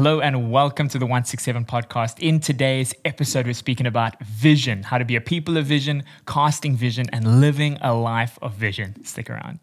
Hello 0.00 0.20
and 0.22 0.50
welcome 0.50 0.88
to 0.88 0.98
the 0.98 1.04
167 1.04 1.66
podcast. 1.66 2.20
In 2.20 2.40
today's 2.40 2.94
episode, 3.04 3.44
we're 3.44 3.52
speaking 3.52 3.84
about 3.84 4.18
vision, 4.24 4.82
how 4.82 4.96
to 4.96 5.04
be 5.04 5.14
a 5.14 5.20
people 5.20 5.58
of 5.58 5.66
vision, 5.66 6.04
casting 6.26 6.74
vision, 6.74 7.04
and 7.12 7.42
living 7.42 7.76
a 7.82 7.92
life 7.92 8.38
of 8.40 8.54
vision. 8.54 9.04
Stick 9.04 9.28
around. 9.28 9.58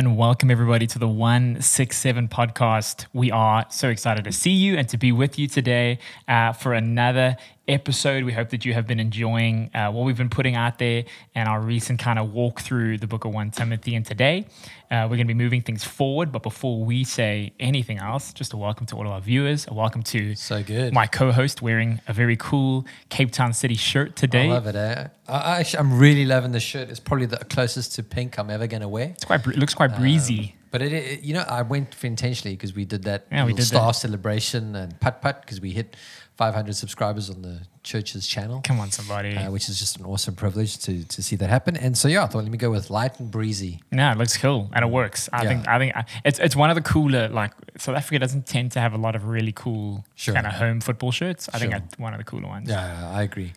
And 0.00 0.16
welcome 0.16 0.50
everybody 0.50 0.86
to 0.86 0.98
the 0.98 1.06
167 1.06 2.28
podcast. 2.28 3.04
We 3.12 3.30
are 3.30 3.66
so 3.68 3.90
excited 3.90 4.24
to 4.24 4.32
see 4.32 4.52
you 4.52 4.78
and 4.78 4.88
to 4.88 4.96
be 4.96 5.12
with 5.12 5.38
you 5.38 5.46
today 5.46 5.98
uh, 6.26 6.54
for 6.54 6.72
another 6.72 7.36
episode. 7.70 8.24
We 8.24 8.32
hope 8.32 8.50
that 8.50 8.64
you 8.64 8.74
have 8.74 8.86
been 8.86 9.00
enjoying 9.00 9.70
uh, 9.74 9.90
what 9.90 10.04
we've 10.04 10.16
been 10.16 10.28
putting 10.28 10.56
out 10.56 10.78
there 10.78 11.04
and 11.34 11.48
our 11.48 11.60
recent 11.60 12.00
kind 12.00 12.18
of 12.18 12.32
walk 12.32 12.60
through 12.60 12.98
the 12.98 13.06
book 13.06 13.24
of 13.24 13.32
1 13.32 13.52
Timothy. 13.52 13.94
And 13.94 14.04
today 14.04 14.46
uh, 14.90 15.06
we're 15.08 15.16
going 15.16 15.28
to 15.28 15.34
be 15.34 15.34
moving 15.34 15.62
things 15.62 15.84
forward. 15.84 16.32
But 16.32 16.42
before 16.42 16.84
we 16.84 17.04
say 17.04 17.52
anything 17.60 17.98
else, 17.98 18.32
just 18.32 18.52
a 18.52 18.56
welcome 18.56 18.86
to 18.86 18.96
all 18.96 19.06
of 19.06 19.12
our 19.12 19.20
viewers, 19.20 19.66
a 19.68 19.74
welcome 19.74 20.02
to 20.04 20.34
so 20.34 20.62
good. 20.62 20.92
my 20.92 21.06
co 21.06 21.30
host 21.32 21.62
wearing 21.62 22.00
a 22.08 22.12
very 22.12 22.36
cool 22.36 22.86
Cape 23.08 23.30
Town 23.30 23.52
City 23.52 23.76
shirt 23.76 24.16
today. 24.16 24.48
I 24.48 24.52
love 24.52 24.66
it. 24.66 24.74
Eh? 24.74 25.06
I, 25.28 25.64
am 25.78 25.98
really 25.98 26.24
loving 26.24 26.52
the 26.52 26.60
shirt. 26.60 26.90
It's 26.90 27.00
probably 27.00 27.26
the 27.26 27.38
closest 27.38 27.94
to 27.94 28.02
pink 28.02 28.38
I'm 28.38 28.50
ever 28.50 28.66
going 28.66 28.82
to 28.82 28.88
wear. 28.88 29.10
It's 29.10 29.24
quite, 29.24 29.46
it 29.46 29.56
looks 29.56 29.74
quite 29.74 29.96
breezy. 29.96 30.54
Um, 30.54 30.59
but 30.70 30.82
it, 30.82 30.92
it, 30.92 31.22
you 31.22 31.34
know, 31.34 31.44
I 31.46 31.62
went 31.62 31.94
intentionally 32.02 32.56
because 32.56 32.74
we 32.74 32.84
did 32.84 33.04
that 33.04 33.26
yeah, 33.30 33.44
we 33.44 33.52
did 33.52 33.64
star 33.64 33.88
that. 33.88 33.98
celebration 33.98 34.76
and 34.76 34.98
putt 35.00 35.20
putt 35.20 35.42
because 35.42 35.60
we 35.60 35.70
hit 35.70 35.96
500 36.36 36.74
subscribers 36.74 37.28
on 37.28 37.42
the 37.42 37.60
church's 37.82 38.26
channel. 38.26 38.62
Come 38.64 38.80
on, 38.80 38.90
somebody. 38.90 39.36
Uh, 39.36 39.50
which 39.50 39.68
is 39.68 39.78
just 39.78 39.98
an 39.98 40.06
awesome 40.06 40.34
privilege 40.34 40.78
to 40.78 41.04
to 41.04 41.22
see 41.22 41.36
that 41.36 41.50
happen. 41.50 41.76
And 41.76 41.98
so 41.98 42.08
yeah, 42.08 42.24
I 42.24 42.26
thought 42.28 42.44
let 42.44 42.50
me 42.50 42.58
go 42.58 42.70
with 42.70 42.88
light 42.88 43.18
and 43.20 43.30
breezy. 43.30 43.80
Yeah, 43.92 44.12
it 44.12 44.18
looks 44.18 44.36
cool 44.36 44.70
and 44.72 44.84
it 44.84 44.88
works. 44.88 45.28
I 45.32 45.42
yeah. 45.42 45.48
think 45.48 45.68
I 45.68 45.78
think 45.78 45.94
it's 46.24 46.38
it's 46.38 46.56
one 46.56 46.70
of 46.70 46.76
the 46.76 46.82
cooler 46.82 47.28
like 47.28 47.52
South 47.76 47.96
Africa 47.96 48.20
doesn't 48.20 48.46
tend 48.46 48.72
to 48.72 48.80
have 48.80 48.94
a 48.94 48.98
lot 48.98 49.16
of 49.16 49.26
really 49.26 49.52
cool 49.52 50.04
sure. 50.14 50.34
kind 50.34 50.46
of 50.46 50.52
home 50.54 50.80
football 50.80 51.12
shirts. 51.12 51.48
I 51.52 51.58
sure. 51.58 51.70
think 51.70 51.84
it's 51.84 51.98
one 51.98 52.14
of 52.14 52.18
the 52.18 52.24
cooler 52.24 52.48
ones. 52.48 52.68
Yeah, 52.70 53.10
I 53.12 53.22
agree. 53.22 53.52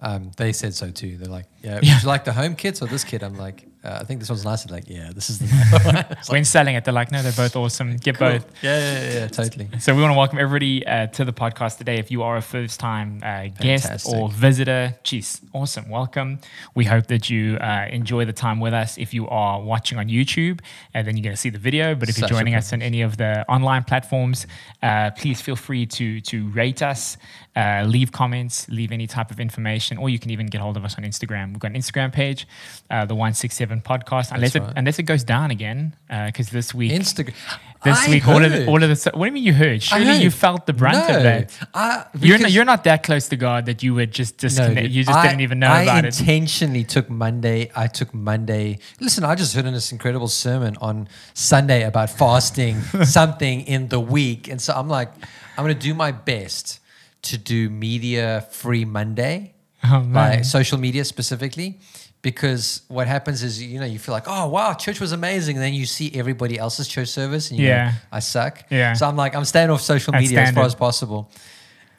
Um, 0.00 0.30
they 0.36 0.52
said 0.52 0.74
so 0.74 0.90
too. 0.90 1.16
They're 1.16 1.28
like, 1.28 1.46
yeah, 1.62 1.80
yeah. 1.82 1.94
would 1.94 2.02
you 2.02 2.08
like 2.08 2.24
the 2.24 2.32
home 2.32 2.54
kits 2.54 2.80
or 2.80 2.86
this 2.86 3.04
kit? 3.04 3.22
I'm 3.22 3.36
like, 3.36 3.66
uh, 3.82 3.98
I 4.00 4.04
think 4.04 4.20
this 4.20 4.28
one's 4.28 4.44
nicer. 4.44 4.68
Like, 4.68 4.84
yeah, 4.88 5.10
this 5.14 5.30
is 5.30 5.38
the 5.38 5.46
one. 5.84 6.16
When 6.28 6.44
selling 6.44 6.74
it, 6.74 6.84
they're 6.84 6.92
like, 6.92 7.10
no, 7.10 7.22
they're 7.22 7.32
both 7.32 7.56
awesome. 7.56 7.96
Get 7.96 8.18
cool. 8.18 8.32
both. 8.32 8.46
Yeah, 8.62 8.78
yeah, 8.78 9.12
yeah, 9.12 9.28
totally. 9.28 9.68
So 9.78 9.94
we 9.94 10.02
want 10.02 10.12
to 10.12 10.18
welcome 10.18 10.38
everybody 10.38 10.86
uh, 10.86 11.06
to 11.06 11.24
the 11.24 11.32
podcast 11.32 11.78
today. 11.78 11.96
If 11.96 12.10
you 12.10 12.22
are 12.22 12.36
a 12.36 12.42
first 12.42 12.78
time 12.78 13.20
uh, 13.22 13.46
guest 13.58 14.06
or 14.06 14.28
visitor, 14.28 14.94
geez, 15.02 15.40
awesome. 15.54 15.88
Welcome. 15.88 16.40
We 16.74 16.84
hope 16.84 17.06
that 17.06 17.30
you 17.30 17.56
uh, 17.56 17.86
enjoy 17.90 18.26
the 18.26 18.34
time 18.34 18.60
with 18.60 18.74
us. 18.74 18.98
If 18.98 19.14
you 19.14 19.26
are 19.28 19.62
watching 19.62 19.96
on 19.96 20.08
YouTube, 20.08 20.60
and 20.92 21.06
then 21.06 21.16
you're 21.16 21.24
going 21.24 21.36
to 21.36 21.40
see 21.40 21.50
the 21.50 21.58
video. 21.58 21.94
But 21.94 22.10
if 22.10 22.16
Such 22.16 22.30
you're 22.30 22.38
joining 22.38 22.56
us 22.56 22.74
on 22.74 22.82
any 22.82 23.00
of 23.00 23.16
the 23.16 23.48
online 23.50 23.84
platforms, 23.84 24.46
uh, 24.82 25.12
please 25.12 25.40
feel 25.40 25.56
free 25.56 25.86
to 25.86 26.20
to 26.20 26.48
rate 26.48 26.82
us, 26.82 27.16
uh, 27.56 27.84
leave 27.86 28.12
comments, 28.12 28.68
leave 28.68 28.92
any 28.92 29.06
type 29.06 29.30
of 29.30 29.40
information, 29.40 29.96
or 29.96 30.10
you 30.10 30.18
can 30.18 30.30
even 30.30 30.48
get 30.48 30.60
hold 30.60 30.76
of 30.76 30.84
us 30.84 30.98
on 30.98 31.04
Instagram. 31.04 31.48
We've 31.48 31.60
got 31.60 31.70
an 31.70 31.78
Instagram 31.78 32.12
page, 32.12 32.46
the 32.90 33.14
167 33.14 33.69
podcast 33.78 34.32
unless 34.32 34.56
right. 34.56 34.68
it 34.68 34.74
unless 34.76 34.98
it 34.98 35.04
goes 35.04 35.22
down 35.22 35.50
again 35.50 35.94
because 36.08 36.48
uh, 36.48 36.52
this 36.52 36.74
week 36.74 36.92
Instagram. 36.92 37.34
This 37.82 38.06
I 38.06 38.10
week, 38.10 38.28
all 38.28 38.44
of, 38.44 38.52
the, 38.52 38.66
all 38.66 38.82
of 38.82 38.90
the. 38.90 39.10
What 39.14 39.24
do 39.24 39.26
you 39.26 39.32
mean 39.32 39.42
you 39.42 39.54
heard? 39.54 39.82
Surely 39.82 40.04
heard. 40.04 40.22
you 40.22 40.30
felt 40.30 40.66
the 40.66 40.74
brunt 40.74 41.08
no, 41.08 41.16
of 41.16 41.22
that. 41.22 41.68
I, 41.72 42.04
you're 42.18 42.38
not. 42.38 42.50
You're 42.50 42.66
not 42.66 42.84
that 42.84 43.02
close 43.02 43.28
to 43.28 43.36
God 43.36 43.64
that 43.66 43.82
you 43.82 43.94
would 43.94 44.12
just 44.12 44.36
disconnect. 44.36 44.74
No, 44.74 44.82
you 44.82 45.02
just 45.02 45.16
I, 45.16 45.28
didn't 45.28 45.40
even 45.40 45.60
know 45.60 45.68
I 45.68 45.82
about 45.84 46.04
it. 46.04 46.14
I 46.14 46.20
intentionally 46.20 46.84
took 46.84 47.08
Monday. 47.08 47.70
I 47.74 47.86
took 47.86 48.12
Monday. 48.12 48.80
Listen, 49.00 49.24
I 49.24 49.34
just 49.34 49.54
heard 49.54 49.64
in 49.64 49.72
this 49.72 49.92
incredible 49.92 50.28
sermon 50.28 50.76
on 50.82 51.08
Sunday 51.32 51.84
about 51.84 52.10
fasting 52.10 52.82
something 53.04 53.62
in 53.62 53.88
the 53.88 54.00
week, 54.00 54.48
and 54.48 54.60
so 54.60 54.74
I'm 54.74 54.88
like, 54.88 55.10
I'm 55.56 55.64
going 55.64 55.74
to 55.74 55.80
do 55.80 55.94
my 55.94 56.12
best 56.12 56.80
to 57.22 57.38
do 57.38 57.70
media 57.70 58.46
free 58.50 58.84
Monday, 58.84 59.54
oh, 59.84 60.00
by 60.00 60.42
social 60.42 60.76
media 60.76 61.06
specifically 61.06 61.80
because 62.22 62.82
what 62.88 63.06
happens 63.06 63.42
is 63.42 63.62
you 63.62 63.80
know 63.80 63.86
you 63.86 63.98
feel 63.98 64.12
like 64.12 64.24
oh 64.26 64.48
wow 64.48 64.74
church 64.74 65.00
was 65.00 65.12
amazing. 65.12 65.56
And 65.56 65.64
then 65.64 65.74
you 65.74 65.86
see 65.86 66.10
everybody 66.14 66.58
else's 66.58 66.88
church 66.88 67.08
service 67.08 67.50
and 67.50 67.58
you 67.58 67.66
yeah. 67.66 67.94
I 68.12 68.20
suck. 68.20 68.64
Yeah. 68.70 68.92
So 68.92 69.06
I'm 69.06 69.16
like 69.16 69.34
I'm 69.34 69.44
staying 69.44 69.70
off 69.70 69.80
social 69.80 70.12
media 70.12 70.40
as 70.40 70.54
far 70.54 70.64
as 70.64 70.74
possible. 70.74 71.30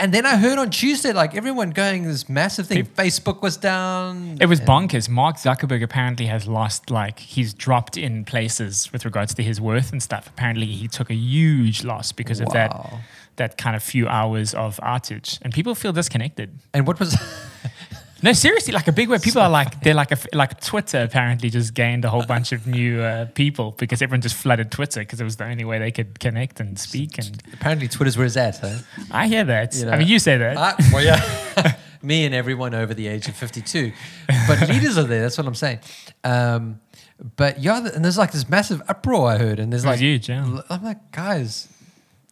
And 0.02 0.12
then 0.12 0.26
I 0.26 0.38
heard 0.38 0.58
on 0.58 0.72
Tuesday 0.72 1.14
like 1.14 1.36
everyone 1.36 1.70
going 1.70 2.06
this 2.06 2.28
massive 2.28 2.66
thing. 2.66 2.86
Facebook 2.86 3.44
was 3.44 3.56
down. 3.56 4.40
It 4.42 4.48
was 4.48 4.60
bonkers. 4.60 5.08
Mark 5.08 5.36
Zuckerberg 5.36 5.84
apparently 5.84 6.26
has 6.26 6.48
lost 6.48 6.90
like 6.90 7.20
he's 7.20 7.54
dropped 7.54 7.98
in 7.98 8.26
places 8.26 8.92
with 8.92 9.06
regards 9.06 9.36
to 9.36 9.44
his 9.44 9.62
worth 9.62 9.92
and 9.92 10.02
stuff. 10.02 10.28
Apparently 10.28 10.66
he 10.66 10.88
took 10.88 11.12
a 11.12 11.16
huge 11.16 11.84
loss 11.84 12.12
because 12.12 12.40
wow. 12.40 12.48
of 12.48 12.54
that 12.54 12.94
that 13.36 13.58
kind 13.58 13.76
of 13.76 13.84
few 13.84 14.08
hours 14.08 14.56
of 14.56 14.78
outage. 14.78 15.38
And 15.44 15.54
people 15.54 15.76
feel 15.76 15.94
disconnected. 15.94 16.58
And 16.74 16.88
what 16.88 17.00
was 17.00 17.16
No, 18.24 18.34
seriously, 18.34 18.74
like 18.74 18.88
a 18.88 18.92
big 18.92 19.10
way. 19.10 19.18
People 19.18 19.42
are 19.42 19.50
like 19.50 19.82
they're 19.82 19.96
like 19.96 20.12
a, 20.12 20.18
like 20.34 20.60
Twitter 20.62 21.02
apparently 21.02 21.50
just 21.50 21.74
gained 21.74 22.06
a 22.06 22.10
whole 22.10 22.26
bunch 22.26 22.52
of 22.52 22.68
new 22.68 23.02
uh, 23.02 23.26
people 23.34 23.72
because 23.78 24.02
everyone 24.02 24.22
just 24.22 24.36
flooded 24.36 24.72
Twitter 24.72 25.00
because 25.00 25.20
it 25.20 25.24
was 25.24 25.38
the 25.38 25.46
only 25.46 25.66
way 25.66 25.80
they 25.80 25.92
could 25.92 26.20
connect 26.20 26.60
and 26.60 26.78
speak. 26.78 27.18
And 27.18 27.42
apparently, 27.54 27.88
Twitter's 27.88 28.18
where 28.18 28.26
it's 28.26 28.38
at. 28.38 28.60
Huh? 28.60 28.78
I 29.10 29.28
hear 29.28 29.44
that. 29.46 29.76
You 29.76 29.86
know, 29.86 29.92
I 29.92 29.98
mean, 29.98 30.08
you 30.08 30.20
say 30.20 30.38
that. 30.38 30.58
I, 30.58 30.76
well, 30.92 31.04
yeah. 31.04 31.78
Me 32.04 32.26
and 32.26 32.34
everyone 32.34 32.74
over 32.74 32.96
the 32.96 33.08
age 33.08 33.28
of 33.28 33.36
fifty-two, 33.36 33.92
but 34.48 34.60
leaders 34.70 34.98
are 34.98 35.04
there. 35.04 35.22
That's 35.22 35.38
what 35.38 35.46
I'm 35.46 35.54
saying. 35.54 35.80
Um, 36.24 36.80
but 37.36 37.60
yeah, 37.60 37.88
and 37.94 38.04
there's 38.04 38.18
like 38.18 38.32
this 38.32 38.50
massive 38.50 38.82
uproar 38.88 39.30
I 39.30 39.38
heard, 39.38 39.60
and 39.60 39.72
there's 39.72 39.86
like 39.86 40.00
huge. 40.00 40.28
Yeah. 40.28 40.62
I'm 40.70 40.84
like, 40.84 41.12
guys, 41.12 41.68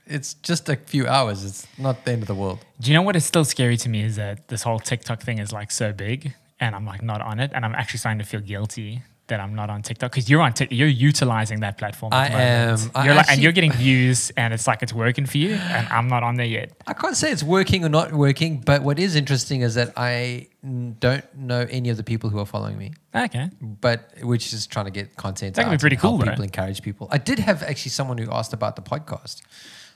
it's 0.10 0.34
just 0.36 0.68
a 0.70 0.76
few 0.76 1.08
hours. 1.08 1.46
It's 1.46 1.68
not 1.78 2.04
the 2.06 2.12
end 2.12 2.24
of 2.24 2.28
the 2.28 2.36
world. 2.36 2.60
Do 2.82 2.92
you 2.92 2.98
know 2.98 3.04
what 3.04 3.16
is 3.16 3.26
still 3.26 3.46
scary 3.46 3.78
to 3.78 3.90
me 3.90 4.04
is 4.04 4.16
that 4.16 4.48
this 4.48 4.64
whole 4.64 4.80
TikTok 4.80 5.22
thing 5.22 5.40
is 5.40 5.54
like 5.54 5.72
so 5.72 5.94
big, 5.94 6.34
and 6.60 6.76
I'm 6.76 6.86
like 6.86 7.02
not 7.02 7.22
on 7.22 7.40
it, 7.40 7.52
and 7.54 7.64
I'm 7.64 7.76
actually 7.76 8.00
starting 8.00 8.20
to 8.20 8.26
feel 8.26 8.42
guilty 8.42 9.04
that 9.28 9.40
I'm 9.40 9.54
not 9.54 9.70
on 9.70 9.84
TikTok 9.84 10.12
because 10.12 10.28
you're 10.28 10.42
on 10.42 10.54
TikTok. 10.54 10.76
You're 10.76 10.88
utilizing 10.88 11.60
that 11.60 11.78
platform. 11.78 12.12
I 12.14 12.30
am. 12.30 12.80
You're 13.06 13.14
like, 13.14 13.30
and 13.30 13.40
you're 13.40 13.52
getting 13.52 13.72
views, 13.72 14.32
and 14.36 14.54
it's 14.56 14.66
like 14.66 14.82
it's 14.82 14.92
working 14.92 15.28
for 15.28 15.38
you, 15.38 15.54
and 15.54 15.88
I'm 15.90 16.08
not 16.08 16.24
on 16.24 16.36
there 16.36 16.48
yet. 16.48 16.72
I 16.88 16.94
can't 16.94 17.16
say 17.16 17.32
it's 17.32 17.44
working 17.44 17.86
or 17.86 17.90
not 17.90 18.12
working, 18.12 18.60
but 18.62 18.82
what 18.82 18.98
is 18.98 19.16
interesting 19.16 19.62
is 19.62 19.76
that 19.76 19.94
I 19.96 20.48
don't 20.64 21.24
know 21.38 21.68
any 21.70 21.90
of 21.90 21.98
the 21.98 22.04
people 22.04 22.32
who 22.32 22.40
are 22.40 22.46
following 22.46 22.78
me. 22.78 22.94
Okay. 23.14 23.50
But 23.62 24.12
which 24.24 24.52
is 24.52 24.66
trying 24.66 24.86
to 24.86 24.92
get 24.92 25.16
content. 25.16 25.56
That 25.56 25.64
can 25.64 25.72
be 25.72 25.78
pretty 25.78 25.96
cool. 25.96 26.18
People 26.18 26.44
encourage 26.44 26.82
people. 26.82 27.08
I 27.12 27.20
did 27.20 27.38
have 27.38 27.62
actually 27.62 27.92
someone 27.92 28.18
who 28.18 28.32
asked 28.32 28.54
about 28.54 28.76
the 28.76 28.82
podcast. 28.82 29.42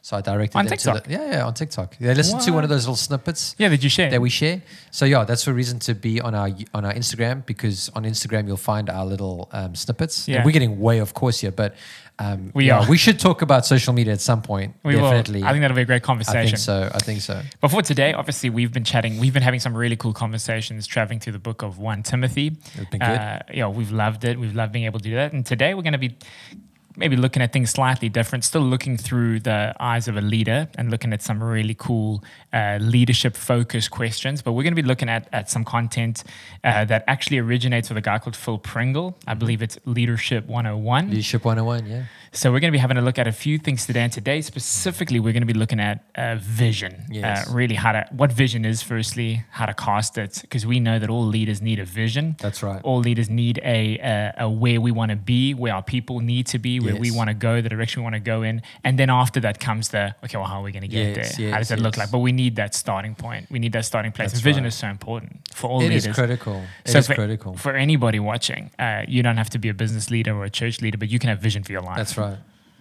So 0.03 0.18
I 0.18 0.22
directed 0.22 0.58
on 0.58 0.66
them 0.66 0.72
TikTok. 0.72 1.03
to 1.03 1.09
the, 1.09 1.16
yeah, 1.16 1.31
yeah, 1.31 1.46
on 1.46 1.53
TikTok. 1.53 1.97
They 1.97 2.14
listen 2.14 2.38
to 2.38 2.52
one 2.52 2.66
of 2.66 2.69
those 2.69 2.84
little 2.84 2.97
snippets. 2.97 3.56
Yeah, 3.58 3.69
that 3.69 3.81
you 3.81 3.88
share. 3.88 4.12
That 4.12 4.19
we 4.19 4.30
share. 4.30 4.62
So 4.91 5.06
yeah, 5.06 5.24
that's 5.24 5.47
a 5.47 5.53
reason 5.53 5.80
to 5.80 5.96
be 5.96 6.19
on 6.19 6.36
our 6.36 6.50
on 6.74 6.84
our 6.84 6.91
Instagram 6.91 7.46
because 7.46 7.90
on 7.96 8.03
Instagram 8.03 8.46
you'll 8.46 8.58
find 8.58 8.90
our 8.90 9.06
little 9.06 9.47
um, 9.53 9.75
snippets. 9.75 10.28
Yeah. 10.28 10.36
And 10.36 10.46
we're 10.46 10.52
getting 10.52 10.81
way 10.81 11.00
off 11.00 11.14
course 11.14 11.40
here, 11.40 11.52
but 11.52 11.75
um, 12.19 12.52
we 12.53 12.67
yeah, 12.67 12.82
are. 12.82 12.90
We 12.90 12.97
should 12.97 13.17
talk 13.17 13.41
about 13.41 13.66
social 13.66 13.94
media 13.94 14.11
at 14.11 14.20
some 14.20 14.41
point. 14.41 14.76
We 14.84 14.96
definitely. 14.96 15.40
Will. 15.40 15.47
I 15.47 15.52
think 15.52 15.61
that'll 15.61 15.76
be 15.76 15.84
a 15.84 15.85
great 15.85 16.03
conversation. 16.03 16.40
I 16.40 16.46
think 16.47 16.58
so. 16.58 16.91
I 16.94 17.00
think 17.00 17.22
so. 17.22 17.41
But 17.61 17.70
for 17.70 17.82
today, 17.82 18.11
obviously, 18.11 18.50
we've 18.50 18.73
been 18.73 18.84
chatting. 18.84 19.20
We've 19.20 19.34
been 19.34 19.41
having 19.41 19.61
some 19.61 19.76
really 19.76 19.96
cool 19.96 20.11
conversations, 20.11 20.85
traveling 20.85 21.22
through 21.22 21.34
the 21.34 21.40
book 21.40 21.61
of 21.61 21.79
One 21.79 22.03
Timothy. 22.03 22.58
It's 22.76 22.90
been 22.90 23.00
good. 23.00 23.08
Uh, 23.08 23.40
yeah, 23.53 23.70
we've 23.70 23.91
loved 23.91 24.26
it. 24.26 24.38
We've 24.38 24.53
loved 24.53 24.73
being 24.73 24.84
able 24.84 25.00
to 25.00 25.03
do 25.05 25.16
that. 25.16 25.32
And 25.32 25.46
today, 25.46 25.73
we're 25.73 25.82
going 25.82 25.94
to 25.94 25.97
be 25.97 26.17
maybe 26.95 27.16
looking 27.16 27.41
at 27.41 27.51
things 27.51 27.72
slightly 27.72 28.09
different, 28.09 28.43
still 28.43 28.61
looking 28.61 28.97
through 28.97 29.40
the 29.40 29.73
eyes 29.79 30.07
of 30.07 30.17
a 30.17 30.22
leader 30.22 30.67
and 30.78 30.91
looking 30.91 31.13
at 31.13 31.22
some 31.22 31.43
really 31.43 31.75
cool 31.75 32.23
uh, 32.51 32.78
leadership 32.81 33.35
focused 33.35 33.91
questions. 33.91 34.41
But 34.41 34.53
we're 34.53 34.63
going 34.63 34.75
to 34.75 34.81
be 34.81 34.87
looking 34.87 35.09
at, 35.09 35.28
at 35.34 35.49
some 35.49 35.63
content 35.63 36.23
uh, 36.63 36.85
that 36.85 37.03
actually 37.07 37.40
originates 37.40 37.90
with 37.90 37.97
a 37.97 38.01
guy 38.01 38.19
called 38.19 38.35
Phil 38.35 38.57
Pringle. 38.57 39.17
I 39.28 39.34
believe 39.34 39.61
it's 39.61 39.78
Leadership 39.85 40.45
101. 40.47 41.09
Leadership 41.09 41.45
101, 41.45 41.85
yeah. 41.87 42.03
So 42.35 42.52
we're 42.52 42.59
going 42.62 42.72
to 42.72 42.76
be 42.76 42.80
having 42.80 42.97
a 42.97 43.02
look 43.02 43.20
at 43.20 43.28
a 43.28 43.32
few 43.32 43.59
things 43.59 43.85
today. 43.85 44.02
And 44.02 44.12
today 44.12 44.41
specifically, 44.41 45.20
we're 45.20 45.34
going 45.34 45.44
to 45.47 45.53
be 45.53 45.53
looking 45.53 45.80
at 45.80 46.03
uh, 46.16 46.35
vision. 46.40 47.06
Yes. 47.12 47.47
Uh, 47.47 47.53
really, 47.53 47.76
how 47.76 47.91
to 47.91 48.08
what 48.12 48.32
vision 48.32 48.66
is. 48.66 48.82
Firstly, 48.82 49.44
how 49.52 49.68
to 49.68 49.74
cast 49.76 50.18
it, 50.18 50.40
because 50.41 50.66
we 50.66 50.80
know 50.80 50.97
that 50.97 51.12
all 51.12 51.24
leaders 51.26 51.62
need 51.62 51.78
a 51.80 51.85
vision. 51.85 52.35
That's 52.40 52.64
right. 52.64 52.82
All 52.84 53.00
leaders 53.00 53.30
need 53.30 53.59
a 53.64 54.00
a, 54.00 54.34
a 54.46 54.50
where 54.50 54.82
we 54.82 54.90
want 54.91 55.12
to 55.12 55.16
be, 55.16 55.53
where 55.53 55.76
our 55.76 55.84
people 55.84 56.22
need 56.22 56.47
to 56.47 56.58
be, 56.58 56.80
where 56.80 56.96
we 56.96 57.12
want 57.12 57.30
to 57.30 57.35
go, 57.35 57.62
the 57.62 57.70
direction 57.70 58.02
we 58.02 58.03
want 58.06 58.16
to 58.16 58.20
go 58.20 58.41
in, 58.41 58.64
and 58.84 58.97
then 58.97 59.12
after 59.12 59.40
that 59.41 59.59
comes 59.59 59.90
the 59.90 60.16
okay, 60.24 60.38
well, 60.38 60.47
how 60.47 60.59
are 60.59 60.64
we 60.64 60.72
going 60.72 60.82
to 60.82 60.88
get 60.88 61.16
Yes, 61.16 61.38
there? 61.38 61.52
how 61.52 61.59
does 61.59 61.70
yes, 61.70 61.79
it 61.79 61.84
look 61.84 61.97
like? 61.97 62.09
But 62.09 62.20
we 62.20 62.32
need 62.32 62.56
that 62.56 62.74
starting 62.74 63.14
point. 63.14 63.52
We 63.52 63.59
need 63.59 63.74
that 63.74 63.86
starting 63.86 64.12
place. 64.12 64.32
That's 64.32 64.40
and 64.40 64.44
vision 64.44 64.64
right. 64.64 64.70
is 64.70 64.76
so 64.76 64.88
important 64.88 65.47
for 65.53 65.70
all 65.70 65.82
It 65.82 65.90
leaders. 65.90 66.08
is 66.08 66.16
critical. 66.16 66.64
It 66.86 66.90
So 66.91 66.97
is 66.97 67.08
for, 67.08 67.14
critical. 67.14 67.56
for 67.58 67.74
anybody 67.76 68.20
watching, 68.20 68.72
uh, 68.79 69.03
you 69.08 69.22
don't 69.22 69.38
have 69.38 69.52
to 69.52 69.59
be 69.59 69.70
a 69.70 69.74
business 69.74 70.09
leader 70.09 70.34
or 70.36 70.46
a 70.46 70.50
church 70.50 70.82
leader, 70.82 70.97
but 70.97 71.09
you 71.09 71.20
can 71.20 71.29
have 71.29 71.40
vision 71.40 71.62
for 71.64 71.72
your 71.72 71.82
life. 71.82 71.97
That's 71.97 72.18
right. 72.18 72.22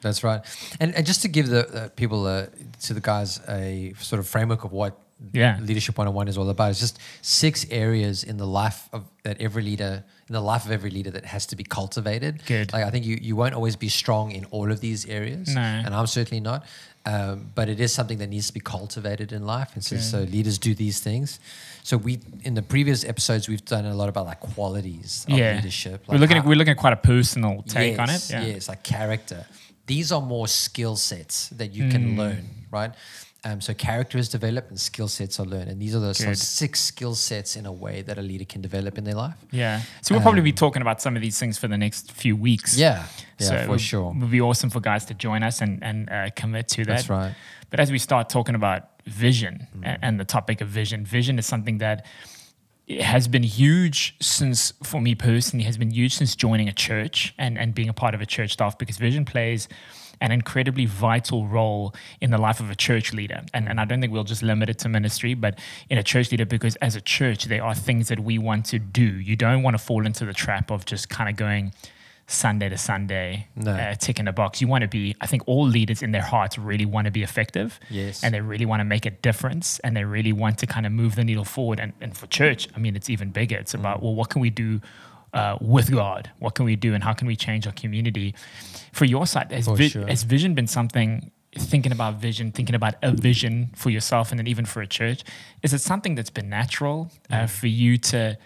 That's 0.02 0.22
right. 0.24 0.40
And, 0.80 0.94
and 0.96 1.06
just 1.06 1.22
to 1.22 1.28
give 1.28 1.46
the 1.48 1.62
uh, 1.68 1.88
people, 2.00 2.26
uh, 2.26 2.46
to 2.86 2.94
the 2.94 3.00
guys, 3.00 3.40
a 3.48 3.94
sort 3.98 4.18
of 4.20 4.26
framework 4.26 4.64
of 4.64 4.72
what 4.72 4.92
Yeah. 5.32 5.58
Leadership 5.60 5.96
101 5.96 6.28
is 6.28 6.36
all 6.36 6.48
about, 6.50 6.70
it's 6.70 6.80
just 6.80 6.98
six 7.20 7.64
areas 7.70 8.24
in 8.24 8.36
the 8.38 8.46
life 8.46 8.88
of 8.92 9.02
that 9.22 9.36
every 9.40 9.62
leader, 9.62 10.02
in 10.32 10.42
the 10.42 10.46
life 10.52 10.64
of 10.64 10.70
every 10.72 10.90
leader 10.90 11.10
that 11.10 11.26
has 11.26 11.44
to 11.46 11.56
be 11.56 11.64
cultivated. 11.64 12.42
Good. 12.46 12.72
Like 12.72 12.84
I 12.84 12.90
think 12.90 13.04
you, 13.04 13.18
you 13.20 13.36
won't 13.36 13.54
always 13.54 13.76
be 13.76 13.90
strong 13.90 14.32
in 14.32 14.46
all 14.46 14.72
of 14.72 14.80
these 14.80 15.04
areas. 15.06 15.54
No. 15.54 15.60
And 15.60 15.94
I'm 15.94 16.06
certainly 16.06 16.40
not. 16.40 16.64
Um, 17.04 17.50
but 17.54 17.68
it 17.68 17.80
is 17.80 17.92
something 17.92 18.18
that 18.18 18.28
needs 18.28 18.46
to 18.46 18.54
be 18.54 18.60
cultivated 18.60 19.32
in 19.32 19.44
life. 19.44 19.70
And 19.74 19.84
so, 19.84 19.96
so 19.98 20.18
leaders 20.20 20.56
do 20.58 20.72
these 20.74 21.00
things. 21.00 21.38
So 21.82 21.96
we, 21.96 22.20
in 22.44 22.54
the 22.54 22.62
previous 22.62 23.04
episodes, 23.04 23.48
we've 23.48 23.64
done 23.64 23.84
a 23.84 23.94
lot 23.94 24.08
about 24.08 24.24
like 24.24 24.40
qualities 24.40 25.26
of 25.28 25.36
yeah. 25.36 25.56
leadership. 25.56 26.04
we're 26.08 26.16
looking 26.18 26.36
how- 26.36 26.42
at 26.42 26.48
we're 26.48 26.54
looking 26.56 26.70
at 26.72 26.78
quite 26.78 26.92
a 26.94 26.96
personal 27.14 27.62
take 27.66 27.98
on 27.98 28.08
it. 28.08 28.12
Yes, 28.12 28.30
Yeah. 28.30 28.44
Yes, 28.46 28.68
like 28.68 28.82
character. 28.84 29.44
These 29.86 30.12
are 30.12 30.22
more 30.22 30.46
skill 30.48 30.96
sets 30.96 31.48
that 31.50 31.74
you 31.74 31.84
Hmm. 31.84 31.90
can 31.90 32.16
learn, 32.16 32.48
right? 32.70 32.92
Um, 33.44 33.60
so 33.60 33.74
character 33.74 34.18
is 34.18 34.28
developed 34.28 34.70
and 34.70 34.78
skill 34.78 35.08
sets 35.08 35.40
are 35.40 35.44
learned. 35.46 35.68
And 35.68 35.82
these 35.82 35.96
are 35.96 35.98
the 35.98 36.14
some 36.14 36.28
Good. 36.28 36.38
six 36.38 36.80
skill 36.80 37.16
sets 37.16 37.56
in 37.56 37.66
a 37.66 37.72
way 37.72 38.02
that 38.02 38.16
a 38.16 38.22
leader 38.22 38.44
can 38.44 38.60
develop 38.60 38.98
in 38.98 39.04
their 39.04 39.16
life. 39.16 39.34
Yeah. 39.50 39.82
So 40.00 40.14
we'll 40.14 40.22
probably 40.22 40.42
be 40.42 40.52
talking 40.52 40.80
about 40.80 41.02
some 41.02 41.16
of 41.16 41.22
these 41.22 41.38
things 41.40 41.58
for 41.58 41.66
the 41.66 41.76
next 41.76 42.12
few 42.12 42.36
weeks. 42.36 42.74
Um, 42.76 42.80
Yeah, 42.80 43.06
yeah, 43.40 43.46
so 43.48 43.56
for 43.56 43.62
it 43.62 43.68
would- 43.68 43.80
sure. 43.80 44.12
It 44.14 44.20
would 44.20 44.30
be 44.30 44.40
awesome 44.40 44.70
for 44.70 44.78
guys 44.80 45.04
to 45.06 45.14
join 45.14 45.42
us 45.42 45.60
and, 45.60 45.82
and 45.82 46.08
uh, 46.08 46.30
commit 46.36 46.68
to 46.68 46.84
that. 46.84 46.96
That's 46.98 47.08
right. 47.10 47.34
But 47.70 47.80
as 47.80 47.90
we 47.90 47.98
start 47.98 48.28
talking 48.28 48.54
about 48.54 48.90
vision 49.06 49.66
Mm. 49.76 49.98
and 50.02 50.20
the 50.20 50.24
topic 50.24 50.60
of 50.60 50.68
vision, 50.68 51.04
vision 51.04 51.36
is 51.38 51.44
something 51.46 51.78
that 51.78 52.06
it 52.86 53.02
has 53.02 53.26
been 53.26 53.42
huge 53.42 54.14
since, 54.20 54.72
for 54.84 55.00
me 55.00 55.14
personally, 55.16 55.64
has 55.64 55.78
been 55.78 55.90
huge 55.90 56.14
since 56.14 56.36
joining 56.36 56.68
a 56.68 56.72
church 56.72 57.34
and, 57.38 57.58
and 57.58 57.74
being 57.74 57.88
a 57.88 57.92
part 57.92 58.14
of 58.14 58.20
a 58.20 58.26
church 58.26 58.52
staff 58.52 58.76
because 58.78 58.98
vision 58.98 59.24
plays 59.24 59.66
an 60.20 60.32
incredibly 60.32 60.86
vital 60.86 61.46
role 61.46 61.94
in 62.20 62.30
the 62.30 62.38
life 62.38 62.60
of 62.60 62.70
a 62.70 62.74
church 62.74 63.12
leader. 63.12 63.42
And, 63.54 63.68
and 63.68 63.80
I 63.80 63.84
don't 63.84 64.00
think 64.00 64.12
we'll 64.12 64.24
just 64.24 64.42
limit 64.42 64.68
it 64.68 64.78
to 64.80 64.88
ministry, 64.88 65.34
but 65.34 65.58
in 65.90 65.98
a 65.98 66.02
church 66.02 66.30
leader, 66.30 66.44
because 66.46 66.76
as 66.76 66.94
a 66.96 67.00
church, 67.00 67.44
there 67.46 67.62
are 67.64 67.74
things 67.74 68.08
that 68.08 68.20
we 68.20 68.38
want 68.38 68.66
to 68.66 68.78
do. 68.78 69.04
You 69.04 69.36
don't 69.36 69.62
want 69.62 69.74
to 69.74 69.82
fall 69.82 70.06
into 70.06 70.24
the 70.24 70.32
trap 70.32 70.70
of 70.70 70.84
just 70.84 71.08
kind 71.08 71.28
of 71.28 71.36
going, 71.36 71.72
Sunday 72.28 72.68
to 72.68 72.78
Sunday, 72.78 73.48
No. 73.56 73.72
uh, 73.72 73.94
tick 73.96 74.18
in 74.18 74.24
the 74.24 74.32
box. 74.32 74.60
You 74.60 74.68
want 74.68 74.82
to 74.82 74.88
be, 74.88 75.14
I 75.20 75.26
think 75.26 75.42
all 75.46 75.66
leaders 75.66 76.02
in 76.02 76.12
their 76.12 76.22
hearts 76.22 76.56
really 76.56 76.86
want 76.86 77.06
to 77.06 77.10
be 77.10 77.22
effective. 77.22 77.78
Yes. 77.90 78.22
And 78.22 78.32
they 78.32 78.40
really 78.40 78.64
want 78.64 78.80
to 78.80 78.84
make 78.84 79.04
a 79.04 79.10
difference 79.10 79.80
and 79.80 79.96
they 79.96 80.04
really 80.04 80.32
want 80.32 80.56
to 80.58 80.66
kind 80.66 80.86
of 80.86 80.92
move 80.92 81.16
the 81.16 81.24
needle 81.24 81.44
forward. 81.44 81.80
And, 81.80 81.92
and 82.00 82.16
for 82.16 82.26
church, 82.28 82.68
I 82.74 82.78
mean, 82.78 82.96
it's 82.96 83.10
even 83.10 83.30
bigger. 83.30 83.56
It's 83.56 83.74
about, 83.74 84.02
well, 84.02 84.14
what 84.14 84.30
can 84.30 84.40
we 84.40 84.50
do 84.50 84.80
uh, 85.32 85.56
with 85.60 85.90
God? 85.90 86.30
What 86.38 86.54
can 86.54 86.64
we 86.64 86.76
do 86.76 86.94
and 86.94 87.02
how 87.04 87.12
can 87.12 87.26
we 87.26 87.36
change 87.36 87.66
our 87.66 87.72
community? 87.72 88.34
For 88.92 89.04
your 89.04 89.26
side, 89.26 89.50
has, 89.52 89.66
vi- 89.68 89.88
sure. 89.88 90.06
has 90.06 90.22
vision 90.24 90.54
been 90.54 90.66
something, 90.66 91.30
thinking 91.54 91.92
about 91.92 92.14
vision, 92.20 92.52
thinking 92.52 92.74
about 92.74 92.94
a 93.02 93.10
vision 93.12 93.70
for 93.74 93.90
yourself 93.90 94.30
and 94.30 94.38
then 94.38 94.46
even 94.46 94.64
for 94.66 94.82
a 94.82 94.86
church? 94.86 95.22
Is 95.62 95.72
it 95.72 95.80
something 95.80 96.14
that's 96.14 96.30
been 96.30 96.48
natural 96.48 97.10
Mm. 97.30 97.44
uh, 97.44 97.46
for 97.46 97.66
you 97.66 97.96
to? 97.98 98.36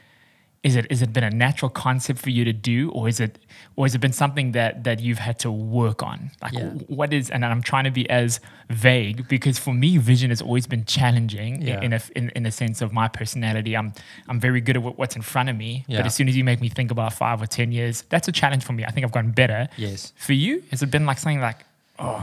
Is 0.68 0.74
it 0.80 0.86
is 0.94 1.00
it 1.04 1.10
been 1.16 1.24
a 1.32 1.34
natural 1.46 1.70
concept 1.84 2.18
for 2.24 2.30
you 2.36 2.44
to 2.50 2.52
do, 2.72 2.78
or 2.96 3.02
is 3.12 3.18
it 3.26 3.32
or 3.76 3.84
has 3.86 3.94
it 3.94 4.00
been 4.06 4.16
something 4.22 4.48
that 4.58 4.72
that 4.88 4.98
you've 5.04 5.22
had 5.28 5.36
to 5.44 5.50
work 5.82 6.02
on? 6.10 6.18
Like 6.44 6.54
Yeah. 6.54 6.70
what 7.00 7.12
is? 7.18 7.30
And 7.32 7.40
I'm 7.44 7.62
trying 7.70 7.84
to 7.90 7.94
be 8.00 8.04
as 8.22 8.40
vague 8.86 9.18
because 9.34 9.56
for 9.66 9.72
me, 9.84 9.90
vision 10.12 10.28
has 10.34 10.40
always 10.42 10.66
been 10.74 10.84
challenging 10.84 11.52
Yeah. 11.62 11.80
in, 11.86 11.92
a 11.92 12.00
in, 12.18 12.24
in 12.38 12.42
a 12.46 12.50
sense 12.62 12.78
of 12.84 12.88
my 13.00 13.06
personality. 13.20 13.72
I'm 13.80 13.88
I'm 14.30 14.40
very 14.48 14.60
good 14.66 14.76
at 14.78 14.82
what's 15.00 15.16
in 15.20 15.22
front 15.22 15.48
of 15.52 15.56
me, 15.64 15.72
Yeah. 15.86 15.98
but 15.98 16.06
as 16.06 16.14
soon 16.18 16.28
as 16.30 16.34
you 16.38 16.44
make 16.50 16.60
me 16.66 16.68
think 16.78 16.90
about 16.96 17.12
five 17.24 17.38
or 17.44 17.46
ten 17.58 17.68
years, 17.78 17.94
that's 18.12 18.26
a 18.28 18.32
challenge 18.40 18.62
for 18.68 18.72
me. 18.78 18.82
I 18.88 18.90
think 18.92 19.02
I've 19.06 19.12
gotten 19.18 19.32
better. 19.42 19.60
Yes. 19.76 20.12
For 20.26 20.32
you, 20.44 20.52
has 20.72 20.82
it 20.82 20.90
been 20.90 21.06
like 21.10 21.18
something 21.22 21.40
like, 21.50 21.60
oh, 22.06 22.22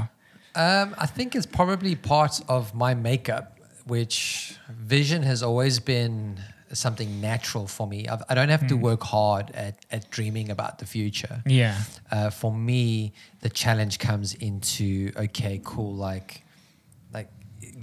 Um, 0.56 0.88
I 1.06 1.08
think 1.16 1.28
it's 1.38 1.48
probably 1.60 1.96
part 1.96 2.34
of 2.58 2.64
my 2.84 2.94
makeup, 3.10 3.46
which 3.94 4.56
vision 4.96 5.22
has 5.32 5.40
always 5.50 5.76
been 5.94 6.16
something 6.74 7.22
natural 7.22 7.68
for 7.68 7.88
me. 7.88 8.08
I've, 8.08 8.24
I 8.30 8.36
don't 8.36 8.50
have 8.50 8.62
Hmm. 8.62 8.68
to 8.68 8.78
work 8.78 9.04
hard 9.04 9.52
at, 9.52 9.76
at 9.92 10.10
dreaming 10.12 10.50
about 10.50 10.80
the 10.80 10.86
future. 10.86 11.42
yeah, 11.46 11.78
uh, 12.12 12.30
for 12.30 12.52
me, 12.54 13.14
the 13.42 13.50
challenge 13.50 14.00
comes 14.00 14.34
into 14.36 15.12
okay, 15.16 15.62
cool, 15.64 15.94
like, 15.96 16.44
like, 17.14 17.30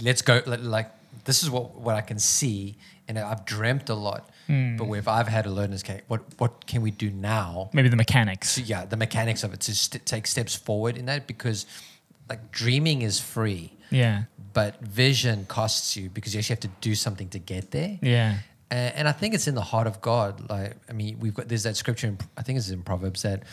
let's 0.01 0.21
go. 0.21 0.41
Like, 0.45 0.89
this 1.25 1.43
is 1.43 1.49
what 1.49 1.75
what 1.75 1.95
I 1.95 2.01
can 2.01 2.19
see, 2.19 2.77
and 3.07 3.17
I've 3.19 3.45
dreamt 3.45 3.89
a 3.89 3.95
lot. 3.95 4.29
But 4.77 4.91
if 4.97 5.07
I've 5.07 5.29
had 5.29 5.45
to 5.45 5.49
learn 5.49 5.71
is 5.71 5.81
okay, 5.83 6.01
what 6.09 6.21
what 6.37 6.65
can 6.67 6.81
we 6.81 6.91
do 6.91 7.09
now? 7.09 7.69
maybe 7.73 7.87
the 7.87 7.95
mechanics. 7.95 8.49
So 8.49 8.61
yeah, 8.65 8.83
the 8.85 8.97
mechanics 8.97 9.43
of 9.45 9.53
it 9.53 9.61
to 9.61 9.73
st- 9.73 10.05
take 10.05 10.27
steps 10.27 10.55
forward 10.57 10.97
in 10.97 11.05
that 11.05 11.25
because, 11.25 11.65
like, 12.27 12.51
dreaming 12.51 13.01
is 13.01 13.17
free, 13.17 13.71
Yeah, 13.91 14.23
but 14.53 14.81
vision 14.81 15.45
costs 15.45 15.95
you 15.95 16.09
because 16.09 16.33
you 16.33 16.39
actually 16.39 16.55
have 16.55 16.59
to 16.71 16.71
do 16.89 16.95
something 16.95 17.29
to 17.29 17.39
get 17.39 17.71
there. 17.71 17.97
yeah, 18.01 18.39
And, 18.71 18.95
and 18.95 19.07
I 19.07 19.11
think 19.11 19.35
it's 19.35 19.47
in 19.47 19.55
the 19.55 19.61
heart 19.61 19.85
of 19.85 20.01
God. 20.01 20.49
Like, 20.49 20.75
I 20.89 20.93
mean, 20.93 21.19
we've 21.19 21.33
got 21.33 21.47
there's 21.47 21.63
that 21.63 21.75
scripture. 21.77 22.07
In, 22.07 22.17
I 22.37 22.41
think 22.41 22.57
it's 22.57 22.69
in 22.69 22.81
Proverbs 22.81 23.21
that 23.21 23.43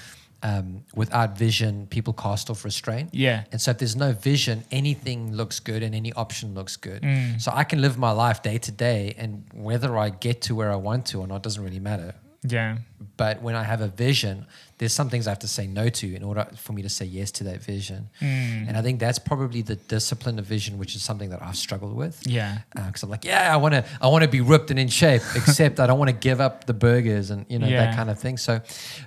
um, 0.43 0.85
without 0.95 1.37
vision, 1.37 1.89
people 1.89 2.13
cast 2.13 2.49
off 2.49 2.65
restraint. 2.65 3.11
yeah, 3.13 3.45
And 3.51 3.61
so, 3.61 3.73
if 3.73 3.79
there's 3.79 3.97
no 3.97 4.13
vision, 4.13 4.65
anything 4.71 5.35
looks 5.35 5.59
good 5.59 5.83
and 5.83 5.95
any 5.95 6.13
option 6.13 6.55
looks 6.55 6.77
good. 6.77 7.03
Mm. 7.03 7.41
So 7.41 7.51
I 7.53 7.65
can 7.65 7.83
live 7.83 7.99
my 7.99 8.13
life 8.13 8.43
day 8.43 8.59
to 8.59 8.73
day, 8.73 9.15
and 9.19 9.45
whether 9.53 9.99
I 9.99 10.11
get 10.11 10.43
to 10.43 10.55
where 10.55 10.71
I 10.73 10.77
want 10.77 11.07
to 11.07 11.21
or 11.21 11.27
not 11.27 11.43
doesn't 11.43 11.63
really 11.63 11.81
matter. 11.81 12.15
Yeah. 12.49 12.79
But 13.17 13.43
when 13.43 13.55
I 13.55 13.63
have 13.65 13.81
a 13.81 13.89
vision, 13.89 14.47
there's 14.79 14.93
some 14.93 15.09
things 15.11 15.27
I 15.27 15.31
have 15.31 15.41
to 15.41 15.49
say 15.49 15.67
no 15.67 15.89
to 15.89 16.15
in 16.15 16.23
order 16.23 16.47
for 16.57 16.73
me 16.73 16.83
to 16.83 16.89
say 16.89 17.05
yes 17.05 17.31
to 17.33 17.45
that 17.45 17.61
vision. 17.63 18.11
Mm. 18.21 18.69
And 18.69 18.77
I 18.77 18.83
think 18.83 19.01
that's 19.01 19.19
probably 19.19 19.63
the 19.63 19.75
discipline 19.77 20.39
of 20.39 20.47
vision, 20.47 20.79
which 20.79 20.95
is 20.95 21.03
something 21.03 21.31
that 21.31 21.43
I've 21.43 21.57
struggled 21.57 21.95
with 21.97 22.23
Yeah. 22.27 22.59
because 22.75 23.03
I'm 23.03 23.11
like, 23.11 23.25
yeah, 23.25 23.53
I 23.53 23.57
want 23.57 23.75
to, 23.75 23.85
I 24.01 24.07
want 24.09 24.23
to 24.23 24.29
be 24.31 24.41
ripped 24.41 24.71
and 24.71 24.79
in 24.79 24.89
shape, 24.89 25.23
except 25.35 25.81
I 25.81 25.87
don't 25.89 25.99
want 25.99 26.11
to 26.11 26.17
give 26.17 26.41
up 26.41 26.67
the 26.67 26.75
burgers 26.75 27.31
and 27.31 27.45
you 27.49 27.59
know 27.59 27.67
Yeah. 27.67 27.87
that 27.87 27.97
kind 27.97 28.09
of 28.11 28.19
thing. 28.21 28.37
So, 28.37 28.61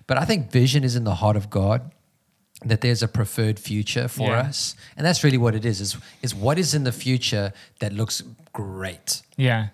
but 0.08 0.18
I 0.18 0.26
think 0.26 0.52
vision 0.52 0.84
is 0.84 0.96
in 0.96 1.04
the 1.06 1.16
heart 1.16 1.36
of 1.38 1.50
God. 1.50 1.92
That 2.64 2.82
there's 2.82 3.02
a 3.02 3.08
preferred 3.08 3.58
future 3.58 4.08
for 4.08 4.30
Yeah. 4.30 4.42
us, 4.42 4.76
and 4.96 5.04
that's 5.04 5.24
really 5.24 5.40
what 5.40 5.56
it 5.56 5.66
is. 5.66 5.82
Is 5.82 5.98
is 6.22 6.36
what 6.36 6.60
is 6.60 6.76
in 6.76 6.84
the 6.84 6.92
future 6.92 7.54
that 7.80 7.92
looks 7.92 8.22
great. 8.54 9.24
Yeah. 9.36 9.70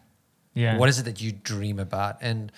Yeah. 0.53 0.77
What 0.77 0.87
is 0.87 0.97
it 0.97 1.03
that 1.03 1.19
you 1.21 1.33
dream 1.33 1.79
about? 1.79 2.15
And 2.21 2.49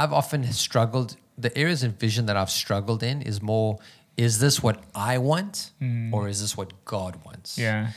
I've 0.00 0.12
often 0.20 0.40
struggled. 0.52 1.16
The 1.46 1.52
areas 1.62 1.82
in 1.86 1.92
vision 1.92 2.26
that 2.26 2.36
I've 2.40 2.50
struggled 2.64 3.02
in 3.02 3.16
is 3.22 3.40
more: 3.42 3.78
is 4.16 4.38
this 4.44 4.62
what 4.62 4.76
I 4.94 5.18
want, 5.18 5.54
or 6.14 6.28
is 6.32 6.38
this 6.40 6.56
what 6.56 6.70
God 6.84 7.12
wants? 7.26 7.56
Mm. 7.56 7.62
Yeah. 7.62 7.90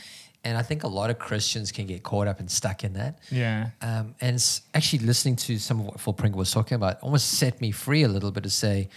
And 0.44 0.58
I 0.58 0.62
think 0.62 0.82
a 0.82 0.88
lot 1.00 1.08
of 1.12 1.16
Christians 1.28 1.70
can 1.70 1.86
get 1.86 2.02
caught 2.02 2.26
up 2.26 2.40
and 2.40 2.50
stuck 2.50 2.82
in 2.82 2.92
that. 2.94 3.12
Yeah. 3.30 3.70
Um, 3.80 4.14
and 4.20 4.36
actually, 4.74 5.06
listening 5.06 5.36
to 5.46 5.56
some 5.58 5.80
of 5.80 5.86
what 5.86 6.00
Phil 6.00 6.12
Pringle 6.12 6.38
was 6.38 6.50
talking 6.50 6.74
about 6.74 6.94
almost 7.00 7.26
set 7.38 7.60
me 7.60 7.70
free 7.70 8.02
a 8.02 8.08
little 8.08 8.32
bit 8.32 8.42
to 8.42 8.50
say, 8.50 8.88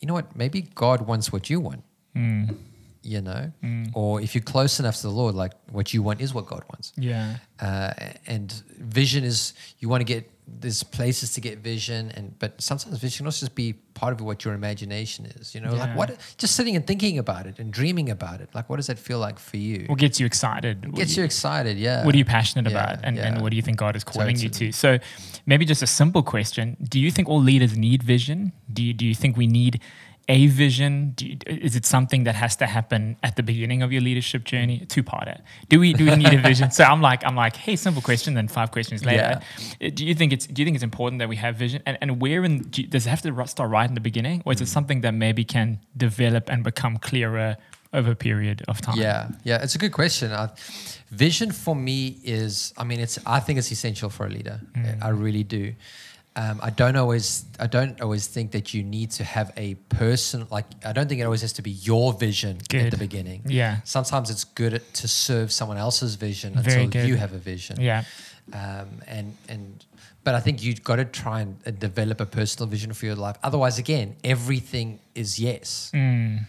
you 0.00 0.06
know 0.06 0.14
what, 0.14 0.36
maybe 0.36 0.62
God 0.62 0.98
wants 1.08 1.32
what 1.32 1.50
you 1.50 1.58
want, 1.68 1.82
Mm. 2.14 2.56
you 3.02 3.20
know? 3.20 3.50
Or 3.92 4.20
if 4.20 4.34
you're 4.36 4.44
close 4.44 4.78
enough 4.78 4.96
to 4.98 5.02
the 5.02 5.16
Lord, 5.22 5.34
like 5.34 5.52
what 5.72 5.92
you 5.94 6.00
want 6.02 6.20
is 6.20 6.32
what 6.32 6.46
God 6.46 6.62
wants. 6.72 6.92
Yeah. 6.96 7.38
Uh, 7.58 7.92
and 8.28 8.52
vision 8.78 9.24
is, 9.24 9.54
you 9.80 9.88
want 9.88 10.00
to 10.00 10.04
get, 10.14 10.30
there's 10.46 10.82
places 10.82 11.32
to 11.34 11.40
get 11.40 11.58
vision, 11.58 12.10
and 12.14 12.38
but 12.38 12.60
sometimes 12.60 12.98
vision 12.98 13.18
can 13.18 13.26
also 13.26 13.46
just 13.46 13.54
be 13.54 13.72
part 13.94 14.12
of 14.12 14.20
what 14.20 14.44
your 14.44 14.54
imagination 14.54 15.24
is, 15.24 15.54
you 15.54 15.60
know? 15.60 15.72
Like 15.72 15.96
what, 15.96 16.18
just 16.36 16.56
sitting 16.56 16.76
and 16.76 16.86
thinking 16.86 17.18
about 17.18 17.46
it 17.46 17.58
and 17.58 17.72
dreaming 17.72 18.10
about 18.10 18.40
it. 18.40 18.50
Like, 18.54 18.68
what 18.68 18.76
does 18.76 18.88
that 18.88 18.98
feel 18.98 19.18
like 19.18 19.38
for 19.38 19.56
you? 19.56 19.86
What 19.86 19.98
gets 19.98 20.20
you 20.20 20.26
excited? 20.26 20.84
What 20.84 20.96
Gets 20.96 21.14
do 21.14 21.20
you 21.20 21.24
excited, 21.24 21.78
yeah. 21.78 22.04
What 22.04 22.14
are 22.14 22.18
you 22.18 22.24
passionate 22.24 22.70
Yeah, 22.70 22.78
about? 22.78 23.04
And, 23.04 23.16
yeah. 23.16 23.28
and 23.28 23.40
what 23.40 23.50
do 23.50 23.56
you 23.56 23.62
think 23.62 23.78
God 23.78 23.96
is 23.96 24.04
calling 24.04 24.36
you 24.36 24.48
to? 24.50 24.72
So 24.72 24.98
maybe 25.46 25.64
just 25.64 25.82
a 25.82 25.86
simple 25.86 26.22
question. 26.22 26.76
Do 26.82 27.00
you 27.00 27.10
think 27.10 27.28
all 27.28 27.40
leaders 27.40 27.76
need 27.76 28.02
vision? 28.02 28.52
Do 28.72 28.82
you, 28.82 28.92
do 28.92 29.06
you 29.06 29.14
think 29.14 29.36
we 29.36 29.46
need 29.46 29.80
a 30.28 30.46
vision? 30.46 31.12
Do 31.16 31.26
you, 31.26 31.36
is 31.46 31.76
it 31.76 31.84
something 31.86 32.24
that 32.24 32.34
has 32.34 32.56
to 32.56 32.66
happen 32.66 33.16
at 33.22 33.36
the 33.36 33.42
beginning 33.42 33.82
of 33.82 33.92
your 33.92 34.00
leadership 34.00 34.44
journey? 34.44 34.86
Two 34.88 35.02
parter. 35.02 35.40
Do 35.68 35.78
we 35.80 35.92
do 35.92 36.04
we 36.06 36.16
need 36.16 36.32
a 36.32 36.38
vision? 36.40 36.70
So 36.70 36.84
I'm 36.84 37.00
like 37.02 37.24
I'm 37.26 37.36
like, 37.36 37.56
hey, 37.56 37.76
simple 37.76 38.02
question. 38.02 38.34
Then 38.34 38.48
five 38.48 38.70
questions 38.70 39.04
later. 39.04 39.40
Uh, 39.82 39.90
Do 39.94 40.04
you 40.06 40.14
think 40.14 40.32
it's 40.32 40.46
do 40.46 40.62
you 40.62 40.66
think 40.66 40.74
it's 40.76 40.84
important 40.84 41.18
that 41.20 41.28
we 41.28 41.36
have 41.36 41.56
vision? 41.56 41.82
And 41.86 41.98
and 42.00 42.20
where 42.22 42.44
in 42.44 42.62
do 42.72 42.82
you- 42.82 42.88
does 42.88 43.06
it 43.06 43.10
have 43.10 43.22
to 43.22 43.46
start 43.46 43.70
right 43.70 43.88
in 43.88 43.94
the 43.94 44.00
beginning, 44.10 44.42
or 44.44 44.52
is 44.52 44.58
Mm. 44.60 44.62
it 44.62 44.68
something 44.68 45.00
that 45.02 45.14
maybe 45.14 45.44
can 45.44 45.78
develop 45.96 46.48
and 46.50 46.62
become 46.64 46.96
clearer 46.98 47.56
over 47.92 48.10
a 48.12 48.16
period 48.16 48.62
of 48.68 48.80
time? 48.80 48.98
Yeah, 48.98 49.28
yeah, 49.44 49.62
it's 49.64 49.74
a 49.74 49.78
good 49.78 49.92
question. 49.92 50.32
I, 50.32 50.48
vision 51.10 51.52
for 51.52 51.76
me 51.76 52.18
is, 52.24 52.72
I 52.78 52.84
mean, 52.84 53.00
it's. 53.00 53.18
I 53.26 53.40
think 53.40 53.58
it's 53.58 53.70
essential 53.70 54.10
for 54.10 54.26
a 54.26 54.30
leader. 54.30 54.60
Mm. 54.74 55.02
I 55.04 55.08
really 55.10 55.44
do. 55.44 55.74
Um, 56.36 56.58
I 56.62 56.70
don't 56.70 56.96
always. 56.96 57.44
I 57.60 57.68
don't 57.68 58.00
always 58.00 58.26
think 58.26 58.50
that 58.52 58.74
you 58.74 58.82
need 58.82 59.12
to 59.12 59.24
have 59.24 59.52
a 59.56 59.74
person. 59.88 60.46
Like, 60.50 60.66
I 60.84 60.92
don't 60.92 61.08
think 61.08 61.20
it 61.20 61.24
always 61.24 61.42
has 61.42 61.52
to 61.54 61.62
be 61.62 61.70
your 61.70 62.12
vision 62.12 62.58
at 62.72 62.90
the 62.90 62.96
beginning. 62.96 63.42
Yeah. 63.46 63.78
Sometimes 63.84 64.30
it's 64.30 64.42
good 64.42 64.82
to 64.94 65.08
serve 65.08 65.52
someone 65.52 65.78
else's 65.78 66.16
vision 66.16 66.54
Very 66.54 66.84
until 66.84 67.02
good. 67.02 67.08
you 67.08 67.16
have 67.16 67.32
a 67.34 67.38
vision. 67.38 67.80
Yeah. 67.80 68.02
Um, 68.52 69.00
and 69.06 69.36
and 69.48 69.84
but 70.24 70.34
I 70.34 70.40
think 70.40 70.62
you've 70.62 70.82
got 70.82 70.96
to 70.96 71.04
try 71.04 71.40
and 71.42 71.78
develop 71.78 72.20
a 72.20 72.26
personal 72.26 72.66
vision 72.68 72.92
for 72.94 73.06
your 73.06 73.14
life. 73.14 73.36
Otherwise, 73.42 73.78
again, 73.78 74.16
everything 74.24 74.98
is 75.14 75.38
yes. 75.38 75.92
Mm. 75.94 76.46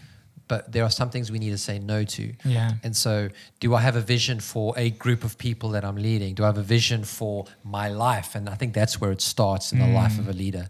But 0.48 0.70
there 0.72 0.84
are 0.84 0.90
some 0.90 1.10
things 1.10 1.30
we 1.32 1.38
need 1.40 1.50
to 1.50 1.58
say 1.58 1.78
no 1.78 2.04
to. 2.04 2.32
Yeah. 2.44 2.72
And 2.84 2.96
so, 2.96 3.30
do 3.58 3.74
I 3.74 3.80
have 3.80 3.96
a 3.96 4.00
vision 4.00 4.38
for 4.40 4.74
a 4.76 4.90
group 4.90 5.24
of 5.24 5.36
people 5.38 5.70
that 5.70 5.84
I'm 5.84 5.96
leading? 5.96 6.34
Do 6.34 6.44
I 6.44 6.46
have 6.46 6.58
a 6.58 6.62
vision 6.62 7.04
for 7.04 7.46
my 7.64 7.88
life? 7.88 8.34
And 8.36 8.48
I 8.48 8.54
think 8.54 8.72
that's 8.72 9.00
where 9.00 9.10
it 9.10 9.20
starts 9.20 9.72
in 9.72 9.78
the 9.80 9.88
life 9.88 10.18
of 10.18 10.28
a 10.28 10.32
leader. 10.32 10.68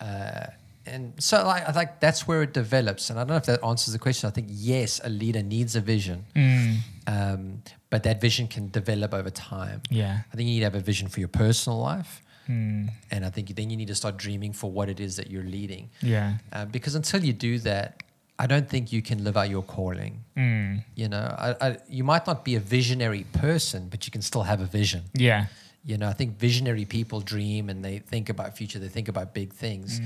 Uh, 0.00 0.46
and 0.86 1.12
so, 1.22 1.44
like, 1.44 1.68
I 1.68 1.72
think 1.72 1.90
that's 2.00 2.26
where 2.28 2.42
it 2.42 2.54
develops. 2.54 3.10
And 3.10 3.18
I 3.18 3.22
don't 3.22 3.28
know 3.30 3.36
if 3.36 3.44
that 3.46 3.62
answers 3.64 3.92
the 3.92 3.98
question. 3.98 4.26
I 4.28 4.30
think 4.30 4.46
yes, 4.50 5.00
a 5.04 5.08
leader 5.10 5.42
needs 5.42 5.76
a 5.76 5.80
vision, 5.80 6.24
Mm. 6.34 6.76
um, 7.06 7.62
but 7.90 8.04
that 8.04 8.20
vision 8.20 8.48
can 8.48 8.68
develop 8.70 9.12
over 9.12 9.30
time. 9.30 9.82
Yeah. 9.90 10.20
I 10.32 10.36
think 10.36 10.46
you 10.48 10.54
need 10.54 10.60
to 10.60 10.64
have 10.66 10.74
a 10.74 10.80
vision 10.80 11.08
for 11.08 11.20
your 11.20 11.28
personal 11.28 11.78
life, 11.78 12.22
Mm. 12.48 12.88
and 13.10 13.24
I 13.26 13.30
think 13.30 13.54
then 13.54 13.68
you 13.68 13.76
need 13.76 13.88
to 13.88 13.94
start 13.94 14.16
dreaming 14.16 14.54
for 14.54 14.70
what 14.70 14.88
it 14.88 14.98
is 15.00 15.16
that 15.16 15.30
you're 15.30 15.42
leading. 15.58 15.90
Yeah. 16.00 16.38
Uh, 16.52 16.64
because 16.64 16.94
until 16.94 17.22
you 17.22 17.34
do 17.34 17.58
that, 17.58 18.02
I 18.38 18.46
don't 18.46 18.68
think 18.68 18.92
you 18.92 19.02
can 19.02 19.24
live 19.24 19.36
out 19.36 19.50
your 19.50 19.62
calling. 19.62 20.24
Mm. 20.36 20.84
You 20.94 21.08
know, 21.08 21.34
I, 21.38 21.56
I, 21.60 21.78
you 21.88 22.04
might 22.04 22.26
not 22.26 22.44
be 22.44 22.54
a 22.54 22.60
visionary 22.60 23.24
person, 23.32 23.88
but 23.88 24.06
you 24.06 24.12
can 24.12 24.22
still 24.22 24.44
have 24.44 24.60
a 24.60 24.66
vision. 24.66 25.02
Yeah. 25.14 25.46
You 25.84 25.98
know, 25.98 26.08
I 26.08 26.12
think 26.12 26.38
visionary 26.38 26.84
people 26.84 27.20
dream 27.20 27.68
and 27.68 27.84
they 27.84 27.98
think 27.98 28.28
about 28.28 28.56
future. 28.56 28.78
They 28.78 28.88
think 28.88 29.08
about 29.08 29.34
big 29.34 29.52
things. 29.52 30.00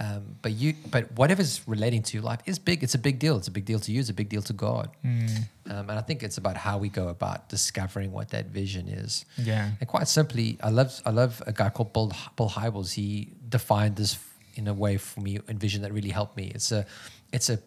Um, 0.00 0.36
but 0.42 0.52
you, 0.52 0.74
but 0.90 1.12
whatever's 1.12 1.66
relating 1.68 2.02
to 2.02 2.16
your 2.16 2.24
life 2.24 2.40
is 2.44 2.58
big. 2.58 2.82
It's 2.82 2.94
a 2.94 2.98
big 2.98 3.18
deal. 3.18 3.36
It's 3.36 3.46
a 3.46 3.52
big 3.52 3.64
deal 3.64 3.78
to 3.78 3.92
you. 3.92 4.00
It's 4.00 4.10
a 4.10 4.14
big 4.14 4.28
deal 4.28 4.42
to 4.42 4.52
God. 4.52 4.90
Mm. 5.04 5.44
Um, 5.70 5.90
and 5.90 5.92
I 5.92 6.00
think 6.00 6.22
it's 6.22 6.38
about 6.38 6.56
how 6.56 6.76
we 6.78 6.88
go 6.88 7.08
about 7.08 7.48
discovering 7.48 8.10
what 8.10 8.30
that 8.30 8.46
vision 8.46 8.88
is. 8.88 9.24
Yeah. 9.38 9.70
And 9.80 9.88
quite 9.88 10.08
simply, 10.08 10.58
I 10.60 10.70
love 10.70 11.00
I 11.06 11.10
love 11.10 11.40
a 11.46 11.52
guy 11.52 11.70
called 11.70 11.92
Bill, 11.92 12.12
Bill 12.36 12.50
Hybels. 12.50 12.92
He 12.92 13.28
defined 13.48 13.96
this 13.96 14.18
in 14.54 14.66
a 14.66 14.74
way 14.74 14.96
for 14.96 15.20
me 15.20 15.38
and 15.46 15.58
vision 15.58 15.82
that 15.82 15.92
really 15.92 16.10
helped 16.10 16.36
me. 16.36 16.50
It's 16.54 16.72
a 16.72 16.84
it's 17.32 17.48
a 17.50 17.58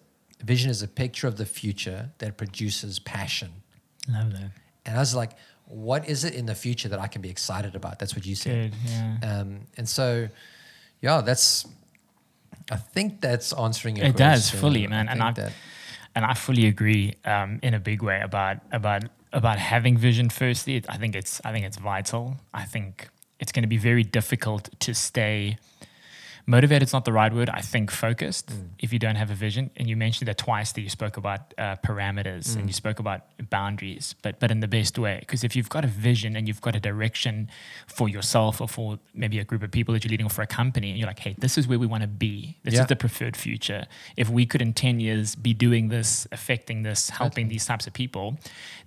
vision 0.44 0.70
is 0.70 0.82
a 0.84 0.88
picture 0.88 1.28
of 1.28 1.38
the 1.38 1.46
future 1.46 2.12
that 2.20 2.38
produces 2.38 3.00
passion. 3.00 3.52
Love 4.10 4.32
that. 4.34 4.52
And 4.86 4.96
I 4.96 5.00
was 5.00 5.16
like, 5.16 5.32
what 5.66 6.08
is 6.08 6.24
it 6.24 6.36
in 6.36 6.46
the 6.46 6.56
future 6.56 6.90
that 6.90 7.00
I 7.00 7.08
can 7.08 7.22
be 7.22 7.30
excited 7.30 7.76
about? 7.76 7.98
That's 8.00 8.16
what 8.16 8.26
you 8.26 8.36
said. 8.36 8.72
Good. 8.72 8.92
Yeah. 8.92 9.18
Um, 9.40 9.62
and 9.78 9.88
so, 9.90 10.30
yeah, 11.02 11.22
that's. 11.22 11.66
I 12.72 12.78
think 12.78 13.22
that's 13.22 13.54
answering 13.54 13.96
your 13.98 14.08
It 14.08 14.16
does 14.18 14.42
question. 14.50 14.60
fully, 14.60 14.88
man. 14.88 15.08
I 15.08 15.12
And 15.12 15.22
I- 15.24 15.32
that- 15.32 15.54
and 16.16 16.24
I 16.26 16.34
fully 16.34 16.66
agree 16.68 17.14
um, 17.26 17.60
in 17.62 17.74
a 17.74 17.80
big 17.80 18.02
way 18.02 18.22
about 18.22 18.58
about 18.72 19.04
about 19.34 19.60
having 19.60 19.98
vision. 19.98 20.30
Firstly, 20.30 20.82
I 20.88 20.98
think 20.98 21.16
it's 21.16 21.42
I 21.44 21.52
think 21.52 21.66
it's 21.66 21.78
vital. 21.78 22.38
I 22.54 22.64
think 22.64 23.10
it's 23.40 23.52
going 23.52 23.64
to 23.64 23.68
be 23.68 23.78
very 23.78 24.04
difficult 24.04 24.70
to 24.80 24.94
stay 24.94 25.58
motivated. 26.46 26.88
Is 26.88 26.94
not 26.94 27.06
the 27.06 27.14
right 27.14 27.34
word. 27.34 27.50
I 27.50 27.62
think 27.62 27.92
focused 27.92 28.48
Mm. 28.52 28.70
if 28.80 28.94
you 28.94 29.00
don't 29.00 29.16
have 29.16 29.32
a 29.32 29.36
vision. 29.36 29.72
And 29.78 29.90
you 29.90 29.96
mentioned 29.98 30.28
that 30.28 30.38
twice. 30.38 30.72
That 30.74 30.82
you 30.82 30.90
spoke 30.90 31.18
about 31.18 31.54
uh, 31.58 31.76
parameters 31.78 32.46
Mm. 32.50 32.56
and 32.58 32.70
you 32.70 32.74
spoke 32.74 33.00
about 33.00 33.22
boundaries, 33.50 34.16
but 34.22 34.40
but 34.40 34.52
in 34.52 34.60
the 34.60 34.68
best 34.68 34.98
way. 35.00 35.18
Because 35.20 35.44
if 35.44 35.56
you've 35.56 35.70
got 35.70 35.84
a 35.84 35.88
vision 35.88 36.36
and 36.36 36.48
you've 36.48 36.62
got 36.62 36.76
a 36.76 36.80
direction 36.80 37.50
for 37.88 38.08
yourself 38.10 38.62
or 38.62 38.68
for 38.68 39.00
maybe 39.14 39.40
a 39.40 39.44
group 39.44 39.64
of 39.64 39.72
people 39.72 39.94
that 39.94 40.04
you're 40.04 40.12
leading 40.12 40.26
or 40.26 40.30
for 40.30 40.42
a 40.44 40.48
company, 40.48 40.90
and 40.90 40.98
you're 41.00 41.08
like, 41.08 41.20
hey, 41.20 41.36
this 41.40 41.58
is 41.58 41.68
where 41.68 41.80
we 41.80 41.88
want 41.88 42.02
to 42.04 42.08
be. 42.08 42.58
This 42.64 42.76
Yeah. 42.76 42.82
is 42.82 42.88
the 42.88 42.96
preferred 42.96 43.36
future. 43.36 43.86
If 44.16 44.30
we 44.30 44.46
could 44.46 44.62
in 44.62 44.74
10 44.74 45.00
years 45.00 45.36
be 45.36 45.54
doing 45.54 45.90
this, 45.90 46.28
affecting 46.32 46.84
this, 46.84 47.10
helping 47.10 47.48
these 47.48 47.66
types 47.66 47.88
of 47.88 47.94
people, 47.94 48.38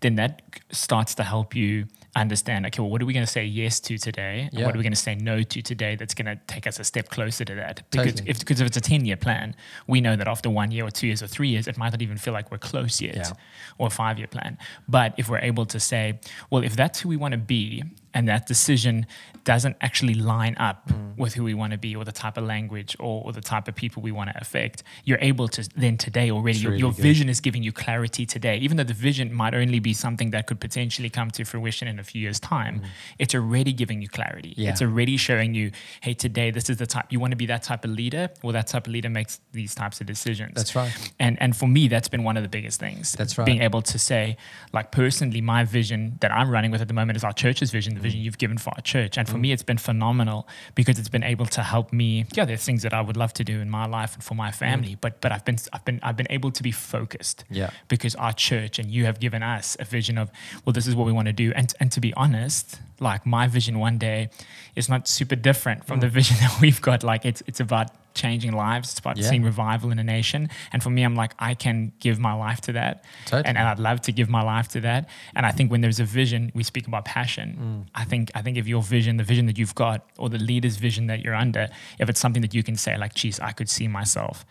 then 0.01 0.15
that 0.17 0.43
starts 0.71 1.15
to 1.17 1.25
help 1.25 1.55
you 1.57 1.87
understand 2.17 2.67
okay, 2.67 2.81
well, 2.81 2.91
what 2.91 3.03
are 3.03 3.07
we 3.07 3.13
going 3.13 3.25
to 3.27 3.31
say 3.31 3.45
yes 3.45 3.81
to 3.81 3.99
today? 3.99 4.49
And 4.51 4.59
Yeah. 4.61 4.67
what 4.67 4.75
are 4.75 4.79
we 4.79 4.83
going 4.83 4.93
to 4.93 4.99
say 4.99 5.15
no 5.15 5.43
to 5.43 5.63
today 5.63 5.95
that's 5.97 6.15
going 6.15 6.27
to 6.27 6.37
take 6.47 6.67
us 6.67 6.79
a 6.81 6.85
step 6.85 7.09
closer 7.11 7.45
to 7.45 7.55
that? 7.55 7.83
Because 7.91 8.15
Totally. 8.15 8.31
if, 8.31 8.39
because 8.41 8.61
if 8.61 8.67
it's 8.67 8.77
a 8.77 8.81
10 8.81 9.05
year 9.05 9.17
plan, 9.17 9.55
we 9.87 10.01
know 10.01 10.17
that 10.17 10.27
after 10.29 10.51
one 10.51 10.71
year 10.71 10.85
or 10.87 10.91
two 10.91 11.07
years 11.07 11.23
or 11.23 11.27
three 11.27 11.49
years, 11.49 11.69
it 11.69 11.77
might 11.77 11.91
not 11.93 12.03
even 12.03 12.17
feel 12.17 12.33
like 12.33 12.51
we're 12.51 12.59
close 12.59 13.01
yet 13.01 13.17
Yeah. 13.17 13.31
or 13.79 13.87
a 13.89 13.91
five 13.91 14.19
year 14.19 14.27
plan. 14.29 14.59
But 14.89 15.15
if 15.17 15.29
we're 15.29 15.39
able 15.39 15.67
to 15.67 15.79
say, 15.81 16.19
well, 16.51 16.63
if 16.65 16.75
that's 16.77 17.01
who 17.01 17.09
we 17.09 17.17
want 17.17 17.33
to 17.33 17.39
be, 17.39 17.85
and 18.15 18.29
that 18.29 18.47
decision 18.47 19.07
doesn't 19.45 19.77
actually 19.81 20.15
line 20.15 20.57
up 20.59 20.89
Mm. 20.89 21.17
with 21.17 21.35
who 21.35 21.43
we 21.45 21.55
want 21.55 21.73
to 21.73 21.79
be 21.79 21.97
or 21.97 22.05
the 22.05 22.13
type 22.13 22.37
of 22.37 22.45
language 22.45 22.97
or, 23.01 23.23
or 23.25 23.33
the 23.33 23.41
type 23.41 23.67
of 23.69 23.75
people 23.75 24.03
we 24.03 24.13
want 24.13 24.31
to 24.31 24.41
affect, 24.41 24.83
you're 25.05 25.19
able 25.21 25.49
to 25.49 25.69
then 25.77 25.97
today 25.97 26.31
already, 26.31 26.59
your, 26.59 26.71
really 26.71 26.81
your 26.81 26.93
vision 26.93 27.29
is 27.29 27.41
giving 27.41 27.63
you 27.63 27.73
clarity 27.73 28.25
today. 28.25 28.57
Even 28.59 28.77
though 28.77 28.85
the 28.85 28.95
vision 28.95 29.33
might 29.33 29.55
only 29.55 29.81
be 29.81 29.93
something 29.93 30.31
that 30.31 30.47
could 30.47 30.61
potentially 30.61 31.11
come 31.11 31.31
to 31.31 31.45
fruition 31.45 31.89
in 31.89 31.99
a 31.99 32.05
few 32.05 32.21
years' 32.21 32.39
time, 32.41 32.83
it's 33.19 33.35
already 33.35 33.73
giving 33.73 34.01
you 34.01 34.09
clarity. 34.09 34.51
Mm. 34.51 34.55
Yeah. 34.59 34.71
It's 34.71 34.83
already 34.83 35.17
showing 35.17 35.55
you, 35.55 35.73
hey, 36.03 36.15
today 36.15 36.51
this 36.51 36.71
is 36.71 36.77
the 36.77 36.87
type, 36.87 37.07
you 37.11 37.19
want 37.21 37.33
to 37.33 37.37
be 37.37 37.47
that 37.47 37.63
type 37.63 37.85
of 37.85 37.91
leader, 37.91 38.31
well, 38.43 38.53
that 38.53 38.69
type 38.69 38.87
of 38.87 38.93
leader 38.93 39.09
makes 39.11 39.41
these 39.53 39.75
types 39.75 40.01
of 40.01 40.07
decisions. 40.07 40.55
That's 40.55 40.77
right. 40.77 40.93
And 41.19 41.41
and 41.41 41.57
for 41.57 41.67
me, 41.67 41.89
that's 41.89 42.09
been 42.09 42.23
one 42.25 42.37
of 42.37 42.43
the 42.43 42.49
biggest 42.49 42.79
things. 42.81 43.13
That's 43.13 43.37
right. 43.39 43.45
Being 43.47 43.63
able 43.63 43.83
to 43.83 43.99
say, 43.99 44.37
like 44.73 44.93
personally, 44.93 45.41
my 45.41 45.65
vision 45.65 46.19
that 46.21 46.33
I'm 46.33 46.49
running 46.51 46.71
with 46.71 46.81
at 46.81 46.89
the 46.89 46.95
moment 46.95 47.17
is 47.17 47.25
our 47.25 47.33
church's 47.33 47.71
vision, 47.71 47.98
the 47.99 48.03
Mm. 48.03 48.09
vision 48.09 48.21
you've 48.21 48.39
given 48.39 48.59
for 48.59 48.71
our 48.77 48.81
church. 48.83 49.19
And 49.19 49.29
for 49.29 49.39
me, 49.39 49.53
it's 49.53 49.63
been 49.63 49.79
phenomenal 49.79 50.47
because 50.75 50.99
it's 51.01 51.09
been 51.17 51.23
able 51.35 51.47
to 51.47 51.63
help 51.63 51.93
me. 51.93 52.25
Yeah, 52.35 52.45
there's 52.47 52.65
things 52.65 52.83
that 52.83 52.95
I 52.95 53.01
would 53.01 53.17
love 53.17 53.33
to 53.35 53.45
do 53.45 53.61
in 53.61 53.69
my 53.71 53.87
life 53.87 54.15
and 54.15 54.23
for 54.25 54.35
my 54.35 54.51
family, 54.53 54.97
but 55.01 55.21
but 55.21 55.31
I've 55.33 55.45
been 55.45 55.59
I've 55.73 55.85
been 55.85 56.01
I've 56.03 56.17
been 56.17 56.31
able 56.31 56.51
to 56.59 56.63
be 56.63 56.73
focused. 56.73 57.39
Mm. 57.51 57.57
Yeah. 57.57 57.71
Because 57.89 58.15
our 58.17 58.33
church 58.33 58.79
and 58.79 58.91
you 58.91 59.05
have 59.07 59.19
given 59.21 59.43
us 59.43 59.77
a 59.81 59.85
vision 59.85 60.19
of, 60.19 60.31
well, 60.65 60.73
this 60.73 60.87
is 60.87 60.95
what 60.95 61.07
we 61.07 61.13
want 61.13 61.27
to 61.27 61.33
do. 61.45 61.53
And 61.55 61.73
and 61.81 61.91
to 61.93 62.01
be 62.01 62.13
honest, 62.15 62.81
like 63.01 63.27
my 63.27 63.47
vision 63.49 63.79
one 63.79 63.99
day 63.99 64.31
is 64.77 64.89
not 64.89 65.09
super 65.09 65.37
different 65.37 65.85
from 65.87 65.99
Mm. 65.99 66.03
the 66.03 66.09
vision 66.21 66.37
that 66.41 66.61
we've 66.61 66.81
got. 66.81 67.03
Like 67.03 67.25
it's 67.25 67.43
it's 67.47 67.61
about 67.61 67.89
changing 68.25 68.53
lives. 68.67 68.87
It's 68.91 69.01
about 69.05 69.17
Yeah. 69.17 69.29
seeing 69.31 69.45
revival 69.53 69.89
in 69.95 69.99
a 69.99 70.05
nation. 70.17 70.41
And 70.73 70.79
for 70.85 70.91
me, 70.97 71.03
I'm 71.07 71.17
like, 71.23 71.33
I 71.51 71.53
can 71.65 71.93
give 72.01 72.17
my 72.29 72.35
life 72.47 72.61
to 72.69 72.73
that. 72.81 72.95
Totally. 73.25 73.47
And, 73.49 73.57
and 73.59 73.67
I'd 73.71 73.79
love 73.89 73.99
to 74.09 74.13
give 74.19 74.29
my 74.39 74.43
life 74.55 74.69
to 74.75 74.81
that. 74.89 75.09
And 75.37 75.43
I 75.47 75.53
think 75.57 75.71
when 75.73 75.81
there's 75.85 76.01
a 76.01 76.09
vision, 76.21 76.43
we 76.55 76.63
speak 76.73 76.87
about 76.91 77.05
passion. 77.05 77.49
Mm. 77.61 78.01
I 78.03 78.05
think 78.11 78.25
I 78.39 78.41
think 78.43 78.57
if 78.63 78.67
your 78.75 78.83
vision, 78.97 79.13
the 79.23 79.29
vision 79.33 79.47
that 79.47 79.57
you've 79.61 79.75
got, 79.75 79.99
or 80.19 80.29
the 80.37 80.43
leader's 80.51 80.77
vision 80.77 81.07
that 81.11 81.19
you're 81.23 81.39
under, 81.47 81.65
if 81.99 82.07
it's 82.11 82.21
something 82.25 82.43
that 82.43 82.55
you 82.55 82.63
can 82.69 82.77
say, 82.77 82.93
like, 83.05 83.15
geez, 83.15 83.37
I 83.41 83.53
could 83.59 83.71
see 83.77 83.89
myself. 84.01 84.45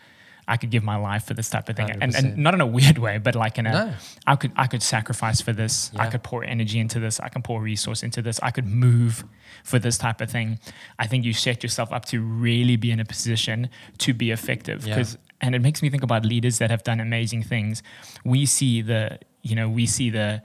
I 0.48 0.56
could 0.56 0.70
give 0.70 0.82
my 0.82 0.96
life 0.96 1.24
for 1.26 1.34
this 1.34 1.50
type 1.50 1.68
of 1.68 1.76
thing, 1.76 1.90
and, 1.90 2.14
and 2.14 2.36
not 2.38 2.54
in 2.54 2.60
a 2.60 2.66
weird 2.66 2.98
way, 2.98 3.18
but 3.18 3.34
like 3.34 3.58
in 3.58 3.66
a, 3.66 3.72
No. 3.72 3.94
I 4.26 4.34
could 4.36 4.52
I 4.56 4.66
could 4.66 4.82
sacrifice 4.82 5.40
for 5.42 5.52
this. 5.52 5.92
I 5.96 6.08
could 6.08 6.22
pour 6.22 6.42
energy 6.42 6.78
into 6.78 6.98
this. 6.98 7.20
I 7.20 7.28
can 7.28 7.42
pour 7.42 7.60
resource 7.60 8.02
into 8.02 8.22
this. 8.22 8.40
I 8.42 8.50
could 8.50 8.66
move 8.66 9.24
for 9.62 9.78
this 9.78 9.98
type 9.98 10.20
of 10.20 10.30
thing. 10.30 10.58
I 10.98 11.06
think 11.06 11.24
you 11.24 11.32
set 11.34 11.62
yourself 11.62 11.92
up 11.92 12.04
to 12.06 12.20
really 12.20 12.76
be 12.76 12.90
in 12.90 12.98
a 13.00 13.04
position 13.04 13.68
to 13.98 14.14
be 14.14 14.30
effective 14.30 14.86
Yeah. 14.86 14.94
because 14.96 15.18
and 15.40 15.54
it 15.54 15.60
makes 15.60 15.82
me 15.82 15.90
think 15.90 16.02
about 16.02 16.24
leaders 16.24 16.58
that 16.58 16.70
have 16.70 16.82
done 16.82 16.98
amazing 16.98 17.42
things. 17.44 17.82
We 18.24 18.44
see 18.46 18.82
the, 18.82 19.20
you 19.42 19.54
know, 19.54 19.68
we 19.68 19.86
see 19.86 20.10
the 20.10 20.42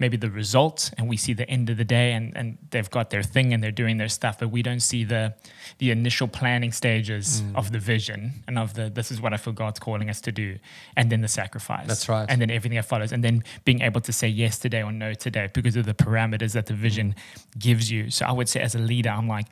maybe 0.00 0.16
the 0.16 0.30
results 0.30 0.90
and 0.96 1.08
we 1.08 1.16
see 1.16 1.32
the 1.34 1.48
end 1.48 1.70
of 1.70 1.76
the 1.76 1.84
day 1.84 2.12
and, 2.12 2.36
and 2.36 2.58
they've 2.70 2.90
got 2.90 3.10
their 3.10 3.22
thing 3.22 3.52
and 3.52 3.62
they're 3.62 3.70
doing 3.70 3.98
their 3.98 4.08
stuff, 4.08 4.38
but 4.40 4.48
we 4.50 4.62
don't 4.62 4.80
see 4.80 5.04
the 5.04 5.34
the 5.78 5.90
initial 5.90 6.26
planning 6.28 6.72
stages 6.72 7.42
Mm. 7.42 7.56
of 7.56 7.70
the 7.70 7.78
vision 7.78 8.32
and 8.48 8.58
of 8.58 8.74
the 8.74 8.90
this 8.90 9.10
is 9.10 9.20
what 9.20 9.32
I 9.32 9.36
feel 9.36 9.52
God's 9.52 9.78
calling 9.78 10.10
us 10.10 10.20
to 10.22 10.32
do. 10.32 10.58
And 10.96 11.10
then 11.10 11.20
the 11.20 11.28
sacrifice. 11.28 11.86
That's 11.86 12.08
right. 12.08 12.26
And 12.28 12.40
then 12.40 12.50
everything 12.50 12.76
that 12.76 12.86
follows. 12.86 13.12
And 13.12 13.22
then 13.22 13.44
being 13.64 13.80
able 13.82 14.00
to 14.00 14.12
say 14.12 14.28
yes 14.28 14.58
today 14.58 14.82
or 14.82 14.92
no 14.92 15.14
today 15.14 15.48
because 15.52 15.76
of 15.76 15.86
the 15.86 15.94
parameters 15.94 16.52
that 16.54 16.66
the 16.66 16.74
vision 16.74 17.14
gives 17.58 17.90
you. 17.90 18.10
So 18.10 18.24
I 18.26 18.32
would 18.32 18.48
say 18.48 18.60
as 18.60 18.74
a 18.74 18.78
leader, 18.78 19.10
I'm 19.10 19.28
like, 19.28 19.46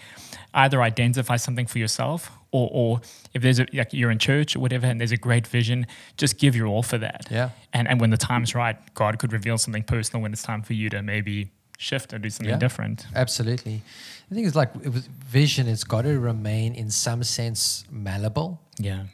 either 0.54 0.82
identify 0.82 1.36
something 1.36 1.66
for 1.66 1.78
yourself 1.78 2.30
or, 2.50 2.68
or 2.72 3.00
if 3.34 3.42
there's 3.42 3.60
a 3.60 3.66
like 3.72 3.92
you're 3.92 4.10
in 4.10 4.18
church 4.18 4.56
or 4.56 4.60
whatever 4.60 4.86
and 4.86 4.98
there's 5.00 5.12
a 5.12 5.16
great 5.16 5.46
vision, 5.46 5.86
just 6.16 6.38
give 6.38 6.56
your 6.56 6.66
all 6.66 6.82
for 6.82 6.98
that. 6.98 7.26
Yeah. 7.30 7.50
And 7.72 7.86
and 7.88 8.00
when 8.00 8.10
the 8.10 8.16
time's 8.16 8.54
right, 8.54 8.76
God 8.94 9.18
could 9.18 9.32
reveal 9.32 9.58
something 9.58 9.82
personal 9.82 10.22
when 10.22 10.32
it's 10.32 10.42
time 10.42 10.62
for 10.62 10.72
you 10.72 10.88
to 10.90 11.02
maybe 11.02 11.50
shift 11.78 12.12
or 12.12 12.18
do 12.18 12.30
something 12.30 12.50
Yeah. 12.54 12.58
different. 12.58 13.06
Absolutely. 13.14 13.82
The 14.28 14.34
thing 14.34 14.44
is, 14.44 14.54
like, 14.56 14.70
it 14.82 14.92
was, 14.92 15.06
vision, 15.06 15.68
it's 15.68 15.84
got 15.84 16.02
to 16.02 16.18
remain 16.18 16.74
in 16.74 16.90
some 16.90 17.22
sense 17.22 17.84
malleable. 17.90 18.60
Yeah. 18.78 19.04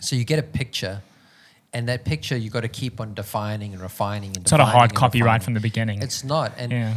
So 0.00 0.16
you 0.16 0.24
get 0.24 0.38
a 0.38 0.42
picture, 0.42 1.00
and 1.72 1.88
that 1.88 2.04
picture 2.04 2.36
you 2.36 2.50
got 2.50 2.60
to 2.62 2.68
keep 2.68 3.00
on 3.00 3.14
defining 3.14 3.72
and 3.72 3.80
refining. 3.80 4.30
And 4.36 4.38
It's 4.38 4.50
not 4.50 4.60
a 4.60 4.64
hard 4.66 4.90
and 4.90 4.98
copy 4.98 5.18
right 5.22 5.26
refining. 5.34 5.44
from 5.44 5.54
the 5.54 5.60
beginning. 5.60 6.02
It's 6.02 6.24
not. 6.24 6.52
And 6.58 6.72
yeah. 6.72 6.94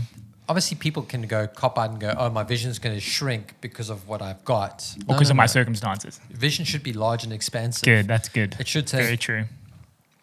Obviously, 0.54 0.78
people 0.78 1.04
can 1.04 1.24
go 1.36 1.48
cop 1.48 1.78
out 1.82 1.90
and 1.92 2.00
go, 2.00 2.14
"Oh, 2.18 2.30
my 2.30 2.44
vision's 2.44 2.78
going 2.80 2.96
to 2.96 3.02
shrink 3.02 3.54
because 3.62 3.90
of 3.90 4.08
what 4.08 4.22
I've 4.22 4.44
got." 4.46 4.76
Or 4.96 5.00
No, 5.00 5.06
because 5.14 5.30
no, 5.30 5.34
of 5.34 5.38
my 5.38 5.44
no. 5.44 5.48
circumstances. 5.60 6.20
vision 6.30 6.64
should 6.66 6.84
be 6.84 6.94
large 6.94 7.24
and 7.24 7.34
expansive. 7.34 7.84
Good. 7.84 8.08
That's 8.08 8.30
good. 8.30 8.56
It 8.60 8.68
should 8.68 8.88
say- 8.90 9.04
Very 9.04 9.18
true. 9.18 9.46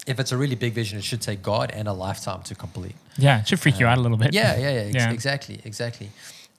if 0.06 0.18
it's 0.20 0.32
a 0.32 0.36
really 0.36 0.56
big 0.56 0.72
vision, 0.72 0.98
it 0.98 1.04
should 1.04 1.20
take 1.20 1.42
God 1.42 1.70
and 1.78 1.86
a 1.88 1.92
lifetime 1.92 2.42
to 2.44 2.54
complete. 2.54 2.96
Yeah, 3.18 3.40
it 3.40 3.48
should 3.48 3.60
freak 3.60 3.78
you 3.80 3.86
out 3.86 3.98
a 3.98 4.00
little 4.00 4.16
bit. 4.16 4.32
Yeah, 4.32 4.56
yeah, 4.56 4.70
yeah, 4.70 4.80
ex- 4.80 4.94
Yeah. 4.94 5.10
exactly, 5.12 5.60
exactly. 5.64 6.08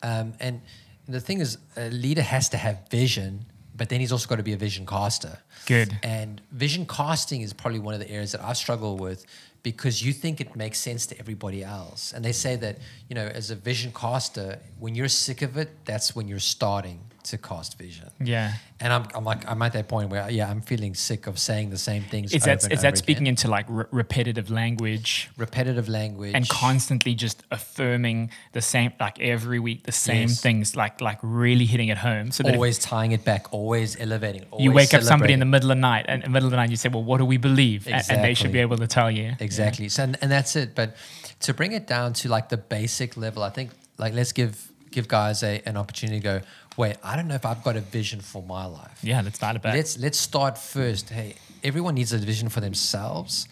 Um, 0.04 0.34
and 0.40 0.62
the 1.08 1.20
thing 1.22 1.40
is, 1.42 1.58
a 1.76 1.90
leader 1.90 2.22
has 2.22 2.50
to 2.50 2.58
have 2.58 2.78
vision, 2.90 3.46
but 3.76 3.90
then 3.90 4.00
he's 4.00 4.12
also 4.12 4.28
got 4.28 4.38
to 4.38 4.44
be 4.44 4.54
a 4.54 4.58
vision 4.68 4.86
caster. 4.86 5.40
Good. 5.66 5.98
And 6.04 6.42
vision 6.52 6.86
casting 6.86 7.42
is 7.42 7.52
probably 7.54 7.80
one 7.80 7.94
of 7.96 8.00
the 8.00 8.10
areas 8.12 8.32
that 8.34 8.42
I 8.44 8.54
struggle 8.54 8.96
with 8.98 9.26
because 9.64 10.04
you 10.04 10.14
think 10.14 10.42
it 10.42 10.56
makes 10.56 10.80
sense 10.80 11.06
to 11.08 11.20
everybody 11.20 11.64
else. 11.64 12.14
And 12.14 12.26
they 12.26 12.32
say 12.32 12.56
that, 12.58 12.80
you 13.10 13.16
know, 13.16 13.28
as 13.28 13.52
a 13.52 13.56
vision 13.56 13.92
caster, 13.94 14.60
when 14.80 14.96
you're 14.96 15.08
sick 15.08 15.42
of 15.42 15.58
it, 15.58 15.70
that's 15.86 16.16
when 16.16 16.28
you're 16.28 16.40
starting 16.40 17.11
to 17.24 17.38
cast 17.38 17.78
vision. 17.78 18.10
Yeah. 18.20 18.54
And 18.80 18.92
I'm, 18.92 19.06
I'm 19.14 19.24
like, 19.24 19.48
I'm 19.50 19.62
at 19.62 19.74
that 19.74 19.88
point 19.88 20.10
where, 20.10 20.30
yeah, 20.32 20.50
I'm 20.50 20.62
feeling 20.62 20.96
sick 20.96 21.28
of 21.28 21.38
saying 21.38 21.70
the 21.70 21.78
same 21.78 22.04
things. 22.04 22.34
Is 22.34 22.44
over 22.48 22.56
that 22.56 22.72
is 22.72 22.84
over 22.86 22.96
speaking 22.96 23.24
again. 23.24 23.34
into 23.34 23.48
like 23.48 23.66
re- 23.70 23.86
repetitive 23.92 24.50
language 24.50 25.30
repetitive 25.38 25.88
language 25.88 26.34
and 26.34 26.48
constantly 26.50 27.14
just 27.14 27.44
affirming 27.52 28.32
the 28.54 28.62
same 28.62 28.92
like 29.00 29.20
every 29.20 29.60
week 29.60 29.84
the 29.84 29.92
same 29.92 30.28
Yes. 30.30 30.42
things 30.42 30.76
like 30.76 31.00
like 31.02 31.20
really 31.22 31.66
hitting 31.66 31.90
it 31.90 31.98
home 31.98 32.32
so 32.32 32.44
that 32.44 32.54
always 32.56 32.80
tying 32.80 33.12
it 33.12 33.24
back, 33.24 33.54
always 33.54 34.00
elevating. 34.00 34.44
Always 34.52 34.64
you 34.66 34.72
wake 34.72 34.94
up 34.94 35.04
somebody 35.04 35.34
in 35.34 35.40
the 35.40 35.46
middle 35.46 35.72
of 35.72 35.78
the 35.78 35.82
night 35.82 36.06
and 36.08 36.24
in 36.24 36.30
the 36.30 36.34
middle 36.34 36.48
of 36.48 36.52
the 36.52 36.58
night 36.58 36.70
you 36.70 36.76
say 36.76 36.90
well 36.90 37.04
what 37.04 37.18
do 37.20 37.26
we 37.26 37.38
believe 37.38 37.88
A- 37.88 38.04
and 38.12 38.24
they 38.24 38.34
should 38.34 38.52
be 38.52 38.60
able 38.60 38.78
to 38.78 38.88
tell 38.88 39.12
you 39.12 39.34
Exactly. 39.40 39.90
So 39.90 40.04
and, 40.04 40.18
and 40.22 40.32
that's 40.32 40.56
it. 40.56 40.76
But 40.76 40.96
to 41.42 41.54
bring 41.54 41.72
it 41.74 41.86
down 41.88 42.14
to 42.14 42.30
like 42.30 42.50
the 42.50 42.58
basic 42.58 43.18
level, 43.18 43.44
I 43.44 43.50
think 43.50 43.72
like 43.98 44.14
let's 44.14 44.32
give 44.32 44.71
give 44.92 45.08
guys 45.08 45.44
a, 45.44 45.62
an 45.66 45.78
opportunity 45.78 46.20
to 46.20 46.24
go, 46.24 46.42
wait, 46.78 46.98
I 47.04 47.16
don't 47.16 47.28
know 47.28 47.36
if 47.36 47.46
I've 47.46 47.64
got 47.64 47.76
a 47.76 47.82
vision 47.82 48.20
for 48.20 48.44
my 48.44 48.66
life. 48.66 49.00
yeah 49.02 49.22
let's 49.22 49.38
start 49.38 49.56
it 49.56 49.62
back 49.62 49.74
Let's 49.74 49.98
let's 49.98 50.18
start 50.20 50.58
first. 50.58 51.10
Hey, 51.10 51.36
everyone 51.64 51.96
needs 51.96 52.14
a 52.14 52.18
vision 52.18 52.50
for 52.50 52.62
themselves. 52.62 53.48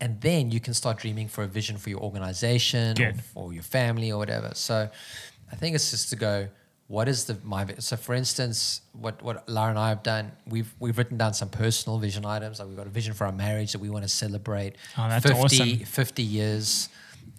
And 0.00 0.20
then 0.20 0.50
you 0.50 0.58
can 0.58 0.74
start 0.74 0.98
dreaming 0.98 1.28
for 1.28 1.44
a 1.44 1.46
vision 1.46 1.76
for 1.78 1.88
your 1.88 2.00
organization 2.00 3.00
or 3.00 3.14
for 3.14 3.52
your 3.52 3.62
family 3.62 4.10
or 4.10 4.18
whatever. 4.18 4.50
So 4.54 4.88
I 5.52 5.54
think 5.56 5.76
it's 5.76 5.92
just 5.92 6.10
to 6.10 6.16
go, 6.16 6.48
what 6.88 7.08
is 7.08 7.24
the 7.26 7.36
my 7.44 7.66
so 7.78 7.96
for 7.96 8.14
instance, 8.14 8.80
what 8.92 9.22
what 9.22 9.48
Lara 9.48 9.70
and 9.70 9.78
I 9.78 9.90
have 9.90 10.02
done, 10.02 10.32
we've 10.46 10.74
we've 10.80 10.98
written 10.98 11.18
down 11.18 11.34
some 11.34 11.48
personal 11.50 11.98
vision 11.98 12.26
items. 12.26 12.58
Like 12.58 12.68
we've 12.68 12.76
got 12.76 12.86
a 12.86 12.90
vision 12.90 13.14
for 13.14 13.26
our 13.26 13.32
marriage 13.32 13.72
that 13.72 13.78
we 13.78 13.90
want 13.90 14.04
to 14.04 14.08
celebrate. 14.08 14.74
Oh, 14.98 15.08
that's 15.08 15.24
50, 15.24 15.40
awesome. 15.40 15.78
50 15.78 16.22
years 16.22 16.88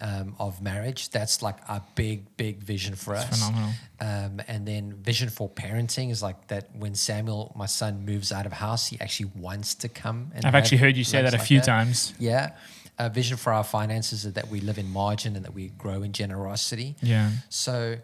um, 0.08 0.28
of 0.38 0.60
marriage. 0.60 1.00
That's 1.16 1.36
like 1.48 1.58
a 1.68 1.80
big, 1.94 2.18
big 2.36 2.56
vision 2.72 2.94
for 2.94 3.12
us. 3.20 3.26
phenomenal. 3.30 3.70
Um, 4.08 4.32
and 4.52 4.60
then 4.70 4.84
vision 5.10 5.28
for 5.30 5.48
parenting 5.48 6.10
is 6.10 6.20
like 6.28 6.38
that 6.48 6.64
when 6.82 6.94
Samuel, 6.94 7.52
my 7.56 7.66
son, 7.66 8.04
moves 8.04 8.30
out 8.36 8.46
of 8.46 8.52
house, 8.52 8.82
he 8.92 8.96
actually 9.04 9.30
wants 9.46 9.74
to 9.82 9.88
come. 10.02 10.18
And 10.34 10.44
I've 10.44 10.54
actually 10.60 10.78
heard 10.84 10.96
you 10.96 11.04
say 11.04 11.22
that 11.22 11.34
a 11.34 11.38
like 11.38 11.46
few 11.46 11.60
times 11.60 12.14
Yeah. 12.18 12.50
A 12.96 13.08
vision 13.10 13.36
for 13.36 13.50
our 13.52 13.64
finances 13.64 14.24
is 14.24 14.32
that 14.34 14.48
we 14.54 14.60
live 14.60 14.78
in 14.78 14.88
margin 15.02 15.30
and 15.36 15.44
that 15.46 15.54
we 15.54 15.64
grow 15.84 16.02
in 16.06 16.12
generosity. 16.12 16.94
yeah 17.02 17.30
So, 17.48 17.96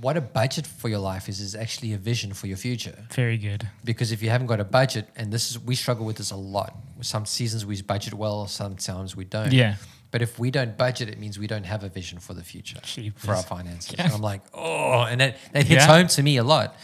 what 0.00 0.16
a 0.16 0.20
budget 0.20 0.66
for 0.80 0.88
your 0.88 1.00
life 1.12 1.28
is 1.28 1.40
is 1.40 1.54
actually 1.64 1.92
a 1.94 1.98
vision 1.98 2.32
for 2.34 2.46
your 2.46 2.56
future. 2.56 2.96
very 3.22 3.36
good 3.48 3.60
Because 3.84 4.12
if 4.12 4.22
you 4.22 4.30
haven't 4.30 4.46
got 4.46 4.60
a 4.60 4.64
budget, 4.80 5.04
and 5.16 5.32
this 5.32 5.50
is 5.50 5.58
we 5.70 5.74
struggle 5.74 6.04
with 6.06 6.16
this 6.18 6.30
a 6.30 6.36
lot. 6.36 6.72
Some 7.00 7.24
seasons 7.26 7.64
we 7.66 7.82
budget 7.82 8.14
well, 8.14 8.46
sometimes 8.46 9.16
we 9.16 9.24
don't. 9.24 9.52
yeah 9.52 9.74
But 10.10 10.22
if 10.22 10.38
we 10.38 10.50
don't 10.50 10.76
budget, 10.76 11.08
it 11.08 11.18
means 11.18 11.38
we 11.38 11.46
don't 11.46 11.66
have 11.66 11.84
a 11.84 11.88
vision 11.88 12.18
for 12.18 12.34
the 12.34 12.42
future 12.42 12.80
Jeepers. 12.82 13.24
for 13.24 13.34
our 13.34 13.42
finances. 13.42 13.94
Yeah. 13.96 14.04
And 14.06 14.12
I'm 14.14 14.20
like, 14.22 14.42
oh, 14.54 15.02
and 15.10 15.20
that, 15.20 15.36
that 15.52 15.66
hits 15.66 15.84
Yeah. 15.84 15.86
home 15.96 16.08
to 16.08 16.22
me 16.22 16.36
a 16.38 16.44
lot. 16.44 16.74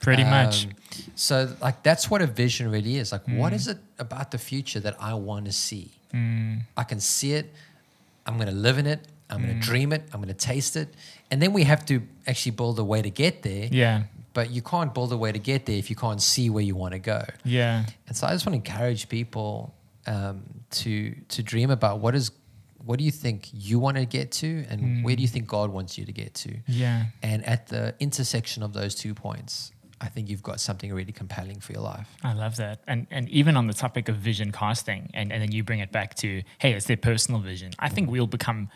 pretty 0.00 0.24
much 0.24 0.66
Um, 0.66 0.72
So, 1.16 1.56
like, 1.60 1.82
that's 1.82 2.08
what 2.10 2.22
a 2.22 2.26
vision 2.26 2.70
really 2.70 2.96
is. 2.96 3.10
Like, 3.12 3.26
what 3.26 3.52
Mm. 3.52 3.56
is 3.56 3.66
it 3.66 3.78
about 3.98 4.30
the 4.30 4.38
future 4.38 4.78
that 4.80 4.94
I 5.00 5.14
want 5.14 5.46
to 5.46 5.52
see? 5.52 5.90
Mm. 6.14 6.62
I 6.76 6.84
can 6.84 7.00
see 7.00 7.32
it. 7.32 7.52
I'm 8.26 8.36
going 8.36 8.48
to 8.48 8.54
live 8.68 8.78
in 8.78 8.86
it. 8.86 9.00
I'm 9.30 9.42
going 9.42 9.56
Mm. 9.56 9.60
to 9.60 9.66
dream 9.66 9.92
it. 9.92 10.02
I'm 10.12 10.20
going 10.22 10.28
to 10.38 10.46
taste 10.52 10.76
it. 10.76 10.94
And 11.30 11.42
then 11.42 11.52
we 11.52 11.64
have 11.64 11.84
to 11.86 11.94
actually 12.26 12.52
build 12.52 12.78
a 12.78 12.84
way 12.84 13.02
to 13.02 13.10
get 13.10 13.42
there. 13.42 13.66
yeah 13.72 14.02
But 14.32 14.50
you 14.50 14.62
can't 14.62 14.92
build 14.94 15.12
a 15.12 15.16
way 15.16 15.32
to 15.32 15.38
get 15.40 15.64
there 15.66 15.76
if 15.78 15.88
you 15.90 15.96
can't 15.96 16.22
see 16.22 16.50
where 16.50 16.62
you 16.70 16.76
want 16.76 16.92
to 16.92 17.00
go. 17.00 17.24
yeah 17.44 17.84
And 18.06 18.16
so 18.16 18.26
I 18.28 18.32
just 18.32 18.46
want 18.46 18.54
to 18.64 18.70
encourage 18.70 19.08
people 19.08 19.74
um, 20.06 20.42
to 20.80 20.90
to 21.34 21.42
dream 21.42 21.70
about 21.70 21.98
what 22.00 22.14
is 22.14 22.30
what 22.84 22.98
do 22.98 23.04
you 23.04 23.10
think 23.10 23.48
you 23.52 23.78
want 23.78 23.96
to 23.96 24.04
get 24.04 24.30
to, 24.32 24.64
and 24.68 25.04
where 25.04 25.16
do 25.16 25.22
you 25.22 25.28
hmm. 25.28 25.34
think 25.34 25.46
God 25.48 25.70
wants 25.70 25.98
you 25.98 26.04
to 26.04 26.12
get 26.12 26.34
to. 26.34 26.56
yeah 26.66 27.06
And 27.22 27.44
at 27.44 27.68
the 27.68 27.94
intersection 28.00 28.62
of 28.62 28.72
those 28.72 28.94
two 28.94 29.14
points, 29.14 29.72
I 30.00 30.08
think 30.08 30.28
you've 30.28 30.42
got 30.42 30.60
something 30.60 30.92
really 30.92 31.12
compelling 31.12 31.60
for 31.60 31.72
your 31.72 31.82
life. 31.82 32.08
I 32.22 32.34
love 32.34 32.56
that. 32.56 32.80
And 32.86 33.06
and 33.10 33.28
even 33.30 33.56
on 33.56 33.66
the 33.66 33.74
topic 33.74 34.08
of 34.08 34.16
vision 34.16 34.52
casting, 34.52 35.10
and, 35.14 35.32
and 35.32 35.42
then 35.42 35.52
you 35.52 35.64
bring 35.64 35.80
it 35.80 35.90
back 35.90 36.14
to, 36.16 36.42
hey, 36.58 36.72
it's 36.72 36.86
their 36.86 36.96
personal 36.96 37.40
vision. 37.40 37.72
I 37.78 37.88
think 37.88 38.10
we'll 38.10 38.26
become 38.26 38.68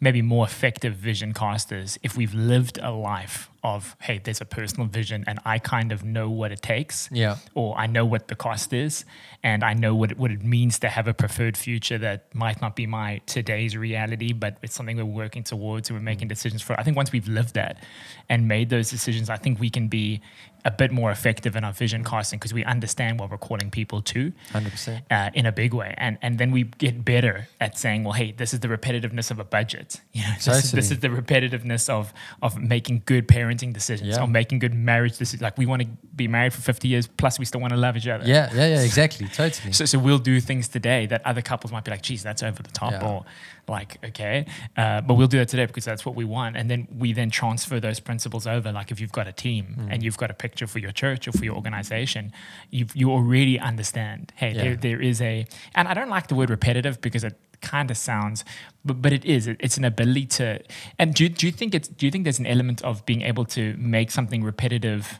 maybe 0.00 0.22
more 0.22 0.44
effective 0.44 0.94
vision 0.94 1.32
casters 1.32 1.98
if 2.02 2.16
we've 2.16 2.34
lived 2.34 2.78
a 2.82 2.90
life 2.90 3.48
of, 3.64 3.96
hey, 4.02 4.20
there's 4.22 4.42
a 4.42 4.44
personal 4.44 4.86
vision 4.86 5.24
and 5.26 5.40
I 5.44 5.58
kind 5.58 5.90
of 5.90 6.04
know 6.04 6.28
what 6.28 6.52
it 6.52 6.60
takes. 6.62 7.08
Yeah. 7.10 7.38
Or 7.54 7.76
I 7.76 7.86
know 7.86 8.04
what 8.04 8.28
the 8.28 8.34
cost 8.36 8.72
is 8.74 9.06
and 9.42 9.64
I 9.64 9.72
know 9.72 9.94
what 9.94 10.12
it, 10.12 10.18
what 10.18 10.30
it 10.30 10.44
means 10.44 10.78
to 10.80 10.88
have 10.88 11.08
a 11.08 11.14
preferred 11.14 11.56
future 11.56 11.96
that 11.98 12.32
might 12.34 12.60
not 12.60 12.76
be 12.76 12.86
my 12.86 13.22
today's 13.26 13.74
reality, 13.76 14.32
but 14.34 14.58
it's 14.62 14.74
something 14.74 14.96
we're 14.98 15.04
working 15.06 15.42
towards 15.42 15.88
and 15.88 15.98
we're 15.98 16.04
making 16.04 16.28
decisions 16.28 16.60
for. 16.60 16.78
I 16.78 16.82
think 16.82 16.96
once 16.96 17.10
we've 17.10 17.26
lived 17.26 17.54
that 17.54 17.82
and 18.28 18.46
made 18.46 18.68
those 18.68 18.90
decisions, 18.90 19.30
I 19.30 19.36
think 19.36 19.58
we 19.58 19.70
can 19.70 19.88
be 19.88 20.20
a 20.66 20.70
bit 20.70 20.90
more 20.90 21.10
effective 21.10 21.56
in 21.56 21.64
our 21.64 21.72
vision 21.72 22.02
casting 22.02 22.38
because 22.38 22.54
we 22.54 22.64
understand 22.64 23.20
what 23.20 23.30
we're 23.30 23.36
calling 23.36 23.70
people 23.70 24.00
to 24.00 24.32
Hundred 24.50 24.70
percent. 24.72 25.04
uh, 25.10 25.30
in 25.34 25.44
a 25.44 25.52
big 25.52 25.74
way, 25.74 25.94
and 25.98 26.16
and 26.22 26.38
then 26.38 26.50
we 26.52 26.62
get 26.62 27.04
better 27.04 27.48
at 27.60 27.76
saying, 27.76 28.02
well, 28.02 28.14
hey, 28.14 28.32
this 28.32 28.54
is 28.54 28.60
the 28.60 28.68
repetitiveness 28.68 29.30
of 29.30 29.38
a 29.38 29.44
budget. 29.44 30.00
You 30.14 30.22
know, 30.22 30.34
this, 30.36 30.64
is, 30.66 30.72
this 30.72 30.90
is 30.92 31.00
the 31.00 31.08
repetitiveness 31.08 31.90
of 31.90 32.14
of 32.40 32.56
making 32.56 33.02
good 33.04 33.26
parenting 33.54 33.72
decisions, 33.72 34.10
Yeah. 34.16 34.22
or 34.22 34.26
making 34.28 34.58
good 34.58 34.74
marriage 34.74 35.18
decisions. 35.18 35.42
Like 35.42 35.58
we 35.58 35.66
want 35.66 35.82
to 35.82 35.88
be 36.14 36.28
married 36.28 36.52
for 36.52 36.60
fifty 36.60 36.88
years, 36.88 37.06
plus 37.06 37.38
we 37.38 37.44
still 37.44 37.60
want 37.60 37.72
to 37.72 37.76
love 37.78 37.96
each 37.96 38.06
other. 38.08 38.24
Yeah, 38.26 38.50
yeah, 38.54 38.66
yeah, 38.68 38.80
exactly, 38.82 39.26
totally. 39.28 39.72
So, 39.72 39.84
so 39.84 39.98
we'll 39.98 40.18
do 40.18 40.40
things 40.40 40.68
today 40.68 41.06
that 41.06 41.24
other 41.24 41.42
couples 41.42 41.72
might 41.72 41.84
be 41.84 41.90
like, 41.90 42.02
geez, 42.02 42.22
that's 42.22 42.42
over 42.42 42.62
the 42.62 42.70
top, 42.70 42.92
Yeah. 42.92 43.06
or 43.08 43.24
like, 43.66 43.96
okay, 44.04 44.44
uh, 44.76 45.00
but 45.00 45.14
we'll 45.14 45.26
do 45.26 45.38
that 45.38 45.48
today 45.48 45.64
because 45.66 45.84
that's 45.86 46.04
what 46.04 46.14
we 46.14 46.24
want. 46.24 46.56
And 46.56 46.70
then 46.70 46.86
we 46.98 47.12
then 47.14 47.30
transfer 47.30 47.80
those 47.80 47.98
principles 47.98 48.46
over. 48.46 48.70
Like 48.72 48.90
if 48.90 49.00
you've 49.00 49.12
got 49.12 49.26
a 49.26 49.32
team 49.32 49.64
Mm. 49.78 49.88
and 49.92 50.02
you've 50.02 50.18
got 50.18 50.30
a 50.30 50.34
picture 50.34 50.66
for 50.66 50.78
your 50.80 50.92
church 50.92 51.26
or 51.28 51.32
for 51.32 51.44
your 51.44 51.54
organization, 51.56 52.32
you 52.70 52.86
you 52.94 53.10
already 53.10 53.58
understand, 53.58 54.32
hey, 54.36 54.52
Yeah. 54.52 54.62
there, 54.62 54.76
there 54.76 55.00
is 55.00 55.20
a, 55.22 55.46
and 55.74 55.88
I 55.88 55.94
don't 55.94 56.10
like 56.10 56.26
the 56.28 56.34
word 56.34 56.50
repetitive 56.50 57.00
because 57.00 57.24
it 57.24 57.36
kind 57.64 57.90
of 57.90 57.96
sounds, 57.96 58.44
but, 58.84 59.02
but 59.02 59.12
it 59.12 59.24
is, 59.24 59.46
It- 59.48 59.56
it's 59.60 59.76
an 59.76 59.84
ability 59.84 60.26
to, 60.38 60.60
and 61.00 61.14
do, 61.14 61.28
do 61.28 61.46
you 61.46 61.52
think 61.52 61.74
it's, 61.74 61.88
do 61.88 62.06
you 62.06 62.12
think 62.12 62.22
there's 62.24 62.38
an 62.38 62.46
element 62.46 62.82
of 62.82 63.04
being 63.06 63.22
able 63.22 63.44
to 63.56 63.74
make 63.78 64.10
something 64.12 64.44
repetitive 64.44 65.18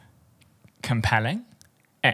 compelling? 0.83 1.45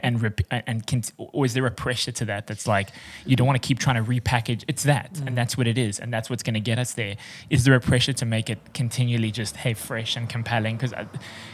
and 0.04 0.22
rep- 0.22 0.40
and 0.52 0.86
can, 0.86 1.02
or 1.18 1.44
is 1.44 1.52
there 1.54 1.66
a 1.66 1.70
pressure 1.72 2.12
to 2.12 2.24
that 2.24 2.46
that's 2.46 2.64
like 2.68 2.90
you 3.26 3.34
don't 3.34 3.48
want 3.48 3.60
to 3.60 3.66
keep 3.66 3.80
trying 3.80 3.96
to 3.96 4.08
repackage 4.08 4.62
it's 4.68 4.84
that 4.84 5.12
Mm. 5.14 5.26
and 5.26 5.36
that's 5.36 5.58
what 5.58 5.66
it 5.66 5.76
is 5.76 5.98
and 5.98 6.12
that's 6.14 6.30
what's 6.30 6.44
going 6.44 6.54
to 6.54 6.60
get 6.60 6.78
us 6.78 6.92
there 6.92 7.16
is 7.54 7.64
there 7.64 7.74
a 7.74 7.80
pressure 7.80 8.12
to 8.12 8.24
make 8.24 8.48
it 8.48 8.60
continually 8.72 9.32
just 9.32 9.56
hey 9.56 9.74
fresh 9.74 10.14
and 10.16 10.28
compelling 10.28 10.76
because 10.76 10.94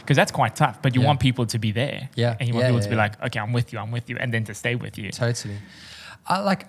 because 0.01 0.15
that's 0.15 0.31
quite 0.31 0.55
tough 0.55 0.79
but 0.83 0.93
you 0.93 1.01
Yeah. 1.01 1.07
want 1.07 1.19
people 1.19 1.47
to 1.47 1.57
be 1.57 1.71
there 1.71 2.09
Yeah. 2.13 2.37
and 2.39 2.47
you 2.47 2.53
want 2.53 2.65
Yeah, 2.65 2.67
people 2.69 2.81
yeah, 2.81 2.83
to 2.83 2.89
be 2.91 2.95
like 2.95 3.23
okay 3.25 3.39
i'm 3.39 3.53
with 3.53 3.73
you 3.73 3.79
i'm 3.79 3.89
with 3.89 4.07
you 4.07 4.17
and 4.19 4.31
then 4.31 4.43
to 4.43 4.53
stay 4.53 4.75
with 4.75 4.99
you 4.99 5.09
Totally. 5.09 5.57
I 6.27 6.41
like. 6.41 6.67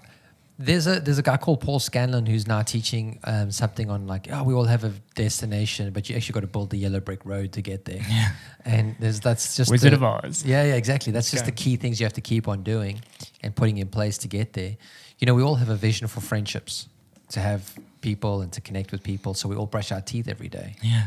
There's 0.60 0.88
a 0.88 0.98
there's 0.98 1.18
a 1.18 1.22
guy 1.22 1.36
called 1.36 1.60
Paul 1.60 1.78
Scanlon 1.78 2.26
who's 2.26 2.48
now 2.48 2.62
teaching 2.62 3.20
um, 3.24 3.52
something 3.52 3.90
on 3.90 4.08
like 4.08 4.26
oh 4.32 4.42
we 4.42 4.54
all 4.54 4.64
have 4.64 4.82
a 4.82 4.92
destination 5.14 5.92
but 5.92 6.10
you 6.10 6.16
actually 6.16 6.32
got 6.32 6.40
to 6.40 6.48
build 6.48 6.70
the 6.70 6.76
yellow 6.76 6.98
brick 6.98 7.24
road 7.24 7.52
to 7.52 7.62
get 7.62 7.84
there. 7.84 8.00
Yeah. 8.08 8.30
And 8.64 8.96
there's 8.98 9.20
that's 9.20 9.56
just 9.56 9.70
Wizard 9.70 9.92
the- 9.92 9.96
of 9.96 10.02
Oz. 10.02 10.44
Yeah, 10.44 10.64
yeah, 10.64 10.74
exactly. 10.74 11.12
That's 11.12 11.26
Let's 11.32 11.42
just 11.42 11.44
go. 11.44 11.50
the 11.50 11.56
key 11.56 11.76
things 11.76 12.00
you 12.00 12.04
have 12.06 12.14
to 12.14 12.20
keep 12.20 12.48
on 12.48 12.64
doing 12.64 13.00
and 13.42 13.54
putting 13.54 13.78
in 13.78 13.88
place 13.88 14.18
to 14.18 14.28
get 14.28 14.52
there. 14.54 14.76
You 15.18 15.26
know, 15.26 15.34
we 15.34 15.42
all 15.42 15.54
have 15.56 15.68
a 15.68 15.76
vision 15.76 16.08
for 16.08 16.20
friendships, 16.20 16.88
to 17.30 17.40
have 17.40 17.72
people 18.00 18.40
and 18.42 18.52
to 18.52 18.60
connect 18.60 18.90
with 18.92 19.02
people. 19.02 19.34
So 19.34 19.48
we 19.48 19.56
all 19.56 19.66
brush 19.66 19.92
our 19.92 20.00
teeth 20.00 20.28
every 20.28 20.48
day. 20.48 20.76
yeah 20.82 21.06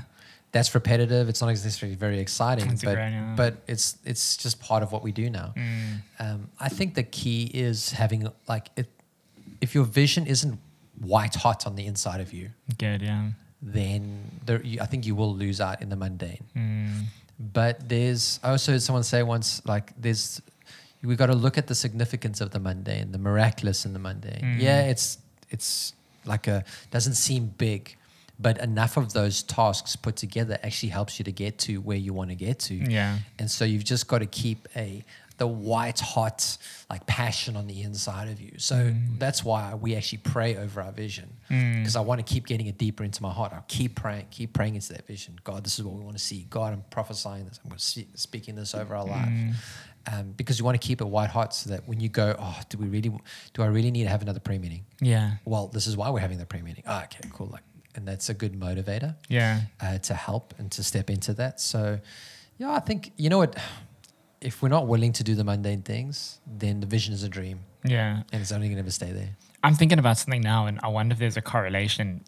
That's 0.52 0.74
repetitive. 0.76 1.30
It's 1.30 1.42
not 1.42 1.48
necessarily 1.48 1.96
very 1.96 2.20
exciting, 2.20 2.72
a 2.72 2.76
but 2.86 3.36
but 3.36 3.54
it's 3.68 3.98
it's 4.06 4.38
just 4.38 4.62
part 4.62 4.82
of 4.84 4.92
what 4.92 5.04
we 5.04 5.12
do 5.12 5.30
now. 5.30 5.54
Mm. 5.58 6.02
Um, 6.20 6.50
I 6.60 6.70
think 6.70 6.96
the 6.96 7.04
key 7.04 7.52
is 7.54 7.92
having 7.92 8.28
like 8.48 8.70
it. 8.78 8.88
If 9.62 9.76
your 9.76 9.86
vision 9.86 10.28
isn't 10.28 10.60
white 11.00 11.36
hot 11.36 11.66
on 11.68 11.76
the 11.76 11.86
inside 11.86 12.20
of 12.20 12.34
you, 12.34 12.50
good 12.78 13.02
yeah 13.02 13.30
then 13.62 14.32
there, 14.46 14.62
you, 14.64 14.82
I 14.82 14.86
think 14.86 15.06
you 15.06 15.16
will 15.16 15.34
lose 15.34 15.62
out 15.62 15.82
in 15.82 15.90
the 15.90 15.96
mundane. 15.96 16.44
mm. 16.56 17.04
But 17.40 17.88
there's 17.90 18.40
I 18.44 18.52
also 18.52 18.74
heard 18.74 18.82
someone 18.82 19.04
say 19.04 19.24
once 19.24 19.66
like 19.66 19.94
there's 20.00 20.42
we've 21.04 21.18
got 21.18 21.28
to 21.28 21.36
look 21.36 21.58
at 21.58 21.68
the 21.68 21.76
significance 21.76 22.40
of 22.42 22.52
the 22.52 22.60
mundane, 22.60 23.12
the 23.12 23.18
miraculous 23.18 23.86
in 23.86 23.94
the 23.94 24.00
mundane. 24.00 24.42
Mm. 24.44 24.62
Yeah, 24.62 24.82
it's 24.84 25.18
it's 25.50 25.94
like 26.26 26.48
a 26.48 26.64
doesn't 26.92 27.16
seem 27.16 27.48
big, 27.58 27.98
but 28.40 28.60
enough 28.60 28.96
of 28.96 29.14
those 29.14 29.42
tasks 29.42 29.96
put 29.96 30.16
together 30.16 30.60
actually 30.64 30.90
helps 30.90 31.18
you 31.18 31.26
to 31.26 31.32
get 31.32 31.58
to 31.60 31.78
where 31.82 31.98
you 31.98 32.14
want 32.14 32.30
to 32.30 32.36
get 32.36 32.60
to. 32.60 32.76
yeah 32.76 33.18
And 33.40 33.50
so 33.50 33.66
you've 33.66 33.84
just 33.84 34.08
got 34.08 34.20
to 34.20 34.28
keep 34.28 34.68
a 34.76 35.04
the 35.42 35.48
white 35.48 36.00
hot 36.00 36.56
like 36.88 37.04
passion 37.08 37.56
on 37.56 37.66
the 37.66 37.82
inside 37.82 38.28
of 38.28 38.40
you. 38.40 38.52
So 38.58 38.76
mm. 38.76 39.18
that's 39.18 39.44
why 39.44 39.74
we 39.74 39.96
actually 39.96 40.20
pray 40.20 40.56
over 40.56 40.84
our 40.84 40.92
vision 40.92 41.34
because 41.48 41.96
mm. 41.96 41.98
I 41.98 42.02
want 42.02 42.24
to 42.24 42.32
keep 42.32 42.46
getting 42.46 42.68
it 42.68 42.78
deeper 42.78 43.04
into 43.04 43.24
my 43.24 43.32
heart. 43.32 43.52
I'll 43.52 43.66
keep 43.68 43.96
praying, 43.96 44.28
keep 44.30 44.54
praying 44.54 44.76
into 44.76 44.94
that 44.94 45.08
vision. 45.08 45.40
God, 45.44 45.64
this 45.64 45.80
is 45.80 45.84
what 45.84 45.96
we 45.96 46.02
want 46.04 46.16
to 46.16 46.24
see. 46.24 46.46
God, 46.52 46.74
I'm 46.74 46.84
prophesying 46.92 47.46
this. 47.46 47.60
I'm 47.64 47.70
going 47.70 47.80
to 47.80 47.84
see, 47.84 48.06
speaking 48.14 48.54
this 48.54 48.76
over 48.76 48.96
our 48.96 49.04
life. 49.04 49.30
Mm. 49.30 49.54
Um, 50.14 50.32
because 50.38 50.60
you 50.60 50.66
want 50.66 50.80
to 50.80 50.88
keep 50.88 51.02
it 51.02 51.08
white 51.08 51.32
hot 51.32 51.56
so 51.56 51.72
that 51.72 51.88
when 51.88 52.00
you 52.00 52.10
go, 52.10 52.36
oh, 52.38 52.60
do 52.70 52.78
we 52.78 52.86
really, 52.86 53.12
do 53.54 53.64
I 53.64 53.66
really 53.66 53.90
need 53.90 54.04
to 54.04 54.10
have 54.10 54.22
another 54.22 54.40
prayer 54.40 54.60
meeting? 54.60 54.86
Yeah. 55.00 55.38
Well, 55.44 55.70
this 55.70 55.88
is 55.88 55.98
why 55.98 56.12
we're 56.12 56.20
having 56.20 56.38
the 56.38 56.46
prayer 56.46 56.64
meeting. 56.64 56.84
Oh, 56.86 57.02
okay, 57.06 57.28
cool. 57.34 57.48
Like, 57.48 57.64
and 57.96 58.08
that's 58.08 58.30
a 58.30 58.36
good 58.36 58.54
motivator. 58.54 59.16
Yeah. 59.28 59.62
Uh, 59.82 59.98
to 59.98 60.14
help 60.14 60.54
and 60.60 60.72
to 60.74 60.84
step 60.84 61.10
into 61.10 61.34
that. 61.34 61.60
So, 61.60 62.00
yeah, 62.60 62.74
I 62.74 62.80
think 62.80 63.12
you 63.18 63.32
know 63.32 63.40
what. 63.40 63.58
If 64.42 64.62
we're 64.62 64.70
not 64.70 64.88
willing 64.88 65.14
to 65.14 65.24
do 65.24 65.36
the 65.36 65.44
mundane 65.44 65.84
things, 65.84 66.40
then 66.46 66.80
the 66.80 66.88
vision 66.88 67.14
is 67.14 67.24
a 67.24 67.30
dream. 67.30 67.60
Yeah. 67.84 68.24
And 68.32 68.42
it's 68.42 68.52
only 68.52 68.68
going 68.68 68.78
to 68.78 68.82
ever 68.82 68.92
stay 68.92 69.12
there. 69.12 69.30
I'm 69.64 69.76
thinking 69.76 70.00
about 70.00 70.18
something 70.18 70.42
now, 70.42 70.66
and 70.66 70.80
I 70.82 70.88
wonder 70.88 71.14
if 71.14 71.20
there's 71.20 71.38
a 71.38 71.42
correlation 71.42 72.24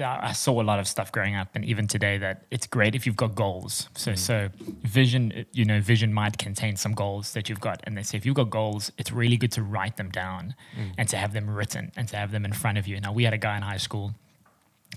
I 0.00 0.32
saw 0.32 0.60
a 0.60 0.64
lot 0.64 0.78
of 0.78 0.88
stuff 0.88 1.12
growing 1.12 1.36
up, 1.36 1.48
and 1.54 1.64
even 1.64 1.86
today, 1.86 2.16
that 2.18 2.44
it's 2.50 2.66
great 2.66 2.94
if 2.94 3.06
you've 3.06 3.16
got 3.16 3.34
goals. 3.34 3.88
So, 3.94 4.12
mm. 4.12 4.18
so 4.18 4.48
vision, 4.82 5.44
you 5.52 5.64
know, 5.64 5.80
vision 5.80 6.14
might 6.14 6.38
contain 6.38 6.76
some 6.76 6.94
goals 6.94 7.34
that 7.34 7.48
you've 7.48 7.60
got, 7.60 7.82
and 7.84 7.96
they 7.96 8.02
say 8.02 8.16
if 8.16 8.24
you've 8.24 8.34
got 8.34 8.48
goals, 8.48 8.90
it's 8.96 9.12
really 9.12 9.36
good 9.36 9.52
to 9.52 9.62
write 9.62 9.96
them 9.98 10.10
down 10.10 10.54
mm. 10.76 10.92
and 10.96 11.08
to 11.10 11.16
have 11.16 11.34
them 11.34 11.50
written 11.50 11.92
and 11.96 12.08
to 12.08 12.16
have 12.16 12.32
them 12.32 12.44
in 12.44 12.52
front 12.52 12.78
of 12.78 12.86
you. 12.86 13.00
Now, 13.00 13.12
we 13.12 13.24
had 13.24 13.34
a 13.34 13.38
guy 13.38 13.56
in 13.56 13.62
high 13.62 13.76
school. 13.76 14.14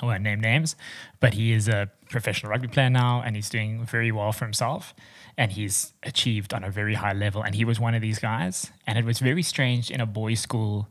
I 0.02 0.06
won't 0.06 0.24
name 0.24 0.42
names, 0.42 0.76
but 1.20 1.34
he 1.36 1.54
is 1.54 1.68
a 1.68 1.90
professional 2.10 2.52
rugby 2.52 2.68
player 2.68 2.90
now, 2.90 3.22
and 3.26 3.36
he's 3.36 3.50
doing 3.50 3.86
very 3.86 4.12
well 4.12 4.32
for 4.32 4.46
himself, 4.46 4.94
and 5.38 5.52
he's 5.52 5.94
achieved 6.04 6.54
on 6.54 6.64
a 6.64 6.70
very 6.70 6.96
high 6.96 7.14
level. 7.14 7.42
And 7.42 7.56
he 7.56 7.66
was 7.66 7.80
one 7.80 7.96
of 7.96 8.02
these 8.02 8.20
guys, 8.20 8.72
and 8.86 8.98
it 8.98 9.06
was 9.06 9.20
very 9.20 9.44
strange 9.44 9.90
in 9.90 10.02
a 10.02 10.06
boys' 10.06 10.42
school 10.42 10.90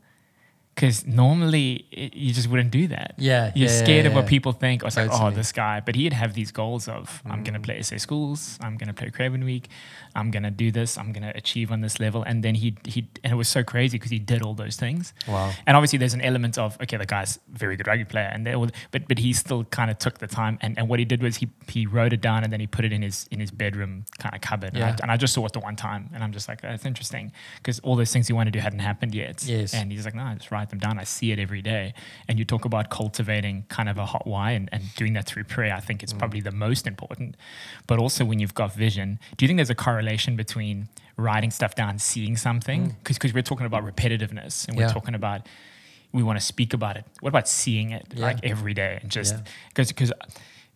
because 0.75 1.07
normally 1.07 1.85
it, 1.89 2.13
you 2.13 2.33
just 2.33 2.49
wouldn't 2.49 2.71
do 2.71 2.87
that. 2.87 3.15
Yeah, 3.17 3.53
you're 3.55 3.69
yeah, 3.69 3.83
scared 3.83 4.03
yeah, 4.03 4.09
of 4.09 4.15
what 4.15 4.27
people 4.27 4.51
think. 4.51 4.83
I 4.83 4.87
was 4.87 4.97
like, 4.97 5.09
oh, 5.11 5.31
this 5.31 5.53
guy. 5.53 5.79
But 5.79 5.95
he'd 5.95 6.11
have 6.11 6.33
these 6.33 6.51
goals 6.51 6.89
of, 6.89 7.23
mm. 7.25 7.31
I'm 7.31 7.43
going 7.43 7.53
to 7.53 7.61
play 7.61 7.81
SA 7.81 7.97
schools. 7.97 8.59
I'm 8.61 8.75
going 8.75 8.89
to 8.89 8.93
play 8.93 9.09
Craven 9.09 9.45
Week. 9.45 9.69
I'm 10.15 10.31
going 10.31 10.43
to 10.43 10.51
do 10.51 10.71
this. 10.71 10.97
I'm 10.97 11.13
going 11.13 11.23
to 11.23 11.35
achieve 11.35 11.71
on 11.71 11.79
this 11.79 11.99
level. 11.99 12.23
And 12.23 12.43
then 12.43 12.55
he 12.55 12.75
he 12.85 13.07
and 13.23 13.31
it 13.33 13.35
was 13.35 13.47
so 13.47 13.63
crazy 13.63 13.97
because 13.97 14.11
he 14.11 14.19
did 14.19 14.41
all 14.41 14.53
those 14.53 14.75
things. 14.75 15.13
Wow. 15.27 15.51
And 15.65 15.77
obviously, 15.77 15.97
there's 15.97 16.13
an 16.13 16.21
element 16.21 16.57
of 16.57 16.79
okay, 16.81 16.97
the 16.97 17.05
guy's 17.05 17.39
very 17.49 17.77
good 17.77 17.87
rugby 17.87 18.05
player, 18.05 18.29
and 18.33 18.47
all, 18.49 18.67
but 18.91 19.07
but 19.07 19.19
he 19.19 19.31
still 19.33 19.63
kind 19.65 19.89
of 19.89 19.97
took 19.97 20.19
the 20.19 20.27
time. 20.27 20.57
And, 20.61 20.77
and 20.77 20.89
what 20.89 20.99
he 20.99 21.05
did 21.05 21.21
was 21.21 21.37
he 21.37 21.49
he 21.67 21.85
wrote 21.85 22.11
it 22.11 22.21
down 22.21 22.43
and 22.43 22.51
then 22.51 22.59
he 22.59 22.67
put 22.67 22.83
it 22.83 22.91
in 22.91 23.01
his 23.01 23.27
in 23.31 23.39
his 23.39 23.51
bedroom 23.51 24.05
kind 24.19 24.35
of 24.35 24.41
cupboard. 24.41 24.75
Yeah. 24.75 24.89
And, 24.89 25.01
I, 25.01 25.03
and 25.03 25.11
I 25.11 25.17
just 25.17 25.33
saw 25.33 25.45
it 25.45 25.53
the 25.53 25.59
one 25.59 25.75
time, 25.75 26.09
and 26.13 26.23
I'm 26.23 26.33
just 26.33 26.49
like, 26.49 26.61
that's 26.61 26.85
interesting 26.85 27.31
because 27.57 27.79
all 27.79 27.95
those 27.95 28.11
things 28.11 28.27
he 28.27 28.33
wanted 28.33 28.51
to 28.53 28.59
do 28.59 28.63
hadn't 28.63 28.79
happened 28.79 29.15
yet. 29.15 29.45
Yes. 29.45 29.73
And 29.73 29.91
he's 29.91 30.05
like, 30.05 30.15
no, 30.15 30.23
I 30.23 30.35
just 30.35 30.51
write 30.51 30.64
them 30.69 30.79
down. 30.79 30.99
I 30.99 31.03
see 31.03 31.31
it 31.31 31.39
every 31.39 31.61
day. 31.61 31.93
And 32.27 32.37
you 32.39 32.45
talk 32.45 32.65
about 32.65 32.89
cultivating 32.89 33.65
kind 33.69 33.89
of 33.89 33.97
a 33.97 34.05
hot 34.05 34.25
why 34.25 34.51
and, 34.51 34.69
and 34.71 34.83
doing 34.95 35.13
that 35.13 35.25
through 35.25 35.45
prayer. 35.45 35.73
I 35.73 35.79
think 35.79 36.03
it's 36.03 36.13
mm. 36.13 36.19
probably 36.19 36.41
the 36.41 36.51
most 36.51 36.87
important. 36.87 37.35
But 37.87 37.99
also 37.99 38.25
when 38.25 38.39
you've 38.39 38.53
got 38.53 38.73
vision, 38.73 39.19
do 39.37 39.45
you 39.45 39.47
think 39.47 39.57
there's 39.57 39.69
a 39.69 39.75
correlation 39.75 40.35
between 40.35 40.87
writing 41.17 41.51
stuff 41.51 41.75
down, 41.75 41.99
seeing 41.99 42.37
something, 42.37 42.95
because 43.03 43.15
mm. 43.15 43.19
because 43.19 43.33
we're 43.33 43.43
talking 43.43 43.65
about 43.65 43.85
repetitiveness 43.85 44.67
and 44.67 44.77
we're 44.77 44.89
talking 44.89 45.15
about 45.15 45.47
we 46.11 46.23
want 46.23 46.39
to 46.39 46.45
speak 46.45 46.73
about 46.73 46.95
it. 46.95 47.05
What 47.19 47.29
about 47.29 47.47
seeing 47.47 47.91
it 47.91 48.07
yeah. 48.15 48.25
like 48.25 48.39
every 48.43 48.73
day 48.73 48.99
and 49.01 49.11
just 49.11 49.35
because 49.69 49.89
because 49.89 50.13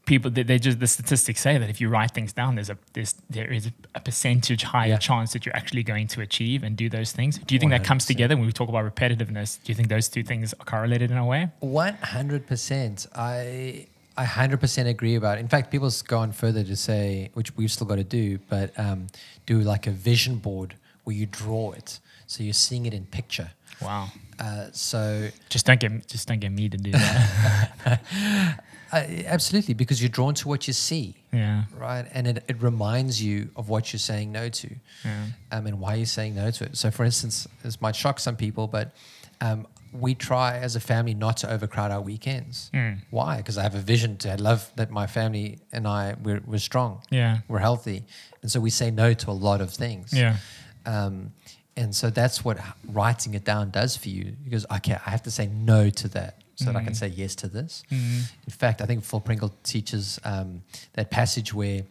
people 0.06 0.32
they, 0.32 0.44
they, 0.44 0.60
just 0.60 0.80
the 0.80 0.88
statistics 0.88 1.42
say 1.42 1.58
that 1.58 1.70
if 1.70 1.80
you 1.80 1.90
write 1.90 2.12
things 2.12 2.34
down, 2.34 2.56
there's 2.56 2.70
a 2.70 2.78
there's 2.94 3.16
there 3.30 3.52
is 3.52 3.72
a 3.96 4.00
percentage 4.00 4.64
higher 4.64 4.90
yeah. 4.90 4.98
chance 4.98 5.34
that 5.34 5.46
you're 5.46 5.56
actually 5.56 5.84
going 5.84 6.08
to 6.08 6.22
achieve 6.22 6.64
and 6.64 6.76
do 6.76 6.90
those 6.90 7.12
things. 7.12 7.38
Do 7.38 7.56
you 7.56 7.60
think 7.60 7.72
100%. 7.72 7.78
that 7.78 7.86
comes 7.86 8.06
together 8.06 8.36
when 8.36 8.46
we 8.46 8.52
talk 8.52 8.70
about 8.70 8.84
repetitiveness? 8.94 9.64
Do 9.64 9.72
you 9.72 9.76
think 9.76 9.90
those 9.90 10.10
two 10.10 10.24
things 10.24 10.54
are 10.54 10.66
correlated 10.66 11.12
in 11.12 11.18
a 11.18 11.26
way? 11.26 11.50
One 11.60 11.96
hundred 11.96 12.48
percent. 12.48 13.08
I 13.16 13.88
I 14.18 14.26
100% 14.26 14.86
agree 14.86 15.16
about 15.16 15.38
it. 15.38 15.42
In 15.42 15.48
fact, 15.48 15.72
people 15.72 15.90
go 16.06 16.18
on 16.18 16.34
further 16.34 16.62
to 16.66 16.76
say, 16.76 17.30
which 17.36 17.56
we've 17.56 17.72
still 17.72 17.88
got 17.88 17.96
to 17.96 18.04
do, 18.04 18.38
but 18.50 18.78
um, 18.78 19.08
do 19.46 19.62
like 19.62 19.88
a 19.88 19.92
vision 19.92 20.40
board 20.40 20.76
where 21.06 21.16
you 21.16 21.26
draw 21.26 21.72
it. 21.72 22.00
So 22.28 22.44
you're 22.44 22.52
seeing 22.52 22.86
it 22.86 22.94
in 22.94 23.06
picture. 23.06 23.52
Wow. 23.82 24.10
Uh, 24.38 24.68
so 24.74 25.30
just 25.48 25.66
don't 25.66 25.80
get 25.80 26.06
just 26.08 26.28
don't 26.28 26.40
get 26.40 26.52
me 26.52 26.68
to 26.68 26.78
do 26.78 26.92
that. 26.92 28.60
uh, 28.92 29.04
absolutely, 29.26 29.74
because 29.74 30.02
you're 30.02 30.10
drawn 30.10 30.34
to 30.36 30.48
what 30.48 30.68
you 30.68 30.74
see. 30.74 31.16
Yeah. 31.32 31.64
Right, 31.78 32.06
and 32.12 32.28
it, 32.28 32.44
it 32.48 32.62
reminds 32.62 33.22
you 33.22 33.50
of 33.56 33.70
what 33.70 33.94
you're 33.94 34.00
saying 34.00 34.32
no 34.32 34.50
to, 34.50 34.70
yeah. 35.06 35.26
um, 35.52 35.68
and 35.68 35.80
why 35.80 35.96
you're 35.96 36.06
saying 36.06 36.36
no 36.36 36.52
to 36.52 36.64
it. 36.66 36.78
So, 36.78 36.92
for 36.92 37.04
instance, 37.04 37.48
this 37.64 37.80
might 37.82 37.96
shock 37.96 38.20
some 38.20 38.36
people, 38.36 38.68
but 38.68 38.96
um, 39.42 39.68
we 39.92 40.16
try 40.16 40.58
as 40.58 40.76
a 40.76 40.80
family 40.80 41.14
not 41.14 41.38
to 41.38 41.52
overcrowd 41.52 41.92
our 41.92 42.02
weekends. 42.02 42.70
Mm. 42.74 43.00
Why? 43.10 43.38
Because 43.38 43.58
I 43.58 43.64
have 43.64 43.76
a 43.76 43.80
vision 43.80 44.18
to 44.18 44.38
love 44.38 44.72
that 44.76 44.92
my 44.92 45.08
family 45.08 45.60
and 45.72 45.88
I 45.88 46.16
we're, 46.22 46.42
we're 46.46 46.60
strong. 46.60 47.02
Yeah, 47.10 47.40
we're 47.48 47.60
healthy, 47.60 48.04
and 48.42 48.52
so 48.52 48.60
we 48.60 48.70
say 48.70 48.92
no 48.92 49.14
to 49.14 49.32
a 49.32 49.34
lot 49.34 49.62
of 49.62 49.72
things. 49.72 50.14
Yeah, 50.14 50.38
um, 50.86 51.34
and 51.76 51.96
so 51.96 52.10
that's 52.10 52.44
what 52.44 52.60
writing 52.88 53.34
it 53.34 53.44
down 53.44 53.70
does 53.72 53.96
for 53.96 54.10
you. 54.10 54.36
Because 54.44 54.66
okay, 54.78 54.98
I 55.06 55.10
have 55.10 55.24
to 55.24 55.32
say 55.32 55.48
no 55.48 55.90
to 55.90 56.08
that 56.10 56.39
so 56.60 56.66
mm. 56.66 56.74
that 56.74 56.76
I 56.76 56.84
can 56.84 56.94
mm. 56.94 56.98
say 57.04 57.08
yes 57.08 57.36
to 57.36 57.48
this. 57.48 57.84
Mm. 57.90 58.32
In 58.48 58.52
fact, 58.52 58.82
I 58.82 58.86
think 58.86 59.04
Phil 59.04 59.22
Pringle 59.22 59.54
teaches 59.64 60.20
um, 60.24 60.62
that 60.94 61.10
passage 61.10 61.54
where 61.54 61.84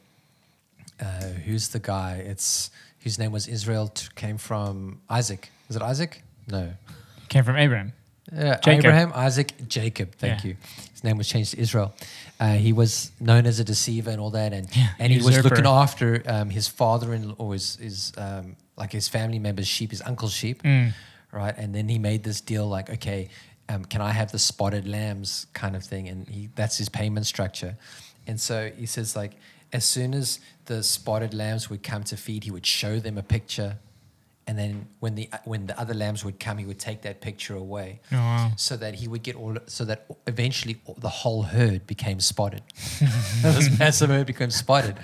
uh, 1.01 1.29
who's 1.45 1.69
the 1.69 1.79
guy? 1.79 2.23
It's 2.33 2.71
whose 3.03 3.19
name 3.19 3.33
was 3.33 3.49
Israel 3.49 3.89
t- 3.89 4.09
came 4.15 4.39
from 4.39 5.01
Isaac. 5.09 5.51
Is 5.71 5.77
it 5.77 5.83
Isaac? 5.83 6.23
No. 6.47 6.75
Came 7.29 7.45
from 7.45 7.57
Abraham. 7.57 7.93
Uh, 8.31 8.57
Abraham, 8.67 9.11
Isaac, 9.15 9.55
Jacob. 9.69 10.15
Thank 10.17 10.45
yeah. 10.45 10.51
you. 10.51 10.57
His 10.93 11.03
name 11.03 11.17
was 11.17 11.29
changed 11.29 11.53
to 11.53 11.61
Israel. 11.61 11.95
Uh, 12.39 12.55
he 12.55 12.73
was 12.73 13.11
known 13.21 13.47
as 13.47 13.59
a 13.59 13.65
deceiver 13.65 14.11
and 14.11 14.21
all 14.21 14.31
that, 14.31 14.53
and 14.53 14.69
yeah, 14.77 14.89
and 14.99 15.13
he 15.13 15.19
was 15.19 15.43
looking 15.43 15.67
after 15.67 16.23
um, 16.27 16.51
his 16.51 16.69
father-in-law, 16.69 17.37
or 17.39 17.55
his, 17.55 17.77
his 17.77 18.13
um, 18.19 18.57
like 18.77 18.93
his 18.93 19.09
family 19.09 19.39
members' 19.39 19.67
sheep, 19.67 19.91
his 19.91 20.03
uncle's 20.03 20.35
sheep, 20.35 20.63
mm. 20.63 20.93
right? 21.33 21.55
And 21.57 21.75
then 21.75 21.89
he 21.89 21.99
made 21.99 22.23
this 22.23 22.41
deal, 22.41 22.69
like, 22.69 22.91
okay, 22.91 23.31
um, 23.69 23.85
can 23.85 24.01
I 24.01 24.13
have 24.13 24.33
the 24.33 24.39
spotted 24.39 24.87
lambs 24.87 25.47
kind 25.53 25.77
of 25.77 25.85
thing? 25.85 26.09
And 26.09 26.29
he 26.29 26.49
that's 26.55 26.79
his 26.79 26.89
payment 26.89 27.27
structure. 27.27 27.77
And 28.27 28.41
so 28.41 28.71
he 28.77 28.87
says, 28.87 29.17
like, 29.17 29.33
as 29.73 29.85
soon 29.85 30.15
as 30.15 30.41
the 30.67 30.83
spotted 30.83 31.35
lambs 31.35 31.71
would 31.71 31.83
come 31.83 32.05
to 32.05 32.17
feed, 32.17 32.45
he 32.45 32.51
would 32.51 32.67
show 32.67 32.99
them 32.99 33.19
a 33.19 33.23
picture 33.23 33.79
and 34.49 34.59
then 34.59 34.89
when 35.01 35.15
the 35.15 35.29
when 35.45 35.67
the 35.67 35.79
other 35.79 35.93
lambs 35.93 36.25
would 36.25 36.41
come, 36.41 36.57
he 36.57 36.65
would 36.65 36.79
take 36.79 37.03
that 37.03 37.21
picture 37.21 37.55
away, 37.55 38.01
oh, 38.11 38.17
wow. 38.17 38.53
so 38.57 38.79
that 38.79 38.95
he 38.95 39.07
would 39.07 39.23
get 39.23 39.37
all, 39.37 39.59
so 39.67 39.85
that 39.85 40.07
eventually 40.27 40.81
the 40.97 41.11
whole 41.11 41.43
herd 41.43 41.87
became 41.87 42.19
spotted. 42.19 42.63
this 43.43 43.79
massive 43.79 44.09
herd 44.09 44.27
became 44.27 44.51
spotted, 44.51 44.97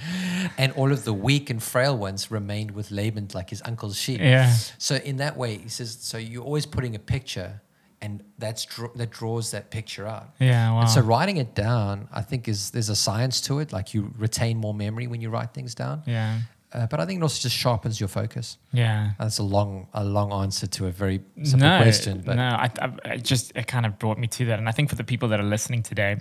and 0.57 0.73
all 0.73 0.91
of 0.91 1.05
the 1.05 1.13
weak 1.13 1.51
and 1.51 1.63
frail 1.63 1.95
ones 1.95 2.31
remained 2.31 2.71
with 2.71 2.91
Laban, 2.91 3.29
like 3.35 3.51
his 3.51 3.61
uncle's 3.67 3.99
sheep. 3.99 4.19
Yeah. 4.19 4.51
So 4.79 4.95
in 4.95 5.19
that 5.19 5.37
way, 5.37 5.59
he 5.59 5.69
says, 5.69 5.99
so 6.01 6.17
you're 6.17 6.43
always 6.43 6.65
putting 6.65 6.95
a 6.95 6.99
picture, 6.99 7.61
and 8.05 8.23
that's 8.39 8.67
that 8.95 9.11
draws 9.11 9.51
that 9.53 9.71
picture 9.71 10.07
out. 10.07 10.29
Yeah. 10.39 10.73
Wow. 10.73 10.81
And 10.81 10.91
so 10.91 11.01
writing 11.01 11.39
it 11.39 11.55
down, 11.55 12.09
I 12.13 12.21
think 12.21 12.49
is 12.49 12.71
there's 12.71 12.91
a 12.91 12.97
science 12.97 13.41
to 13.43 13.61
it. 13.61 13.73
Like 13.73 13.95
you 13.95 14.13
retain 14.19 14.59
more 14.59 14.75
memory 14.75 15.07
when 15.07 15.21
you 15.23 15.31
write 15.31 15.55
things 15.55 15.75
down. 15.75 16.03
Yeah. 16.07 16.41
Uh, 16.75 16.87
but 16.87 16.99
I 17.01 17.07
think 17.07 17.21
it 17.21 17.23
also 17.23 17.41
just 17.41 17.57
sharpens 17.57 18.01
your 18.01 18.09
focus. 18.09 18.59
Yeah, 18.73 19.13
that's 19.19 19.39
a 19.39 19.45
long, 19.45 19.87
a 19.95 20.05
long 20.05 20.33
answer 20.33 20.67
to 20.67 20.87
a 20.89 20.91
very 20.91 21.21
simple 21.45 21.69
no, 21.69 21.81
question. 21.81 22.23
But 22.27 22.35
no, 22.35 22.49
I, 22.49 22.69
I, 22.81 23.15
it 23.15 23.23
just 23.23 23.53
it 23.55 23.69
kind 23.69 23.87
of 23.87 23.97
brought 24.01 24.19
me 24.19 24.27
to 24.27 24.45
that, 24.47 24.59
and 24.59 24.69
I 24.69 24.73
think 24.73 24.91
for 24.91 24.97
the 24.97 25.05
people 25.05 25.29
that 25.29 25.39
are 25.39 25.45
listening 25.45 25.85
today, 25.85 26.17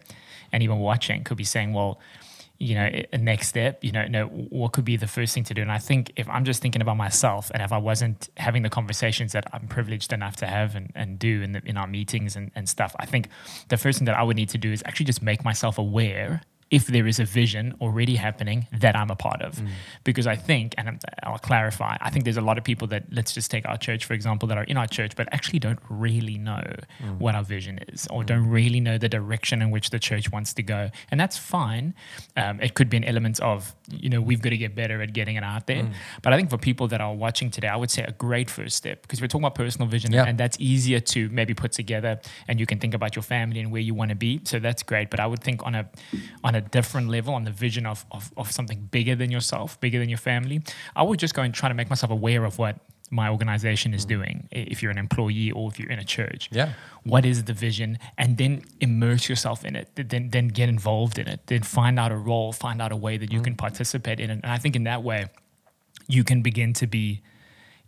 and 0.51 0.61
even 0.61 0.77
watching, 0.77 1.23
could 1.23 1.37
be 1.37 1.43
saying, 1.43 1.73
well, 1.73 1.99
you 2.63 2.75
know, 2.75 2.89
a 3.11 3.17
next 3.17 3.49
step, 3.49 3.83
you 3.83 3.91
know, 3.91 4.07
no, 4.07 4.27
what 4.27 4.71
could 4.71 4.85
be 4.85 4.95
the 4.95 5.07
first 5.07 5.33
thing 5.33 5.43
to 5.43 5.53
do? 5.53 5.61
And 5.61 5.71
I 5.71 5.79
think 5.79 6.13
if 6.15 6.29
I'm 6.29 6.45
just 6.45 6.61
thinking 6.61 6.81
about 6.81 6.95
myself, 6.95 7.51
and 7.53 7.61
if 7.61 7.73
I 7.73 7.77
wasn't 7.77 8.29
having 8.37 8.63
the 8.63 8.69
conversations 8.69 9.33
that 9.33 9.45
I'm 9.51 9.67
privileged 9.67 10.13
enough 10.13 10.37
to 10.37 10.47
have 10.47 10.75
and, 10.75 10.91
and 10.95 11.19
do 11.19 11.41
in 11.41 11.51
the, 11.51 11.61
in 11.65 11.75
our 11.75 11.87
meetings 11.87 12.37
and, 12.37 12.51
and 12.55 12.69
stuff, 12.69 12.95
I 12.99 13.05
think 13.05 13.27
the 13.67 13.75
first 13.75 13.99
thing 13.99 14.05
that 14.05 14.17
I 14.17 14.23
would 14.23 14.37
need 14.37 14.49
to 14.49 14.57
do 14.57 14.71
is 14.71 14.81
actually 14.85 15.07
just 15.07 15.21
make 15.21 15.43
myself 15.43 15.77
aware 15.77 16.41
if 16.73 16.87
there 16.87 17.05
is 17.05 17.19
a 17.19 17.23
vision 17.23 17.75
already 17.79 18.15
happening 18.15 18.65
that 18.71 18.95
I'm 18.95 19.11
a 19.11 19.15
part 19.15 19.43
of. 19.43 19.57
Mm. 19.57 19.69
Because 20.03 20.25
I 20.25 20.35
think, 20.35 20.73
and 20.75 20.99
I'll 21.21 21.37
clarify, 21.37 21.97
I 22.01 22.09
think 22.09 22.25
there's 22.25 22.37
a 22.37 22.41
lot 22.41 22.57
of 22.57 22.63
people 22.63 22.87
that, 22.87 23.03
let's 23.11 23.31
just 23.31 23.51
take 23.51 23.67
our 23.67 23.77
church, 23.77 24.05
for 24.05 24.15
example, 24.15 24.47
that 24.47 24.57
are 24.57 24.63
in 24.63 24.75
our 24.75 24.87
church, 24.87 25.15
but 25.15 25.27
actually 25.31 25.59
don't 25.59 25.77
really 25.87 26.39
know 26.39 26.63
mm. 26.99 27.17
what 27.19 27.35
our 27.35 27.43
vision 27.43 27.77
is 27.89 28.07
or 28.07 28.23
mm. 28.23 28.25
don't 28.25 28.49
really 28.49 28.79
know 28.79 28.97
the 28.97 29.07
direction 29.07 29.61
in 29.61 29.69
which 29.69 29.91
the 29.91 29.99
church 29.99 30.31
wants 30.31 30.51
to 30.55 30.63
go. 30.63 30.89
And 31.11 31.19
that's 31.19 31.37
fine. 31.37 31.93
Um, 32.35 32.59
it 32.59 32.73
could 32.73 32.89
be 32.89 32.97
an 32.97 33.03
element 33.03 33.39
of, 33.41 33.75
you 33.91 34.09
know, 34.09 34.19
we've 34.19 34.41
got 34.41 34.49
to 34.49 34.57
get 34.57 34.73
better 34.73 34.99
at 35.03 35.13
getting 35.13 35.35
it 35.35 35.43
out 35.43 35.67
there. 35.67 35.83
Mm. 35.83 35.93
But 36.23 36.33
I 36.33 36.37
think 36.37 36.49
for 36.49 36.57
people 36.57 36.87
that 36.87 37.01
are 37.01 37.13
watching 37.13 37.51
today, 37.51 37.67
I 37.67 37.75
would 37.75 37.91
say 37.91 38.03
a 38.03 38.13
great 38.13 38.49
first 38.49 38.77
step 38.77 39.03
because 39.03 39.21
we're 39.21 39.27
talking 39.27 39.43
about 39.43 39.53
personal 39.53 39.87
vision 39.87 40.11
yeah. 40.11 40.25
and 40.25 40.39
that's 40.39 40.57
easier 40.59 40.99
to 40.99 41.29
maybe 41.29 41.53
put 41.53 41.71
together 41.71 42.19
and 42.47 42.59
you 42.59 42.65
can 42.65 42.79
think 42.79 42.95
about 42.95 43.15
your 43.15 43.23
family 43.23 43.59
and 43.59 43.71
where 43.71 43.81
you 43.81 43.93
want 43.93 44.09
to 44.09 44.15
be. 44.15 44.41
So 44.43 44.57
that's 44.57 44.81
great. 44.81 45.11
But 45.11 45.19
I 45.19 45.27
would 45.27 45.43
think 45.43 45.63
on 45.67 45.75
a, 45.75 45.87
on 46.43 46.55
a 46.55 46.62
different 46.63 47.09
level, 47.09 47.33
on 47.33 47.43
the 47.43 47.51
vision 47.51 47.85
of, 47.85 48.05
of, 48.11 48.31
of 48.37 48.51
something 48.51 48.87
bigger 48.91 49.15
than 49.15 49.31
yourself, 49.31 49.79
bigger 49.79 49.99
than 49.99 50.09
your 50.09 50.17
family, 50.17 50.61
I 50.95 51.03
would 51.03 51.19
just 51.19 51.33
go 51.33 51.41
and 51.41 51.53
try 51.53 51.69
to 51.69 51.75
make 51.75 51.89
myself 51.89 52.11
aware 52.11 52.43
of 52.45 52.57
what 52.57 52.77
my 53.11 53.29
organization 53.29 53.93
is 53.93 54.05
mm. 54.05 54.09
doing 54.09 54.47
if 54.51 54.81
you're 54.81 54.91
an 54.91 54.97
employee 54.97 55.51
or 55.51 55.69
if 55.69 55.79
you're 55.79 55.91
in 55.91 55.99
a 55.99 56.03
church. 56.03 56.49
Yeah. 56.51 56.73
what 57.03 57.25
is 57.25 57.43
the 57.43 57.53
vision? 57.53 57.99
And 58.17 58.37
then 58.37 58.63
immerse 58.81 59.29
yourself 59.29 59.63
in 59.63 59.75
it 59.75 59.89
then 59.95 60.29
then 60.29 60.47
get 60.47 60.67
involved 60.67 61.19
in 61.19 61.27
it 61.27 61.41
then 61.47 61.61
find 61.61 61.99
out 61.99 62.11
a 62.11 62.17
role 62.17 62.51
find 62.51 62.81
out 62.81 62.91
a 62.91 62.95
way 62.95 63.17
that 63.17 63.31
you 63.31 63.39
mm. 63.39 63.43
can 63.43 63.55
participate 63.55 64.19
in 64.19 64.29
it. 64.29 64.33
And 64.33 64.45
i 64.45 64.57
think 64.57 64.75
in 64.75 64.85
that 64.85 65.03
way 65.03 65.27
you 66.07 66.23
can 66.23 66.41
begin 66.41 66.73
to 66.73 66.87
be 66.87 67.21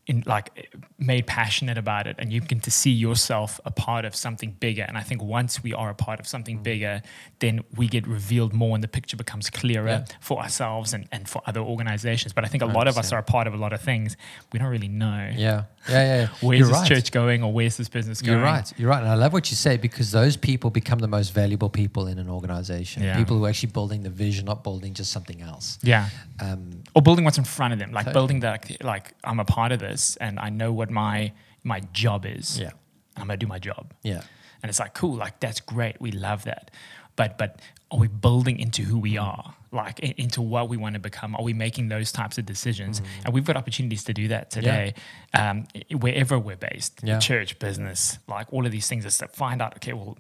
in 0.08 0.24
like 0.28 0.70
made 1.00 1.26
passionate 1.26 1.78
about 1.80 2.06
it 2.06 2.15
and 2.20 2.32
you 2.32 2.39
begin 2.39 2.60
to 2.60 2.70
see 2.70 2.91
yourself 2.91 3.60
a 3.65 3.72
part 3.72 4.06
of 4.06 4.15
something 4.15 4.52
bigger 4.60 4.84
and 4.88 4.98
i 4.98 5.02
think 5.02 5.22
once 5.24 5.63
we 5.63 5.74
are 5.74 5.89
a 5.89 5.96
part 5.96 6.20
of 6.20 6.28
something 6.28 6.62
bigger 6.62 7.02
then 7.39 7.62
we 7.76 7.88
get 7.88 8.06
revealed 8.08 8.54
more 8.54 8.76
and 8.76 8.84
the 8.84 8.88
picture 8.88 9.18
becomes 9.18 9.50
clearer 9.50 9.88
Yeah. 9.88 10.06
for 10.22 10.39
ourselves 10.44 10.94
and, 10.94 11.08
and 11.12 11.28
for 11.28 11.41
other 11.48 11.60
organizations 11.62 12.34
but 12.34 12.46
i 12.46 12.48
think 12.48 12.62
a 12.62 12.68
lot 12.68 12.88
of 12.88 12.98
us 13.00 13.12
are 13.12 13.20
a 13.20 13.24
part 13.24 13.48
of 13.48 13.54
a 13.56 13.58
lot 13.58 13.74
of 13.74 13.82
things 13.82 14.15
we 14.54 14.60
don't 14.60 14.70
really 14.70 14.88
know 15.06 15.32
Yeah. 15.36 15.63
Yeah. 15.89 15.94
Yeah. 16.04 16.04
yeah. 16.22 16.28
where's 16.41 16.60
You're 16.60 16.68
this 16.70 16.78
right. 16.78 16.88
church 16.88 17.12
going 17.12 17.39
or 17.44 17.52
where's 17.58 17.76
this 17.78 17.89
business 17.89 18.22
going 18.22 18.38
You're 18.38 18.46
right. 18.54 18.68
You're 18.80 18.89
right. 18.89 19.02
And 19.04 19.12
I 19.15 19.18
love 19.24 19.34
what 19.34 19.46
you 19.52 19.56
say 19.56 19.78
because 19.78 20.08
those 20.12 20.36
people 20.36 20.70
become 20.82 21.00
the 21.00 21.08
most 21.18 21.30
valuable 21.41 21.70
people 21.70 22.04
in 22.12 22.18
an 22.24 22.28
organization. 22.28 23.04
Yeah. 23.04 23.15
People 23.22 23.38
who 23.38 23.46
are 23.46 23.50
actually 23.50 23.72
building 23.80 24.02
the 24.02 24.10
vision, 24.26 24.46
not 24.46 24.63
building 24.63 24.94
just 24.96 25.12
something 25.12 25.39
else. 25.52 25.78
yeah 25.94 26.10
Um, 26.46 26.62
or 26.96 27.02
building 27.08 27.24
what's 27.26 27.38
in 27.38 27.44
front 27.58 27.72
of 27.74 27.80
them, 27.82 27.91
like 27.91 28.06
Totally. 28.06 28.13
building 28.20 28.39
that, 28.48 28.60
like 28.94 29.06
I'm 29.30 29.39
a 29.39 29.46
part 29.58 29.72
of 29.76 29.80
this 29.88 29.94
and 30.21 30.39
I 30.39 30.49
know 30.49 30.71
what 30.79 30.89
my 30.89 31.31
my 31.63 31.79
job 31.93 32.25
is. 32.25 32.60
Yeah. 32.60 32.71
I'm 33.17 33.27
gonna 33.27 33.38
do 33.38 33.47
my 33.47 33.60
job. 33.60 33.93
yeah. 34.03 34.21
And 34.62 34.69
it's 34.69 34.79
like 34.79 34.93
cool, 34.95 35.15
like 35.15 35.39
that's 35.39 35.60
great. 35.62 35.95
We 36.01 36.12
love 36.12 36.43
that. 36.45 36.71
But 37.15 37.38
but 37.38 37.62
are 37.91 37.99
we 37.99 38.08
building 38.08 38.58
into 38.60 38.81
who 38.81 38.97
we 38.97 39.15
are, 39.17 39.53
like 39.71 39.99
i- 40.03 40.15
into 40.17 40.41
what 40.41 40.69
we 40.69 40.77
want 40.77 40.93
to 40.95 40.99
become? 40.99 41.36
Are 41.36 41.43
we 41.43 41.53
making 41.53 41.88
those 41.89 42.12
types 42.12 42.38
of 42.39 42.45
decisions? 42.45 43.01
And 43.23 43.34
we've 43.34 43.45
got 43.45 43.55
opportunities 43.58 44.03
to 44.05 44.13
do 44.13 44.27
that 44.29 44.49
today, 44.49 44.95
yeah. 45.34 45.49
um, 45.51 45.67
wherever 46.05 46.38
we're 46.39 46.55
based, 46.71 46.99
Yeah. 47.03 47.19
church, 47.19 47.60
business, 47.60 48.17
like 48.27 48.47
all 48.51 48.65
of 48.65 48.71
these 48.71 48.88
things. 48.89 49.05
Is 49.05 49.17
to 49.19 49.27
find 49.27 49.62
out, 49.62 49.75
okay, 49.77 49.93
well, 49.93 50.17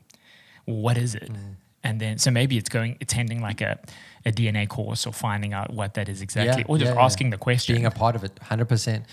what 0.65 0.97
is 0.97 1.15
it? 1.15 1.29
And 1.85 1.99
then, 2.01 2.17
so 2.17 2.31
maybe 2.31 2.57
it's 2.57 2.67
going 2.77 2.97
attending 2.99 3.41
like 3.49 3.61
a, 3.61 3.77
a 4.25 4.31
DNA 4.31 4.67
course 4.67 5.05
or 5.07 5.13
finding 5.13 5.53
out 5.53 5.71
what 5.71 5.93
that 5.93 6.09
is 6.09 6.21
exactly, 6.21 6.61
Yeah, 6.63 6.67
or 6.67 6.77
just 6.79 6.89
yeah, 6.89 6.95
yeah. 6.99 7.05
asking 7.05 7.29
the 7.29 7.37
question. 7.37 7.75
being 7.75 7.85
a 7.85 7.91
part 7.91 8.15
of 8.15 8.23
it 8.23 8.33
100% 8.37 9.03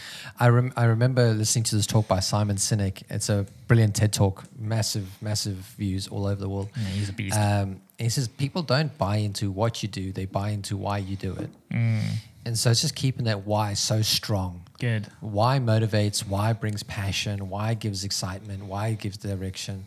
I, 0.41 0.49
rem- 0.49 0.73
I 0.75 0.85
remember 0.85 1.35
listening 1.35 1.65
to 1.65 1.77
this 1.77 1.87
talk 1.87 2.09
by 2.09 2.21
simon 2.21 2.57
sinek 2.57 3.03
it's 3.11 3.29
a 3.29 3.45
brilliant 3.69 3.95
ted 3.95 4.13
talk 4.15 4.45
massive 4.59 5.07
massive 5.21 5.57
views 5.77 6.09
all 6.09 6.25
over 6.27 6.41
the 6.41 6.49
world 6.49 6.71
Yeah, 6.77 6.89
he's 6.99 7.11
a 7.11 7.13
beast. 7.13 7.37
um, 7.39 7.83
he 7.99 8.09
says 8.09 8.27
people 8.29 8.63
don't 8.63 8.97
buy 8.97 9.17
into 9.17 9.51
what 9.51 9.83
you 9.83 9.89
do 9.91 10.13
they 10.13 10.25
buy 10.25 10.49
into 10.51 10.77
why 10.79 10.97
you 10.99 11.17
do 11.17 11.33
it 11.35 11.51
Mm. 11.71 12.01
and 12.47 12.59
so 12.59 12.71
it's 12.71 12.81
just 12.81 12.95
keeping 12.95 13.25
that 13.27 13.47
why 13.47 13.75
so 13.75 14.01
strong 14.03 14.63
Good. 14.79 15.07
why 15.21 15.59
motivates, 15.59 16.27
why 16.27 16.53
brings 16.55 16.83
passion, 16.83 17.49
why 17.51 17.75
gives 17.75 18.03
excitement, 18.03 18.65
why 18.65 18.95
gives 18.95 19.17
direction. 19.19 19.85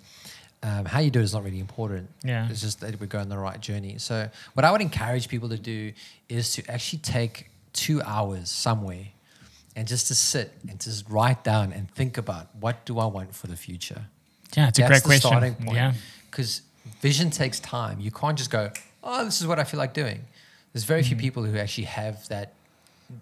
Um, 0.64 0.86
how 0.86 1.00
you 1.00 1.12
do 1.12 1.20
it 1.20 1.24
is 1.24 1.34
not 1.34 1.44
really 1.44 1.60
important. 1.60 2.10
Yeah. 2.24 2.50
It's 2.50 2.62
just 2.62 2.80
that 2.82 3.00
we 3.00 3.06
go 3.06 3.20
on 3.20 3.30
the 3.30 3.38
right 3.38 3.60
journey. 3.60 3.98
So, 4.00 4.30
what 4.54 4.66
I 4.66 4.72
would 4.72 4.82
encourage 4.82 5.28
people 5.28 5.50
to 5.50 5.58
do 5.60 5.94
is 6.28 6.54
to 6.54 6.64
actually 6.72 7.00
take 7.00 7.50
two 7.74 8.02
hours 8.02 8.50
somewhere 8.50 9.08
and 9.76 9.88
just 9.88 10.08
to 10.08 10.16
sit 10.16 10.54
and 10.68 10.80
just 10.80 11.08
write 11.10 11.44
down 11.44 11.72
and 11.72 11.92
think 11.92 12.18
about 12.18 12.48
what 12.60 12.84
do 12.86 12.98
I 12.98 13.06
want 13.06 13.36
for 13.36 13.48
the 13.48 13.58
future. 13.58 14.06
Yeah, 14.56 14.70
it's 14.70 14.80
a 14.80 14.88
great 14.88 15.04
question. 15.04 15.30
starting 15.30 15.54
point. 15.56 15.76
Yeah. 15.76 15.94
Because 16.32 16.62
vision 17.02 17.30
takes 17.30 17.60
time. 17.60 18.00
You 18.00 18.10
can't 18.12 18.38
just 18.38 18.50
go, 18.50 18.72
oh, 19.04 19.26
this 19.26 19.42
is 19.42 19.48
what 19.48 19.60
I 19.60 19.66
feel 19.66 19.78
like 19.78 19.94
doing. 19.94 20.22
There's 20.74 20.86
very 20.86 21.04
few 21.04 21.16
people 21.16 21.44
who 21.44 21.58
actually 21.58 21.86
have 21.86 22.28
that 22.30 22.54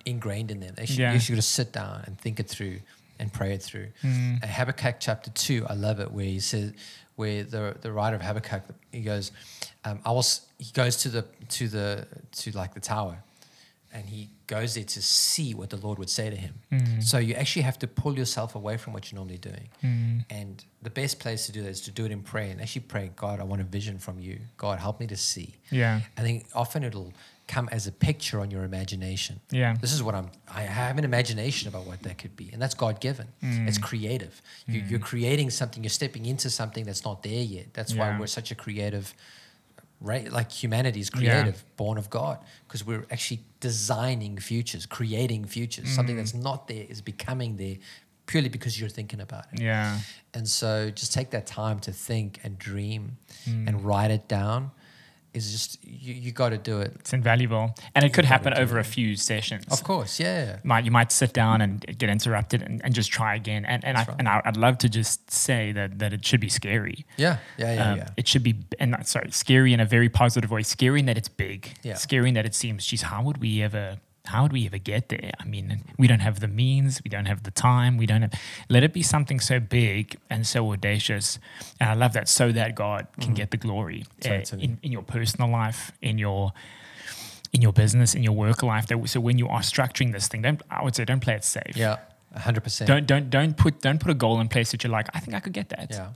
ingrained 0.06 0.50
in 0.52 0.60
them. 0.60 0.74
They 0.76 0.86
should, 0.86 0.96
Mm. 0.96 1.00
Yeah. 1.00 1.14
You 1.14 1.20
should 1.20 1.36
just 1.36 1.52
sit 1.52 1.72
down 1.72 2.04
and 2.06 2.18
think 2.18 2.40
it 2.40 2.48
through 2.48 2.80
and 3.20 3.32
pray 3.32 3.54
it 3.54 3.62
through. 3.62 3.88
Mm. 4.04 4.42
And 4.42 4.52
Habakkuk 4.52 4.96
chapter 5.00 5.30
two, 5.32 5.66
I 5.70 5.74
love 5.74 6.00
it, 6.00 6.12
where 6.12 6.26
he 6.26 6.40
says, 6.40 6.74
where 7.16 7.44
the 7.44 7.76
the 7.82 7.92
writer 7.92 8.16
of 8.16 8.22
Habakkuk, 8.22 8.64
he 8.92 9.02
goes, 9.02 9.32
um, 9.86 10.00
I 10.06 10.12
was. 10.12 10.42
He 10.58 10.72
goes 10.72 10.98
to 10.98 11.10
the 11.10 11.26
to 11.50 11.68
the 11.68 12.08
to 12.32 12.52
like 12.52 12.74
the 12.74 12.80
tower, 12.80 13.24
and 13.94 14.06
he 14.06 14.30
goes 14.48 14.76
there 14.76 14.84
to 14.84 15.02
see 15.02 15.54
what 15.54 15.70
the 15.70 15.78
Lord 15.78 15.98
would 16.00 16.10
say 16.10 16.30
to 16.30 16.36
him. 16.36 16.54
Mm. 16.72 17.04
So 17.04 17.18
you 17.18 17.34
actually 17.36 17.64
have 17.64 17.80
to 17.80 17.88
pull 17.88 18.18
yourself 18.18 18.56
away 18.56 18.78
from 18.78 18.94
what 18.94 19.12
you're 19.12 19.18
normally 19.18 19.38
doing. 19.38 19.70
Mm. 19.84 20.26
And 20.30 20.66
the 20.82 20.90
best 20.90 21.20
place 21.20 21.46
to 21.46 21.52
do 21.52 21.64
that 21.64 21.70
is 21.70 21.82
to 21.82 21.92
do 21.92 22.06
it 22.06 22.12
in 22.12 22.22
prayer 22.22 22.52
and 22.52 22.62
actually 22.62 22.82
pray, 22.82 23.12
God, 23.16 23.40
I 23.40 23.44
want 23.44 23.62
a 23.62 23.66
vision 23.66 24.00
from 24.00 24.20
you. 24.20 24.40
God, 24.58 24.80
help 24.80 25.00
me 25.00 25.08
to 25.08 25.18
see. 25.18 25.56
Yeah. 25.72 26.02
I 26.18 26.22
think 26.22 26.48
often 26.54 26.84
it'll 26.84 27.14
come 27.54 27.68
as 27.78 27.84
a 27.88 27.92
picture 27.92 28.40
on 28.44 28.50
your 28.54 28.64
imagination. 28.72 29.36
Yeah. 29.52 29.76
This 29.84 29.94
is 29.98 30.02
what 30.06 30.16
I'm, 30.20 30.30
I 30.62 30.62
have 30.62 30.98
an 30.98 31.06
imagination 31.12 31.66
about 31.72 31.86
what 31.90 32.00
that 32.04 32.18
could 32.22 32.36
be. 32.36 32.48
And 32.54 32.60
that's 32.62 32.74
God 32.86 32.96
given. 33.08 33.28
Mm. 33.44 33.68
It's 33.70 33.78
creative. 33.78 34.42
You, 34.68 34.80
You're 34.90 35.06
creating 35.12 35.50
something, 35.52 35.84
you're 35.84 35.98
stepping 36.02 36.26
into 36.26 36.50
something 36.50 36.84
that's 36.88 37.04
not 37.10 37.18
there 37.24 37.44
yet. 37.58 37.68
That's 37.78 37.94
why 37.96 38.08
we're 38.20 38.28
such 38.40 38.50
a 38.52 38.56
creative, 38.56 39.14
right? 40.02 40.26
Like 40.40 40.50
humanity 40.64 41.00
is 41.06 41.10
Yeah. 41.14 41.20
creative, 41.20 41.64
born 41.78 41.98
of 41.98 42.08
God, 42.10 42.38
because 42.68 42.82
we're 42.86 43.06
actually 43.12 43.42
designing 43.60 44.38
futures, 44.52 44.86
creating 44.86 45.46
futures. 45.46 45.88
Mm. 45.90 45.96
Something 45.96 46.18
that's 46.18 46.34
not 46.34 46.68
there 46.68 46.86
is 46.94 47.02
becoming 47.02 47.58
there 47.58 47.78
purely 48.26 48.50
because 48.50 48.80
you're 48.80 48.90
thinking 49.00 49.22
about 49.22 49.46
it. 49.54 49.62
Yeah. 49.62 50.00
And 50.34 50.48
so 50.48 50.70
just 50.90 51.12
take 51.14 51.30
that 51.32 51.46
time 51.46 51.78
to 51.88 51.92
think 51.92 52.40
and 52.44 52.58
dream 52.58 53.18
Mm. 53.46 53.68
and 53.68 53.74
write 53.86 54.12
it 54.12 54.26
down 54.28 54.72
is 55.34 55.52
just, 55.52 55.84
you, 55.84 56.14
you 56.14 56.32
got 56.32 56.50
to 56.50 56.58
do 56.58 56.80
it. 56.82 56.94
It's 57.00 57.14
invaluable. 57.14 57.76
And 57.96 58.06
it 58.06 58.14
could 58.14 58.26
happen 58.26 58.54
over 58.54 58.78
it. 58.78 58.82
a 58.82 58.84
few 58.84 59.16
sessions. 59.16 59.66
Of 59.72 59.84
course, 59.84 60.20
yeah. 60.20 60.58
might 60.64 60.86
you 60.86 60.92
might 60.92 61.12
sit 61.12 61.34
down 61.34 61.62
and 61.62 61.86
get 61.98 62.10
interrupted 62.10 62.62
and, 62.62 62.84
and 62.84 62.94
just 62.94 63.12
try 63.12 63.36
again. 63.36 63.66
And 63.66 63.84
and, 63.84 63.98
I 63.98 64.04
right. 64.04 64.16
and 64.20 64.28
I, 64.30 64.42
I'd 64.46 64.58
love 64.58 64.78
to 64.80 64.90
just 64.90 65.32
say 65.32 65.72
that 65.72 66.00
that 66.00 66.14
it 66.14 66.26
should 66.26 66.40
be 66.40 66.50
scary. 66.50 67.06
Yeah, 67.18 67.38
yeah, 67.58 67.74
yeah, 67.74 67.92
Um, 67.92 67.98
yeah. 67.98 68.08
It 68.18 68.28
should 68.28 68.44
be, 68.44 68.56
and 68.80 68.92
not- 68.92 69.08
sorry, 69.08 69.32
scary 69.32 69.74
in 69.74 69.80
a 69.80 69.86
very 69.86 70.10
positive 70.10 70.52
way. 70.52 70.64
Scary 70.64 71.00
in 71.00 71.06
that 71.08 71.18
it's 71.18 71.30
big. 71.30 71.78
Yeah. 71.84 71.96
Scary 71.96 72.30
in 72.30 72.36
that 72.36 72.46
it 72.46 72.56
seems, 72.56 72.86
geez, 72.86 73.02
how 73.04 73.24
would 73.24 73.38
we 73.38 73.62
ever, 73.62 73.98
how 74.26 74.44
would 74.44 74.54
we 74.54 74.66
ever 74.66 74.78
get 74.78 75.10
there? 75.10 75.32
I 75.40 75.44
mean, 75.46 75.84
we 75.98 76.08
don't 76.08 76.22
have 76.22 76.40
the 76.40 76.48
means, 76.48 77.02
we 77.04 77.10
don't 77.10 77.26
have 77.26 77.44
the 77.44 77.52
time, 77.52 77.98
we 77.98 78.06
don't 78.06 78.22
have. 78.22 78.34
Let 78.70 78.84
it 78.84 78.94
be 78.94 79.04
something 79.04 79.40
so 79.42 79.60
big 79.60 80.18
and 80.30 80.48
so 80.48 80.72
audacious, 80.72 81.40
and 81.80 81.90
I 81.90 81.94
love 81.94 82.14
that, 82.14 82.30
so 82.30 82.52
that 82.54 82.74
God 82.76 83.08
can 83.20 83.34
get 83.34 83.52
the 83.52 83.58
glory 83.58 84.06
uh, 84.06 84.28
Mm-hmm. 84.28 84.38
Totally. 84.40 84.64
in 84.64 84.78
in 84.82 84.92
your 84.92 85.04
personal 85.04 85.50
life, 85.50 85.92
in 86.02 86.18
your 86.18 86.54
in 87.52 87.62
your 87.62 87.74
business, 87.74 88.16
in 88.16 88.24
your 88.24 88.34
work 88.34 88.64
life. 88.64 88.88
That 88.88 89.10
so 89.10 89.20
when 89.20 89.38
you 89.38 89.48
are 89.50 89.60
structuring 89.62 90.12
this 90.14 90.28
thing, 90.30 90.42
don't 90.42 90.62
I 90.72 90.84
would 90.84 90.96
say 90.96 91.04
don't 91.06 91.20
play 91.20 91.36
it 91.36 91.44
safe. 91.44 91.76
Yeah, 91.76 91.98
100%. 92.36 92.86
Don't 92.88 93.06
don't 93.06 93.30
don't 93.30 93.58
put 93.58 93.82
don't 93.82 94.00
put 94.00 94.10
a 94.12 94.16
goal 94.16 94.40
in 94.40 94.48
place 94.48 94.72
that 94.72 94.84
you're 94.84 94.92
like 94.92 95.10
I 95.14 95.20
think 95.20 95.36
I 95.36 95.40
could 95.42 95.54
get 95.54 95.70
that. 95.70 95.88
yeah. 95.92 96.10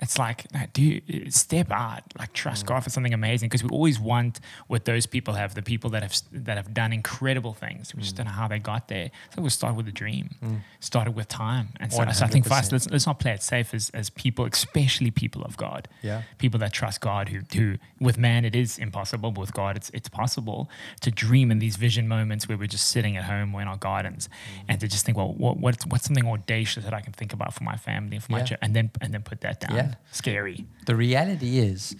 It's 0.00 0.16
like, 0.16 0.46
no, 0.54 0.60
do 0.72 1.00
step 1.30 1.72
out, 1.72 2.02
like 2.18 2.32
trust 2.32 2.64
Mm. 2.64 2.68
God 2.68 2.84
for 2.84 2.90
something 2.90 3.12
amazing 3.12 3.48
because 3.48 3.64
we 3.64 3.70
always 3.70 3.98
want 3.98 4.38
what 4.68 4.84
those 4.84 5.06
people 5.06 5.34
have, 5.34 5.54
the 5.54 5.62
people 5.62 5.90
that 5.90 6.02
have 6.02 6.14
that 6.32 6.56
have 6.56 6.72
done 6.72 6.92
incredible 6.92 7.52
things. 7.52 7.94
We 7.94 8.02
just 8.02 8.14
Mm. 8.14 8.18
don't 8.18 8.26
know 8.26 8.32
how 8.32 8.46
they 8.48 8.60
got 8.60 8.86
there. 8.88 9.10
So 9.34 9.42
we'll 9.42 9.50
start 9.50 9.74
with 9.74 9.88
a 9.88 9.92
dream, 9.92 10.62
started 10.80 11.12
with 11.16 11.26
time, 11.26 11.68
and 11.80 11.92
so, 11.92 12.04
so 12.12 12.24
I 12.24 12.28
think 12.28 12.46
for 12.46 12.54
us, 12.54 12.70
let's, 12.70 12.88
let's 12.90 13.06
not 13.06 13.18
play 13.18 13.32
it 13.32 13.42
safe 13.42 13.74
as, 13.74 13.90
as 13.90 14.08
people, 14.10 14.44
especially 14.44 15.10
people 15.10 15.42
of 15.42 15.56
God, 15.56 15.88
Yeah. 16.02 16.22
people 16.38 16.60
that 16.60 16.72
trust 16.72 17.00
God. 17.00 17.28
Who 17.30 17.40
who 17.52 17.76
with 17.98 18.18
man 18.18 18.44
it 18.44 18.54
is 18.54 18.78
impossible, 18.78 19.32
but 19.32 19.40
with 19.40 19.52
God 19.52 19.76
it's 19.76 19.90
it's 19.90 20.08
possible 20.08 20.70
to 21.00 21.10
dream 21.10 21.50
in 21.50 21.58
these 21.58 21.74
vision 21.76 22.06
moments 22.06 22.48
where 22.48 22.56
we're 22.56 22.68
just 22.68 22.86
sitting 22.88 23.16
at 23.16 23.24
home 23.24 23.52
or 23.54 23.62
in 23.62 23.68
our 23.68 23.76
gardens, 23.76 24.28
Mm. 24.28 24.64
and 24.68 24.80
to 24.80 24.86
just 24.86 25.04
think, 25.04 25.18
well, 25.18 25.32
what, 25.34 25.56
what's 25.58 25.84
what's 25.86 26.04
something 26.04 26.26
audacious 26.28 26.84
that 26.84 26.94
I 26.94 27.00
can 27.00 27.12
think 27.12 27.32
about 27.32 27.52
for 27.52 27.64
my 27.64 27.76
family 27.76 28.14
and 28.16 28.24
for 28.24 28.30
my 28.32 28.42
church, 28.42 28.58
and 28.62 28.76
then 28.76 28.90
and 29.00 29.12
then 29.12 29.22
put 29.22 29.40
that 29.40 29.58
down. 29.60 29.74
Yeah. 29.76 29.87
Scary. 30.12 30.66
The 30.86 30.96
reality 30.96 31.58
is, 31.58 31.94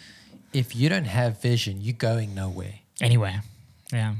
if 0.52 0.74
you 0.74 0.88
don't 0.88 1.04
have 1.06 1.40
vision, 1.42 1.80
you're 1.80 1.94
going 1.96 2.34
nowhere. 2.34 2.74
Anyway, 3.00 3.36
yeah. 3.92 4.14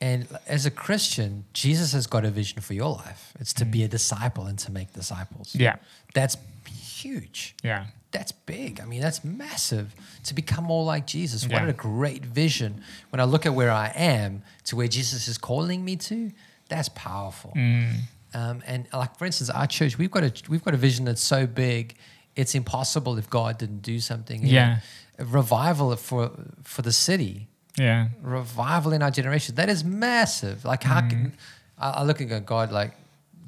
And 0.00 0.26
as 0.46 0.66
a 0.66 0.70
Christian, 0.70 1.44
Jesus 1.54 1.92
has 1.92 2.06
got 2.06 2.24
a 2.24 2.30
vision 2.30 2.60
for 2.60 2.74
your 2.74 2.90
life. 2.90 3.32
It's 3.40 3.54
to 3.54 3.64
be 3.64 3.84
a 3.84 3.88
disciple 3.88 4.44
and 4.46 4.58
to 4.60 4.72
make 4.72 4.92
disciples. 4.92 5.52
Mm. 5.54 5.60
Yeah. 5.60 5.76
That's 6.12 6.36
huge. 6.68 7.54
Yeah. 7.62 7.86
That's 8.10 8.32
big. 8.32 8.80
I 8.80 8.84
mean, 8.84 9.00
that's 9.00 9.24
massive 9.24 9.94
to 10.24 10.34
become 10.34 10.64
more 10.64 10.84
like 10.84 11.06
Jesus. 11.06 11.44
What 11.44 11.62
Yeah. 11.62 11.68
a 11.68 11.72
great 11.72 12.24
vision. 12.24 12.82
When 13.10 13.20
I 13.20 13.24
look 13.24 13.46
at 13.46 13.54
where 13.54 13.70
I 13.70 13.88
am 13.94 14.42
to 14.64 14.76
where 14.76 14.88
Jesus 14.88 15.26
is 15.26 15.38
calling 15.38 15.84
me 15.84 15.96
to, 15.96 16.32
that's 16.68 16.90
powerful. 16.90 17.52
Mm. 17.56 18.00
Um, 18.34 18.62
and 18.66 18.86
like 18.92 19.16
for 19.16 19.24
instance, 19.24 19.48
our 19.48 19.66
church, 19.66 19.96
we've 19.96 20.10
got 20.10 20.24
a 20.24 20.32
we've 20.48 20.64
got 20.64 20.74
a 20.74 20.76
vision 20.76 21.04
that's 21.06 21.22
so 21.22 21.46
big, 21.46 21.94
it's 22.36 22.54
impossible 22.54 23.18
if 23.18 23.28
God 23.30 23.58
didn't 23.58 23.82
do 23.82 23.98
something. 24.00 24.44
Yeah. 24.44 24.78
know, 25.18 25.24
revival 25.26 25.94
for 25.96 26.30
for 26.62 26.82
the 26.82 26.92
city, 26.92 27.48
Yeah. 27.78 28.08
revival 28.22 28.92
in 28.92 29.02
our 29.02 29.10
generation. 29.10 29.54
That 29.54 29.68
is 29.68 29.84
massive. 29.84 30.64
Like 30.64 30.82
how 30.82 31.00
can 31.08 31.32
I, 31.78 31.90
I 31.90 32.02
look 32.04 32.20
at 32.20 32.46
God, 32.46 32.72
like 32.72 32.92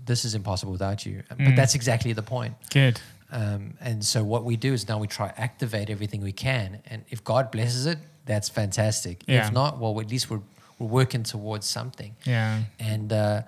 this 0.05 0.25
is 0.25 0.35
impossible 0.35 0.73
without 0.73 1.05
you. 1.07 1.23
But 1.29 1.39
Mm. 1.39 1.57
that's 1.57 1.75
exactly 1.75 2.13
the 2.13 2.23
point. 2.23 2.55
Good. 2.71 3.01
Um, 3.33 3.75
and 3.81 4.05
so 4.05 4.23
what 4.23 4.45
we 4.45 4.57
do 4.57 4.73
is 4.73 4.87
now 4.89 4.99
we 4.99 5.09
try 5.09 5.33
activate 5.37 5.91
everything 5.91 6.21
we 6.23 6.33
can, 6.33 6.79
and 6.91 7.05
if 7.11 7.25
God 7.25 7.51
blesses 7.51 7.85
it, 7.87 7.99
that's 8.25 8.49
fantastic. 8.49 9.25
Yeah. 9.27 9.47
If 9.47 9.53
not, 9.53 9.79
well, 9.81 10.01
at 10.01 10.11
least 10.11 10.31
we're 10.31 10.43
we're 10.79 10.87
working 11.03 11.23
towards 11.25 11.67
something. 11.67 12.15
Yeah. 12.25 12.63
And 12.79 13.13
uh, 13.13 13.43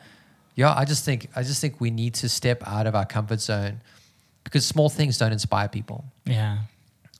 yeah, 0.56 0.74
I 0.82 0.84
just 0.84 1.04
think 1.04 1.28
I 1.36 1.42
just 1.44 1.60
think 1.60 1.80
we 1.80 1.90
need 1.90 2.14
to 2.14 2.28
step 2.28 2.62
out 2.66 2.86
of 2.88 2.94
our 2.94 3.06
comfort 3.06 3.40
zone 3.40 3.80
because 4.44 4.64
small 4.66 4.88
things 4.88 5.18
don't 5.18 5.32
inspire 5.32 5.68
people. 5.68 6.04
Yeah. 6.24 6.58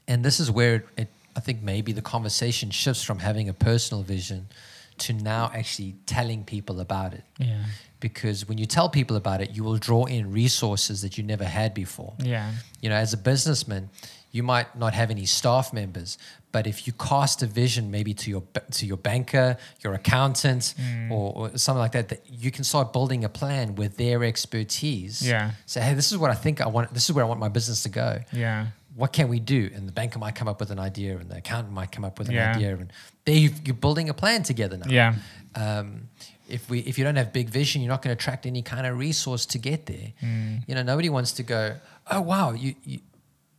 And 0.07 0.25
this 0.25 0.41
is 0.41 0.51
where 0.51 0.85
it, 0.97 1.09
I 1.37 1.41
think 1.41 1.63
maybe 1.63 1.93
the 1.93 2.03
conversation 2.03 2.71
shifts 2.71 3.03
from 3.03 3.19
having 3.19 3.49
a 3.49 3.55
personal 3.55 4.03
vision 4.03 4.49
to 4.99 5.13
now 5.13 5.51
actually 5.55 5.95
telling 6.07 6.45
people 6.45 6.81
about 6.81 7.15
it. 7.15 7.25
Yeah. 7.39 7.65
Because 8.01 8.49
when 8.49 8.59
you 8.59 8.67
tell 8.67 8.89
people 8.89 9.17
about 9.17 9.41
it, 9.41 9.51
you 9.51 9.65
will 9.65 9.77
draw 9.77 10.05
in 10.05 10.33
resources 10.33 11.03
that 11.03 11.19
you 11.19 11.25
never 11.25 11.45
had 11.45 11.75
before. 11.75 12.15
Yeah. 12.19 12.53
You 12.81 12.89
know, 12.91 12.97
as 12.97 13.13
a 13.13 13.17
businessman, 13.17 13.91
you 14.31 14.43
might 14.43 14.77
not 14.77 14.95
have 14.95 15.11
any 15.11 15.27
staff 15.27 15.73
members, 15.73 16.19
but 16.53 16.67
if 16.67 16.87
you 16.87 16.93
cast 16.95 17.43
a 17.43 17.47
vision 17.47 17.91
maybe 17.91 18.15
to 18.15 18.31
your 18.31 18.43
to 18.73 18.87
your 18.87 18.97
banker, 18.97 19.57
your 19.85 19.95
accountant, 19.95 20.75
Mm. 20.79 21.11
or, 21.11 21.33
or 21.37 21.59
something 21.59 21.81
like 21.81 21.93
that, 21.93 22.09
that 22.09 22.23
you 22.31 22.51
can 22.51 22.65
start 22.65 22.93
building 22.93 23.25
a 23.25 23.29
plan 23.29 23.75
with 23.75 23.97
their 23.97 24.25
expertise. 24.25 25.27
Yeah. 25.27 25.53
Say, 25.67 25.81
hey, 25.81 25.95
this 25.95 26.11
is 26.13 26.19
what 26.19 26.31
I 26.31 26.35
think 26.35 26.61
I 26.61 26.69
want. 26.69 26.93
This 26.95 27.05
is 27.09 27.13
where 27.15 27.25
I 27.25 27.29
want 27.29 27.41
my 27.41 27.49
business 27.49 27.83
to 27.85 27.89
go. 27.89 28.21
Yeah. 28.33 28.67
What 28.97 29.13
can 29.13 29.29
we 29.29 29.39
do? 29.41 29.71
And 29.75 29.87
the 29.87 29.93
banker 29.93 30.19
might 30.19 30.35
come 30.35 30.49
up 30.49 30.59
with 30.61 30.71
an 30.71 30.79
idea, 30.79 31.17
and 31.19 31.31
the 31.31 31.37
accountant 31.37 31.73
might 31.75 31.93
come 31.93 32.05
up 32.05 32.19
with 32.19 32.29
an 32.29 32.35
Yeah. 32.35 32.55
idea, 32.55 32.77
and 32.77 32.93
there 33.25 33.37
you've, 33.37 33.67
you're 33.67 33.77
building 33.77 34.09
a 34.09 34.15
plan 34.15 34.43
together 34.43 34.77
now. 34.77 34.91
Yeah. 34.91 35.15
Um, 35.55 36.09
if 36.49 36.69
we 36.71 36.79
if 36.81 36.99
you 36.99 37.05
don't 37.05 37.17
have 37.17 37.33
big 37.33 37.49
vision, 37.51 37.83
you're 37.83 37.91
not 37.91 38.03
going 38.03 38.17
to 38.17 38.21
attract 38.21 38.47
any 38.47 38.63
kind 38.63 38.87
of 38.87 38.99
resource 38.99 39.45
to 39.47 39.59
get 39.59 39.87
there. 39.87 40.13
Mm. 40.23 40.63
You 40.67 40.75
know, 40.75 40.83
nobody 40.83 41.11
wants 41.11 41.33
to 41.33 41.43
go. 41.43 41.77
Oh 42.11 42.23
wow, 42.23 42.53
you, 42.53 42.75
you 42.85 43.01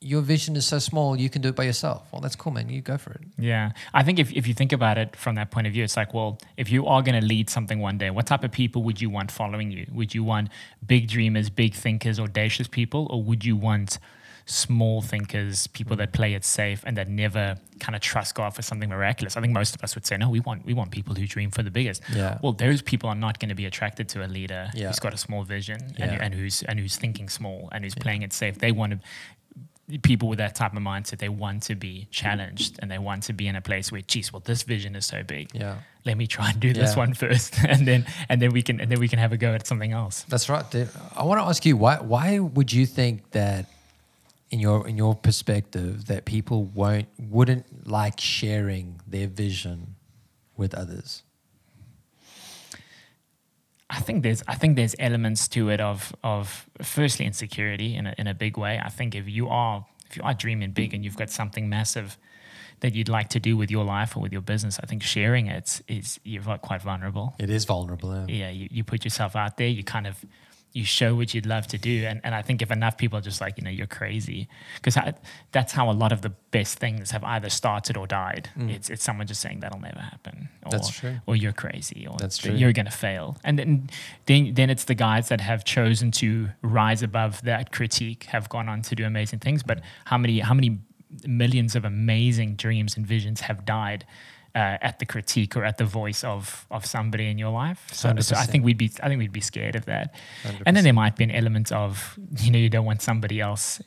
your 0.01 0.21
vision 0.21 0.55
is 0.55 0.65
so 0.65 0.79
small, 0.79 1.17
you 1.19 1.29
can 1.29 1.41
do 1.41 1.49
it 1.49 1.55
by 1.55 1.63
yourself. 1.63 2.07
Well, 2.11 2.21
that's 2.21 2.35
cool, 2.35 2.53
man. 2.53 2.69
You 2.69 2.81
go 2.81 2.97
for 2.97 3.11
it. 3.11 3.21
Yeah. 3.37 3.71
I 3.93 4.01
think 4.03 4.17
if, 4.17 4.31
if 4.31 4.47
you 4.47 4.53
think 4.53 4.71
about 4.71 4.97
it 4.97 5.15
from 5.15 5.35
that 5.35 5.51
point 5.51 5.67
of 5.67 5.73
view, 5.73 5.83
it's 5.83 5.97
like, 5.97 6.13
well, 6.13 6.39
if 6.55 6.71
you 6.71 6.87
are 6.87 7.01
going 7.01 7.19
to 7.19 7.25
lead 7.25 7.49
something 7.49 7.79
one 7.79 7.97
day, 7.97 8.09
what 8.09 8.25
type 8.25 8.43
of 8.45 8.51
people 8.51 8.83
would 8.83 9.01
you 9.01 9.09
want 9.09 9.29
following 9.31 9.71
you? 9.71 9.85
Would 9.91 10.15
you 10.15 10.23
want 10.23 10.49
big 10.85 11.09
dreamers, 11.09 11.49
big 11.49 11.73
thinkers, 11.73 12.19
audacious 12.19 12.67
people, 12.67 13.07
or 13.09 13.21
would 13.21 13.43
you 13.43 13.55
want 13.57 13.99
small 14.45 14.99
thinkers, 15.01 15.67
people 15.67 15.95
that 15.97 16.11
play 16.11 16.33
it 16.33 16.43
safe 16.43 16.81
and 16.87 16.97
that 16.97 17.07
never 17.07 17.55
kind 17.79 17.95
of 17.95 18.01
trust 18.01 18.33
God 18.35 18.53
for 18.55 18.61
something 18.63 18.89
miraculous? 18.89 19.37
I 19.37 19.41
think 19.41 19.53
most 19.53 19.75
of 19.75 19.83
us 19.83 19.93
would 19.95 20.07
say, 20.07 20.17
no, 20.17 20.29
we 20.29 20.39
want 20.39 20.65
we 20.65 20.73
want 20.73 20.91
people 20.91 21.13
who 21.13 21.27
dream 21.27 21.51
for 21.51 21.61
the 21.61 21.69
biggest. 21.71 22.01
Yeah. 22.13 22.39
Well, 22.41 22.53
those 22.53 22.81
people 22.81 23.09
are 23.09 23.15
not 23.15 23.39
going 23.39 23.49
to 23.49 23.55
be 23.55 23.65
attracted 23.65 24.09
to 24.09 24.25
a 24.25 24.27
leader 24.27 24.69
Yeah. 24.73 24.87
who's 24.87 24.99
got 24.99 25.13
a 25.13 25.17
small 25.17 25.43
vision 25.43 25.93
Yeah. 25.97 26.17
and 26.19 26.33
who's 26.33 26.63
and 26.63 26.79
who's 26.79 26.95
thinking 26.97 27.29
small 27.29 27.69
and 27.71 27.83
who's 27.83 27.95
playing 27.95 28.23
it 28.23 28.33
safe. 28.33 28.57
They 28.57 28.71
want 28.71 28.93
to 28.93 28.99
people 30.03 30.27
with 30.29 30.37
that 30.39 30.55
type 30.55 30.73
of 30.75 30.81
mindset, 30.83 31.17
they 31.17 31.29
want 31.29 31.63
to 31.63 31.75
be 31.75 32.07
challenged 32.11 32.77
and 32.81 32.89
they 32.91 32.99
want 32.99 33.23
to 33.23 33.33
be 33.33 33.47
in 33.47 33.55
a 33.55 33.61
place 33.61 33.91
where, 33.91 34.01
geez, 34.01 34.31
well, 34.31 34.41
this 34.45 34.63
vision 34.63 34.95
is 34.95 35.05
so 35.05 35.23
big. 35.23 35.49
Yeah, 35.53 35.77
Let 36.05 36.17
me 36.17 36.27
try 36.27 36.51
and 36.51 36.59
do 36.59 36.73
this 36.73 36.91
Yeah. 36.93 36.99
one 36.99 37.13
first, 37.13 37.55
and 37.67 37.87
then 37.87 38.05
and 38.29 38.41
then 38.41 38.51
we 38.51 38.61
can 38.61 38.79
and 38.79 38.91
then 38.91 38.99
we 38.99 39.07
can 39.07 39.19
have 39.19 39.31
a 39.33 39.37
go 39.37 39.53
at 39.53 39.65
something 39.67 39.91
else. 39.91 40.23
that's 40.29 40.47
right. 40.49 40.69
Dude. 40.71 40.89
I 41.15 41.23
want 41.23 41.41
to 41.41 41.45
ask 41.45 41.65
you 41.65 41.75
why 41.77 41.95
why 41.97 42.39
would 42.39 42.71
you 42.71 42.85
think 42.85 43.31
that 43.31 43.65
in 44.51 44.59
your 44.59 44.87
in 44.87 44.97
your 44.97 45.15
perspective 45.15 46.05
that 46.07 46.25
people 46.25 46.65
won't 46.65 47.07
wouldn't 47.17 47.65
like 47.87 48.19
sharing 48.19 48.99
their 49.07 49.27
vision 49.27 49.95
with 50.57 50.73
others? 50.73 51.23
I 53.89 53.99
think 53.99 54.23
there's 54.23 54.43
I 54.47 54.55
think 54.55 54.75
there's 54.75 54.95
elements 54.99 55.47
to 55.49 55.69
it 55.69 55.81
of 55.81 56.15
of 56.23 56.69
firstly 56.81 57.25
insecurity 57.25 57.95
in 57.95 58.07
a, 58.07 58.15
in 58.17 58.27
a 58.27 58.33
big 58.33 58.57
way. 58.57 58.79
I 58.83 58.89
think 58.89 59.15
if 59.15 59.27
you 59.27 59.49
are 59.49 59.85
if 60.09 60.17
you 60.17 60.23
are 60.23 60.33
dreaming 60.33 60.71
big 60.71 60.93
and 60.93 61.03
you've 61.03 61.17
got 61.17 61.29
something 61.29 61.69
massive 61.69 62.17
that 62.81 62.93
you'd 62.93 63.09
like 63.09 63.29
to 63.29 63.39
do 63.39 63.57
with 63.57 63.69
your 63.69 63.83
life 63.83 64.15
or 64.15 64.21
with 64.21 64.31
your 64.31 64.41
business, 64.41 64.79
I 64.81 64.85
think 64.85 65.03
sharing 65.03 65.47
it 65.47 65.81
is 65.87 66.19
you're 66.23 66.57
quite 66.59 66.81
vulnerable. 66.81 67.35
It 67.37 67.49
is 67.49 67.65
vulnerable. 67.65 68.15
Yeah. 68.15 68.25
yeah, 68.27 68.49
you, 68.49 68.67
you 68.71 68.83
put 68.83 69.03
yourself 69.03 69.35
out 69.35 69.57
there, 69.57 69.67
you 69.67 69.83
kind 69.83 70.07
of 70.07 70.23
you 70.71 70.85
show 70.85 71.15
what 71.15 71.33
you'd 71.33 71.47
love 71.47 71.65
to 71.67 71.77
do. 71.77 72.05
And, 72.05 72.21
and 72.23 72.35
I 72.35 72.41
think 72.43 72.61
if 72.61 72.69
enough 72.69 72.95
people 72.97 73.17
are 73.17 73.21
just 73.21 73.41
like, 73.41 73.57
you 73.57 73.63
know, 73.63 73.71
you're 73.71 73.87
crazy, 73.87 74.47
because 74.75 74.95
that's 75.51 75.71
how 75.73 75.89
a 75.89 75.93
lot 75.93 76.11
of 76.11 76.21
the 76.21 76.29
best 76.51 76.77
things 76.77 77.09
have 77.11 77.23
either 77.23 77.49
started 77.49 77.97
or 77.97 78.05
died. 78.05 78.49
It's, 78.55 78.89
it's 78.89 79.03
someone 79.03 79.25
just 79.25 79.41
saying 79.41 79.61
that'll 79.61 79.79
never 79.79 79.99
happen. 79.99 80.49
Or, 80.63 80.69
Mm. 80.69 80.71
That's 80.71 80.89
true. 80.89 81.15
Or 81.25 81.35
you're 81.35 81.53
crazy. 81.53 82.05
Or 82.07 82.15
That's 82.19 82.37
true. 82.37 82.53
you're 82.53 82.73
going 82.73 82.85
to 82.85 82.91
fail. 82.91 83.37
And 83.43 83.57
then, 83.57 83.89
then, 84.27 84.53
then 84.53 84.69
it's 84.69 84.83
the 84.83 84.93
guys 84.95 85.29
that 85.29 85.41
have 85.41 85.63
chosen 85.65 86.11
to 86.11 86.49
rise 86.61 87.01
above 87.01 87.41
that 87.43 87.71
critique, 87.71 88.25
have 88.25 88.47
gone 88.49 88.69
on 88.69 88.83
to 88.83 88.95
do 88.95 89.05
amazing 89.05 89.39
things. 89.39 89.63
But 89.63 89.81
how 90.05 90.17
many, 90.19 90.39
how 90.39 90.53
many 90.53 90.79
millions 91.25 91.75
of 91.75 91.85
amazing 91.85 92.55
dreams 92.55 92.95
and 92.95 93.07
visions 93.07 93.41
have 93.41 93.65
died 93.65 94.05
uh, 94.55 94.77
at 94.81 94.99
the 94.99 95.05
critique 95.05 95.55
or 95.55 95.63
at 95.63 95.77
the 95.77 95.85
voice 95.85 96.23
of 96.23 96.65
of 96.71 96.85
somebody 96.85 97.29
in 97.29 97.37
your 97.37 97.51
life. 97.51 97.87
So, 97.91 98.09
so 98.21 98.35
I 98.35 98.45
think 98.45 98.65
we'd 98.65 98.77
be 98.77 98.91
I 99.03 99.07
think 99.07 99.19
we'd 99.19 99.31
be 99.31 99.41
scared 99.41 99.75
of 99.75 99.85
that. 99.85 100.13
And 100.65 100.75
then 100.75 100.83
there 100.83 100.93
might 100.93 101.15
be 101.15 101.23
an 101.23 101.31
element 101.31 101.71
of 101.71 102.17
you 102.37 102.51
know 102.51 102.59
you 102.59 102.69
don't 102.69 102.85
want 102.85 103.01
somebody 103.01 103.39
else. 103.39 103.81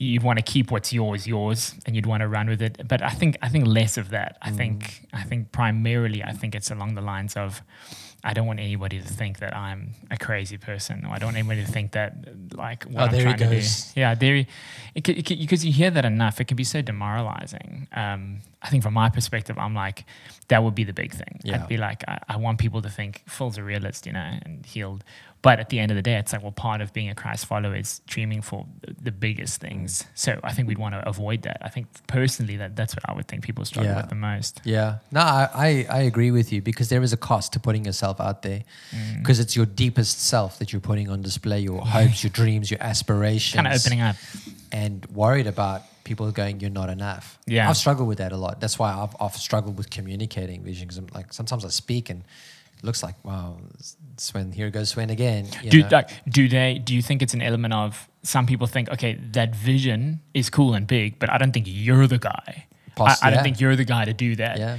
You'd 0.00 0.22
want 0.22 0.38
to 0.38 0.44
keep 0.44 0.70
what's 0.70 0.92
yours 0.92 1.26
yours, 1.26 1.74
and 1.84 1.96
you'd 1.96 2.06
want 2.06 2.20
to 2.20 2.28
run 2.28 2.48
with 2.48 2.62
it. 2.62 2.86
But 2.86 3.02
I 3.02 3.10
think 3.10 3.36
I 3.42 3.48
think 3.48 3.66
less 3.66 3.96
of 3.98 4.10
that. 4.10 4.38
I 4.40 4.50
think 4.52 5.06
I 5.12 5.22
think 5.24 5.50
primarily 5.50 6.22
I 6.22 6.32
think 6.32 6.54
it's 6.54 6.70
along 6.70 6.94
the 6.94 7.02
lines 7.02 7.36
of. 7.36 7.62
I 8.24 8.34
don't 8.34 8.46
want 8.48 8.58
anybody 8.58 9.00
to 9.00 9.06
think 9.06 9.38
that 9.38 9.56
I'm 9.56 9.94
a 10.10 10.16
crazy 10.16 10.58
person, 10.58 11.04
or 11.06 11.10
I 11.14 11.18
don't 11.18 11.28
want 11.28 11.36
anybody 11.36 11.64
to 11.64 11.70
think 11.70 11.92
that 11.92 12.14
like 12.54 12.84
what 12.84 13.00
Oh, 13.00 13.04
I'm 13.06 13.12
there 13.12 13.22
trying 13.22 13.38
to 13.38 13.44
do. 13.44 13.50
goes. 13.54 13.92
Yeah, 13.96 14.14
there, 14.14 14.44
because 14.94 15.64
you 15.64 15.72
hear 15.72 15.90
that 15.90 16.04
enough, 16.04 16.40
it 16.40 16.46
can 16.48 16.56
be 16.56 16.64
so 16.64 16.82
demoralizing. 16.82 17.86
Um, 17.92 18.40
I 18.60 18.68
think 18.70 18.82
from 18.82 18.94
my 18.94 19.08
perspective, 19.08 19.56
I'm 19.56 19.74
like, 19.74 20.04
that 20.48 20.64
would 20.64 20.74
be 20.74 20.82
the 20.84 20.92
big 20.92 21.12
thing. 21.12 21.40
Yeah. 21.44 21.62
I'd 21.62 21.68
be 21.68 21.76
like, 21.76 22.02
I, 22.08 22.18
I 22.28 22.36
want 22.38 22.58
people 22.58 22.82
to 22.82 22.90
think 22.90 23.22
Phil's 23.28 23.56
a 23.56 23.62
realist, 23.62 24.04
you 24.06 24.12
know, 24.12 24.30
and 24.44 24.66
he'll. 24.66 25.00
But 25.40 25.60
at 25.60 25.68
the 25.68 25.78
end 25.78 25.92
of 25.92 25.96
the 25.96 26.02
day, 26.02 26.16
it's 26.16 26.32
like, 26.32 26.42
well, 26.42 26.50
part 26.50 26.80
of 26.80 26.92
being 26.92 27.08
a 27.10 27.14
Christ 27.14 27.46
follower 27.46 27.76
is 27.76 28.00
dreaming 28.08 28.42
for 28.42 28.66
the, 29.00 29.12
biggest 29.12 29.60
things. 29.60 30.04
So 30.14 30.38
I 30.42 30.52
think 30.52 30.66
we'd 30.66 30.78
want 30.78 30.94
to 30.96 31.08
avoid 31.08 31.42
that. 31.42 31.58
I 31.62 31.68
think 31.68 31.86
personally, 32.08 32.56
that 32.56 32.74
that's 32.74 32.94
what 32.96 33.08
I 33.08 33.12
would 33.14 33.28
think 33.28 33.44
people 33.44 33.64
struggle 33.64 33.92
Yeah. 33.92 33.98
with 34.00 34.08
the 34.08 34.16
most. 34.16 34.60
Yeah. 34.64 34.98
No, 35.12 35.20
I, 35.20 35.48
I, 35.54 35.86
I 35.90 36.00
agree 36.02 36.32
with 36.32 36.52
you 36.52 36.60
because 36.60 36.88
there 36.88 37.02
is 37.02 37.12
a 37.12 37.16
cost 37.16 37.52
to 37.52 37.60
putting 37.60 37.84
yourself 37.84 38.20
out 38.20 38.42
there 38.42 38.62
Mm. 38.94 39.18
because 39.18 39.38
it's 39.38 39.54
your 39.54 39.66
deepest 39.66 40.20
self 40.22 40.58
that 40.58 40.72
you're 40.72 40.80
putting 40.80 41.08
on 41.08 41.22
display, 41.22 41.60
your 41.60 41.82
hopes, 41.82 42.24
your 42.24 42.30
dreams, 42.40 42.68
your 42.70 42.82
aspirations. 42.82 43.54
Kind 43.62 43.66
of 43.68 43.80
opening 43.80 44.00
up. 44.00 44.16
and 44.72 45.06
worried 45.06 45.46
about 45.46 45.82
people 46.04 46.30
going, 46.32 46.58
you're 46.60 46.70
not 46.70 46.88
enough. 46.88 47.38
Yeah. 47.46 47.68
I've 47.68 47.76
struggled 47.76 48.08
with 48.08 48.18
that 48.18 48.32
a 48.32 48.36
lot. 48.36 48.60
That's 48.60 48.78
why 48.78 48.92
I've, 48.92 49.14
I've 49.20 49.36
struggled 49.36 49.76
with 49.76 49.90
communicating 49.90 50.62
vision 50.62 50.86
because 50.88 50.98
I'm 50.98 51.06
like, 51.14 51.32
sometimes 51.32 51.64
I 51.64 51.68
speak 51.68 52.08
and 52.10 52.24
looks 52.82 53.02
like, 53.02 53.22
wow, 53.24 53.58
Sven, 54.16 54.52
here 54.52 54.70
goes 54.70 54.90
Sven 54.90 55.10
again. 55.10 55.48
Do 55.68 55.82
know? 55.82 55.88
like 55.90 56.10
do 56.28 56.48
they? 56.48 56.78
Do 56.78 56.94
you 56.94 57.02
think 57.02 57.22
it's 57.22 57.34
an 57.34 57.42
element 57.42 57.74
of 57.74 58.08
some 58.22 58.46
people 58.46 58.66
think, 58.66 58.90
okay, 58.90 59.14
that 59.32 59.54
vision 59.54 60.20
is 60.34 60.50
cool 60.50 60.74
and 60.74 60.86
big, 60.86 61.18
but 61.18 61.30
I 61.30 61.38
don't 61.38 61.52
think 61.52 61.66
you're 61.68 62.06
the 62.06 62.18
guy. 62.18 62.66
I, 62.98 63.16
I 63.22 63.30
don't 63.30 63.44
think 63.44 63.60
you're 63.60 63.76
the 63.76 63.84
guy 63.84 64.04
to 64.04 64.12
do 64.12 64.36
that. 64.36 64.58
yeah. 64.58 64.78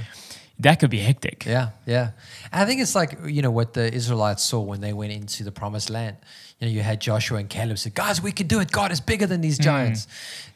That 0.60 0.78
could 0.78 0.90
be 0.90 0.98
hectic. 0.98 1.46
Yeah, 1.46 1.70
yeah. 1.86 2.10
And 2.52 2.62
I 2.62 2.66
think 2.66 2.82
it's 2.82 2.94
like, 2.94 3.18
you 3.24 3.40
know, 3.40 3.50
what 3.50 3.72
the 3.72 3.92
Israelites 3.92 4.44
saw 4.44 4.60
when 4.60 4.82
they 4.82 4.92
went 4.92 5.10
into 5.10 5.42
the 5.42 5.50
promised 5.50 5.88
land. 5.88 6.18
You 6.58 6.66
know, 6.66 6.72
you 6.74 6.82
had 6.82 7.00
Joshua 7.00 7.38
and 7.38 7.48
Caleb 7.48 7.78
said, 7.78 7.94
guys, 7.94 8.20
we 8.20 8.30
can 8.30 8.46
do 8.46 8.60
it. 8.60 8.70
God 8.70 8.92
is 8.92 9.00
bigger 9.00 9.26
than 9.26 9.40
these 9.40 9.58
mm. 9.58 9.64
giants. 9.64 10.06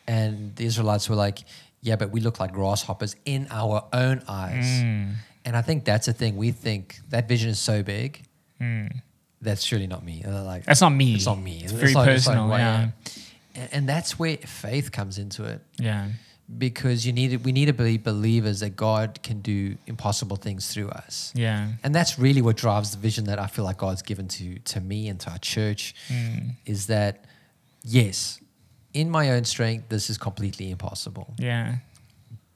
And 0.06 0.54
the 0.56 0.66
Israelites 0.66 1.08
were 1.08 1.16
like, 1.16 1.38
yeah, 1.80 1.96
but 1.96 2.10
we 2.10 2.20
look 2.20 2.38
like 2.38 2.52
grasshoppers 2.52 3.16
in 3.24 3.48
our 3.50 3.86
own 3.94 4.22
eyes. 4.28 4.66
Mm. 4.66 5.14
And 5.44 5.56
I 5.56 5.62
think 5.62 5.84
that's 5.84 6.06
the 6.06 6.12
thing. 6.12 6.36
We 6.36 6.50
think 6.52 7.00
that 7.10 7.28
vision 7.28 7.50
is 7.50 7.58
so 7.58 7.82
big. 7.82 8.24
Hmm. 8.58 8.86
That's 9.42 9.62
surely 9.62 9.86
not 9.86 10.02
me. 10.04 10.22
And 10.24 10.46
like, 10.46 10.64
That's 10.64 10.80
not 10.80 10.90
me. 10.90 11.14
It's 11.14 11.26
not 11.26 11.38
me. 11.38 11.60
It's 11.62 11.72
very 11.72 11.92
like- 11.92 12.06
like, 12.06 12.16
personal, 12.16 12.48
why- 12.48 12.58
yeah. 12.60 12.88
And, 13.54 13.68
and 13.72 13.88
that's 13.88 14.18
where 14.18 14.36
faith 14.38 14.90
comes 14.90 15.18
into 15.18 15.44
it 15.44 15.60
Yeah. 15.78 16.08
because 16.58 17.06
you 17.06 17.12
need 17.12 17.44
we 17.44 17.52
need 17.52 17.66
to 17.66 17.72
be 17.72 17.98
believers 17.98 18.60
that 18.60 18.74
God 18.74 19.20
can 19.22 19.40
do 19.42 19.76
impossible 19.86 20.36
things 20.36 20.72
through 20.72 20.88
us. 20.88 21.30
Yeah. 21.34 21.68
And 21.82 21.94
that's 21.94 22.18
really 22.18 22.42
what 22.42 22.56
drives 22.56 22.90
the 22.92 22.98
vision 22.98 23.24
that 23.26 23.38
I 23.38 23.46
feel 23.46 23.64
like 23.64 23.78
God's 23.78 24.02
given 24.02 24.28
to 24.28 24.58
to 24.58 24.80
me 24.80 25.08
and 25.08 25.20
to 25.20 25.30
our 25.30 25.38
church 25.38 25.94
hmm. 26.08 26.50
is 26.64 26.86
that 26.86 27.26
yes, 27.84 28.40
in 28.94 29.10
my 29.10 29.30
own 29.30 29.44
strength 29.44 29.88
this 29.88 30.08
is 30.10 30.16
completely 30.18 30.70
impossible. 30.70 31.34
Yeah. 31.38 31.76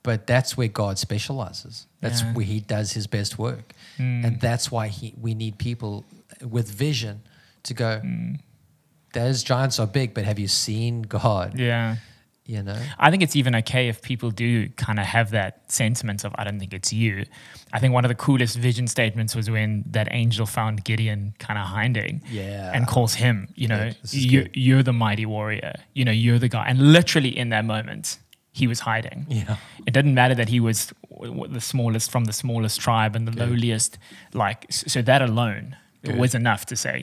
But 0.09 0.27
that's 0.27 0.57
where 0.59 0.68
God 0.83 0.94
specializes. 0.99 1.87
That's 2.01 2.21
Yeah. 2.23 2.33
where 2.35 2.47
he 2.55 2.59
does 2.61 2.92
his 2.99 3.07
best 3.07 3.33
work. 3.38 3.66
Mm. 3.99 4.25
And 4.25 4.40
that's 4.40 4.66
why 4.75 4.88
he 4.88 5.07
we 5.27 5.35
need 5.35 5.55
people 5.68 5.92
with 6.57 6.68
vision 6.87 7.16
to 7.64 7.74
go 7.74 7.91
those 9.12 9.43
giants 9.43 9.78
are 9.80 9.87
big, 10.01 10.09
but 10.14 10.24
have 10.24 10.39
you 10.39 10.49
seen 10.49 11.03
God? 11.03 11.59
Yeah. 11.59 11.97
You 12.47 12.62
know? 12.62 12.80
I 12.99 13.11
think 13.11 13.22
it's 13.22 13.37
even 13.37 13.55
okay 13.57 13.89
if 13.89 14.01
people 14.01 14.30
do 14.30 14.68
kind 14.87 14.99
of 14.99 15.07
have 15.16 15.30
that 15.33 15.70
sentiment 15.70 16.24
of, 16.24 16.33
I 16.41 16.45
don't 16.45 16.59
think 16.59 16.72
it's 16.72 16.93
you. 16.93 17.24
I 17.74 17.78
think 17.80 17.93
one 17.93 18.05
of 18.07 18.09
the 18.11 18.14
coolest 18.26 18.57
vision 18.57 18.87
statements 18.87 19.35
was 19.35 19.47
when 19.51 19.85
that 19.91 20.09
angel 20.12 20.47
found 20.47 20.85
Gideon 20.85 21.35
kind 21.39 21.59
of 21.59 21.66
hiding 21.66 22.22
Yeah. 22.30 22.72
and 22.74 22.87
calls 22.87 23.14
him, 23.14 23.49
you 23.55 23.68
know, 23.68 23.91
you, 24.11 24.49
you're 24.55 24.83
the 24.83 24.95
mighty 25.07 25.26
warrior. 25.26 25.74
You 25.95 26.05
know, 26.07 26.12
you're 26.24 26.39
the 26.39 26.49
guy. 26.49 26.64
And 26.70 26.78
literally 26.99 27.33
in 27.43 27.49
that 27.51 27.64
moment, 27.66 28.18
he 28.59 28.67
was 28.67 28.81
hiding. 28.81 29.27
Yeah. 29.29 29.57
It 29.87 29.93
didn't 29.95 30.15
matter 30.15 30.35
that 30.35 30.49
he 30.49 30.61
was 30.61 30.93
w- 31.11 31.33
w- 31.33 31.53
the 31.53 31.61
smallest 31.61 32.11
from 32.11 32.25
the 32.25 32.33
smallest 32.33 32.81
tribe 32.81 33.17
and 33.17 33.27
the 33.29 33.37
lowliest. 33.45 33.99
Like, 34.35 34.67
so 34.71 35.03
that 35.03 35.23
alone 35.23 35.77
Good. 36.05 36.17
was 36.19 36.35
enough 36.35 36.63
to 36.67 36.77
say, 36.77 36.97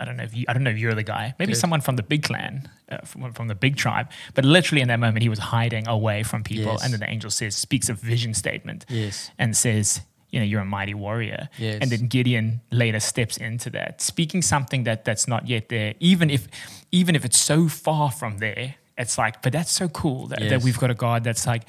I 0.00 0.04
don't 0.04 0.16
know 0.16 0.24
if 0.24 0.34
you, 0.36 0.44
I 0.48 0.52
don't 0.54 0.64
know 0.64 0.70
if 0.70 0.78
you're 0.78 0.94
the 0.94 1.02
guy. 1.16 1.34
Maybe 1.38 1.52
Good. 1.52 1.58
someone 1.60 1.80
from 1.80 1.96
the 1.96 2.02
big 2.02 2.22
clan, 2.22 2.68
uh, 2.90 2.98
from, 3.04 3.32
from 3.32 3.48
the 3.48 3.54
big 3.54 3.76
tribe. 3.76 4.06
But 4.34 4.44
literally 4.44 4.82
in 4.82 4.88
that 4.88 5.00
moment, 5.00 5.22
he 5.22 5.28
was 5.28 5.38
hiding 5.38 5.86
away 5.88 6.22
from 6.22 6.42
people. 6.44 6.72
Yes. 6.72 6.82
And 6.84 6.92
then 6.92 7.00
the 7.00 7.10
angel 7.10 7.30
says, 7.30 7.54
speaks 7.56 7.88
a 7.88 7.94
vision 7.94 8.34
statement 8.34 8.84
Yes. 8.88 9.30
and 9.38 9.56
says, 9.56 10.00
you 10.30 10.38
know, 10.40 10.44
you're 10.44 10.60
a 10.60 10.64
mighty 10.78 10.94
warrior. 10.94 11.48
Yes. 11.58 11.78
And 11.80 11.90
then 11.90 12.06
Gideon 12.06 12.60
later 12.70 13.00
steps 13.00 13.36
into 13.38 13.70
that, 13.70 14.02
speaking 14.02 14.42
something 14.42 14.84
that 14.84 15.04
that's 15.06 15.26
not 15.26 15.48
yet 15.48 15.68
there. 15.70 15.94
Even 16.00 16.28
if, 16.30 16.48
even 16.92 17.16
if 17.16 17.24
it's 17.24 17.38
so 17.38 17.66
far 17.68 18.10
from 18.10 18.38
there, 18.38 18.74
it's 18.98 19.16
like, 19.16 19.40
but 19.42 19.52
that's 19.52 19.70
so 19.70 19.88
cool 19.88 20.26
that, 20.26 20.40
that 20.40 20.62
we've 20.62 20.78
got 20.78 20.90
a 20.90 20.94
God 20.94 21.22
that's 21.22 21.46
like, 21.46 21.62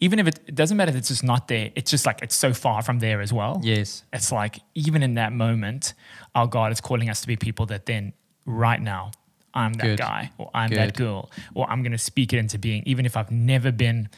even 0.00 0.18
if 0.18 0.26
it, 0.26 0.40
it 0.48 0.54
doesn't 0.56 0.76
matter 0.76 0.90
if 0.90 0.96
it's 0.96 1.08
just 1.08 1.22
not 1.22 1.46
there, 1.46 1.70
it's 1.76 1.90
just 1.90 2.04
like 2.04 2.20
it's 2.20 2.34
so 2.34 2.52
far 2.52 2.82
from 2.82 2.98
there 2.98 3.20
as 3.20 3.32
well. 3.32 3.60
Yes. 3.62 4.02
It's 4.12 4.32
like 4.32 4.58
even 4.74 5.04
in 5.04 5.14
that 5.14 5.32
moment, 5.32 5.94
our 6.34 6.48
God 6.48 6.72
is 6.72 6.80
calling 6.80 7.08
us 7.08 7.20
to 7.20 7.28
be 7.28 7.36
people 7.36 7.66
that 7.66 7.86
then 7.86 8.12
right 8.44 8.82
now, 8.82 9.12
I'm 9.54 9.72
that 9.74 9.82
Good. 9.82 9.98
guy 9.98 10.32
or 10.36 10.50
I'm 10.52 10.70
that 10.70 10.96
girl 10.96 11.30
or 11.54 11.70
I'm 11.70 11.82
going 11.82 11.92
to 11.92 11.98
speak 11.98 12.32
it 12.32 12.38
into 12.38 12.58
being, 12.58 12.82
even 12.86 13.06
if 13.06 13.16
I've 13.16 13.30
never 13.30 13.72
been 13.72 14.08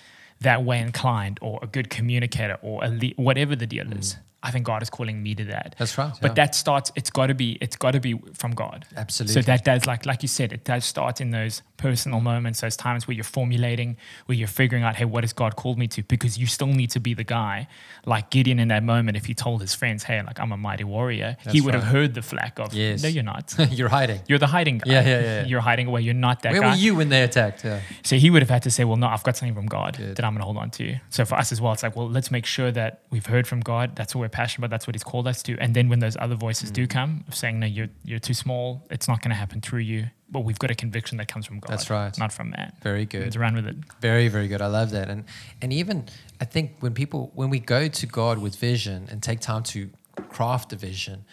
that 0.40 0.64
way 0.64 0.80
inclined 0.80 1.38
or 1.42 1.60
a 1.62 1.66
good 1.66 1.90
communicator 1.90 2.58
or 2.62 2.82
a 2.82 2.88
le- 2.88 3.14
whatever 3.16 3.54
the 3.54 3.66
deal 3.66 3.92
is. 3.92 4.16
I 4.42 4.50
think 4.50 4.64
God 4.64 4.82
is 4.82 4.88
calling 4.88 5.22
me 5.22 5.34
to 5.34 5.44
that. 5.46 5.74
That's 5.78 5.98
right, 5.98 6.12
But 6.20 6.30
yeah. 6.30 6.34
that 6.34 6.54
starts. 6.54 6.90
It's 6.96 7.10
got 7.10 7.26
to 7.26 7.34
be. 7.34 7.58
It's 7.60 7.76
got 7.76 7.90
to 7.90 8.00
be 8.00 8.18
from 8.32 8.52
God. 8.52 8.86
Absolutely. 8.96 9.34
So 9.34 9.42
that 9.42 9.64
does, 9.64 9.86
like, 9.86 10.06
like 10.06 10.22
you 10.22 10.28
said, 10.28 10.52
it 10.52 10.64
does 10.64 10.84
start 10.86 11.20
in 11.20 11.30
those 11.30 11.60
personal 11.76 12.20
moments, 12.20 12.60
those 12.62 12.76
times 12.76 13.06
where 13.06 13.14
you're 13.14 13.24
formulating, 13.24 13.96
where 14.26 14.36
you're 14.36 14.48
figuring 14.48 14.82
out, 14.84 14.96
hey, 14.96 15.04
what 15.04 15.24
has 15.24 15.32
God 15.34 15.56
called 15.56 15.78
me 15.78 15.88
to? 15.88 16.02
Because 16.02 16.38
you 16.38 16.46
still 16.46 16.68
need 16.68 16.90
to 16.90 17.00
be 17.00 17.12
the 17.14 17.24
guy, 17.24 17.68
like 18.06 18.30
Gideon 18.30 18.58
in 18.58 18.68
that 18.68 18.82
moment. 18.82 19.16
If 19.16 19.26
he 19.26 19.34
told 19.34 19.60
his 19.60 19.74
friends, 19.74 20.04
hey, 20.04 20.22
like 20.22 20.40
I'm 20.40 20.52
a 20.52 20.56
mighty 20.56 20.84
warrior, 20.84 21.36
he 21.40 21.44
That's 21.44 21.62
would 21.62 21.74
have 21.74 21.84
heard 21.84 22.14
the 22.14 22.22
flack 22.22 22.58
of, 22.58 22.72
Yes. 22.72 23.02
no, 23.02 23.08
you're 23.10 23.22
not. 23.22 23.54
You're 23.70 23.88
hiding. 23.88 24.20
You're 24.26 24.38
the 24.38 24.46
hiding 24.46 24.78
guy. 24.78 24.90
Yeah, 24.92 25.02
yeah, 25.06 25.20
yeah. 25.20 25.44
You're 25.46 25.60
hiding 25.60 25.86
away. 25.86 26.00
You're 26.02 26.14
not 26.14 26.42
that 26.42 26.52
Where 26.52 26.60
guy. 26.62 26.70
were 26.70 26.76
you 26.76 26.94
when 26.94 27.08
they 27.10 27.22
attacked? 27.22 27.64
Yeah. 27.64 27.80
So 28.04 28.16
he 28.16 28.30
would 28.30 28.42
have 28.42 28.50
had 28.50 28.62
to 28.64 28.70
say, 28.70 28.84
well, 28.84 28.96
no, 28.96 29.06
I've 29.06 29.22
got 29.22 29.36
something 29.36 29.54
from 29.54 29.66
God 29.66 29.96
Good. 29.98 30.16
that 30.16 30.24
I'm 30.24 30.32
going 30.32 30.40
to 30.40 30.44
hold 30.44 30.56
on 30.56 30.70
to. 30.72 30.96
So 31.10 31.24
for 31.24 31.34
us 31.36 31.52
as 31.52 31.60
well, 31.60 31.72
it's 31.72 31.82
like, 31.82 31.94
well, 31.96 32.08
let's 32.08 32.30
make 32.30 32.46
sure 32.46 32.70
that 32.72 33.02
we've 33.10 33.26
heard 33.26 33.46
from 33.46 33.60
God. 33.60 33.96
That's 33.96 34.14
what 34.14 34.20
we're 34.22 34.28
passionate 34.30 34.60
about. 34.66 34.70
That's 34.70 34.86
what 34.86 34.94
He's 34.94 35.04
called 35.04 35.26
us 35.28 35.42
to. 35.44 35.56
And 35.58 35.74
then 35.74 35.88
when 35.88 35.98
those 36.00 36.16
other 36.18 36.34
voices 36.36 36.70
Mm. 36.70 36.74
do 36.74 36.86
come, 36.86 37.24
of 37.28 37.34
saying, 37.34 37.60
no, 37.60 37.66
you're 37.66 37.88
you're 38.04 38.18
too 38.18 38.34
small. 38.34 38.86
It's 38.90 39.08
not 39.08 39.20
going 39.22 39.30
to 39.30 39.36
happen 39.36 39.60
through 39.60 39.80
you. 39.80 40.06
But 40.32 40.40
we've 40.40 40.58
got 40.58 40.70
a 40.70 40.74
conviction 40.76 41.18
that 41.18 41.26
comes 41.26 41.44
from 41.46 41.58
God. 41.58 41.70
That's 41.72 41.90
right. 41.90 42.16
Not 42.16 42.32
from 42.32 42.50
man. 42.50 42.72
Very 42.82 43.04
good. 43.04 43.24
Let's 43.24 43.36
run 43.36 43.54
with 43.56 43.66
it. 43.66 43.76
Very, 44.00 44.28
very 44.28 44.46
good. 44.48 44.62
I 44.62 44.68
love 44.68 44.90
that. 44.92 45.08
And 45.10 45.24
and 45.60 45.72
even 45.72 46.06
I 46.40 46.44
think 46.44 46.76
when 46.80 46.94
people 46.94 47.30
when 47.34 47.50
we 47.50 47.58
go 47.58 47.88
to 47.88 48.06
God 48.06 48.38
with 48.38 48.54
vision 48.56 49.08
and 49.10 49.22
take 49.22 49.40
time 49.40 49.64
to 49.64 49.90
craft 50.28 50.72
a 50.72 50.76
vision, 50.76 51.24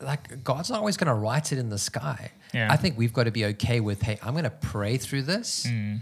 like 0.00 0.44
God's 0.44 0.70
not 0.70 0.78
always 0.78 0.96
going 0.96 1.08
to 1.08 1.14
write 1.14 1.52
it 1.52 1.58
in 1.58 1.70
the 1.70 1.78
sky. 1.78 2.30
Yeah. 2.52 2.72
I 2.72 2.76
think 2.76 2.96
we've 2.96 3.12
got 3.12 3.24
to 3.24 3.32
be 3.32 3.44
okay 3.46 3.80
with, 3.80 4.02
hey, 4.02 4.18
I'm 4.22 4.32
going 4.34 4.44
to 4.44 4.50
pray 4.50 4.96
through 4.96 5.22
this. 5.22 5.66
Mm. 5.68 6.00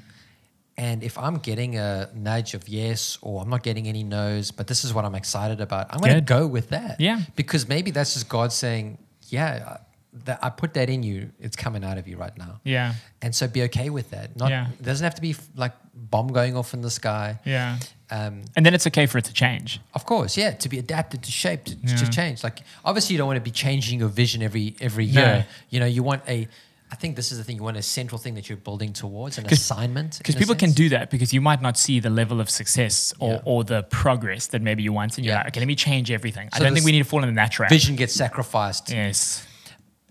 And 0.87 1.03
if 1.03 1.15
I'm 1.17 1.37
getting 1.49 1.73
a 1.79 2.09
nudge 2.15 2.55
of 2.55 2.69
yes, 2.69 3.19
or 3.23 3.41
I'm 3.43 3.49
not 3.55 3.63
getting 3.63 3.87
any 3.89 4.03
no's, 4.03 4.51
but 4.51 4.67
this 4.67 4.81
is 4.85 4.91
what 4.95 5.05
I'm 5.05 5.15
excited 5.15 5.61
about, 5.61 5.85
I'm 5.93 6.01
going 6.01 6.15
to 6.15 6.21
go 6.39 6.43
with 6.57 6.67
that. 6.71 6.95
Yeah. 7.01 7.21
Because 7.37 7.69
maybe 7.69 7.91
that's 7.97 8.15
just 8.15 8.29
God 8.29 8.53
saying, 8.53 8.99
yeah, 9.29 9.77
that 10.25 10.39
I 10.43 10.49
put 10.51 10.75
that 10.75 10.89
in 10.91 11.03
you. 11.03 11.31
It's 11.41 11.57
coming 11.57 11.85
out 11.85 11.99
of 11.99 12.07
you 12.09 12.17
right 12.25 12.37
now. 12.37 12.61
Yeah. 12.65 12.95
And 13.23 13.35
so 13.35 13.47
be 13.49 13.63
okay 13.69 13.91
with 13.91 14.11
that. 14.11 14.37
Not 14.37 14.51
Yeah. 14.51 14.67
it 14.79 14.83
doesn't 14.83 15.05
have 15.05 15.15
to 15.15 15.23
be 15.23 15.37
like 15.57 15.73
bomb 15.95 16.29
going 16.33 16.57
off 16.57 16.75
in 16.75 16.81
the 16.83 16.91
sky. 16.91 17.39
Yeah. 17.45 17.79
Um, 18.11 18.43
And 18.57 18.67
then 18.67 18.75
it's 18.75 18.87
okay 18.89 19.07
for 19.07 19.19
it 19.19 19.25
to 19.27 19.33
change. 19.33 19.81
of 19.95 20.05
course, 20.05 20.37
yeah, 20.37 20.51
to 20.63 20.69
be 20.69 20.79
adapted, 20.79 21.23
to 21.23 21.31
shape, 21.31 21.65
to, 21.65 21.77
Yeah. 21.77 21.97
to 21.97 22.07
change. 22.11 22.43
Like 22.45 22.59
obviously, 22.85 23.13
you 23.15 23.19
don't 23.19 23.29
want 23.33 23.39
to 23.43 23.49
be 23.53 23.57
changing 23.67 24.01
your 24.01 24.11
vision 24.11 24.43
every 24.43 24.75
every 24.81 25.07
No. 25.07 25.21
year. 25.21 25.47
You 25.71 25.81
know, 25.81 25.87
you 25.97 26.03
want 26.03 26.23
a. 26.29 26.49
I 26.93 26.95
think 26.95 27.17
this 27.17 27.33
is 27.33 27.39
the 27.39 27.45
thing. 27.45 27.57
You 27.57 27.63
want 27.63 27.79
a 27.79 27.83
central 27.83 28.19
thing 28.19 28.35
that 28.35 28.49
you're 28.51 28.59
building 28.59 28.93
towards, 28.93 29.39
an 29.39 29.47
assignment. 29.47 30.19
Because 30.19 30.37
people 30.37 30.55
can 30.55 30.73
do 30.73 30.91
that 30.91 31.09
because 31.11 31.33
you 31.33 31.41
might 31.41 31.63
not 31.63 31.79
see 31.79 32.01
the 32.01 32.11
level 32.11 32.39
of 32.39 32.51
success 32.51 33.15
or, 33.19 33.31
Yeah. 33.33 33.41
or 33.51 33.65
the 33.65 33.83
progress 33.85 34.49
that 34.49 34.61
maybe 34.61 34.83
you 34.83 34.93
want. 34.93 35.17
And 35.17 35.25
you're 35.25 35.33
Yeah. 35.35 35.39
like, 35.39 35.49
okay, 35.49 35.61
let 35.61 35.67
me 35.69 35.75
change 35.75 36.11
everything. 36.11 36.51
I 36.53 36.59
So 36.59 36.65
don't 36.65 36.75
think 36.75 36.85
we 36.85 36.93
need 36.93 36.99
to 37.07 37.11
fall 37.13 37.23
into 37.23 37.35
that 37.37 37.51
trap. 37.51 37.71
vision 37.71 37.97
gets 37.97 38.13
sacrificed. 38.13 38.91
Yes. 38.91 39.47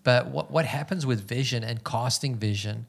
But 0.04 0.28
what, 0.36 0.50
what 0.50 0.66
happens 0.66 1.06
with 1.06 1.20
vision 1.28 1.64
and 1.64 1.84
casting 1.84 2.36
vision, 2.36 2.88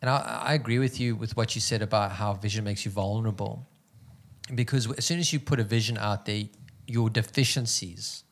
and 0.00 0.08
I, 0.08 0.16
I 0.50 0.54
agree 0.54 0.78
with 0.78 0.98
you 0.98 1.14
with 1.14 1.36
what 1.36 1.54
you 1.54 1.60
said 1.60 1.82
about 1.82 2.12
how 2.12 2.32
vision 2.32 2.64
makes 2.64 2.86
you 2.86 2.90
vulnerable. 2.90 3.66
Because 4.54 4.90
as 5.00 5.04
soon 5.04 5.18
as 5.18 5.32
you 5.34 5.38
put 5.38 5.60
a 5.60 5.64
vision 5.64 5.98
out 5.98 6.24
there, 6.24 6.44
your 6.86 7.10
deficiencies 7.10 8.24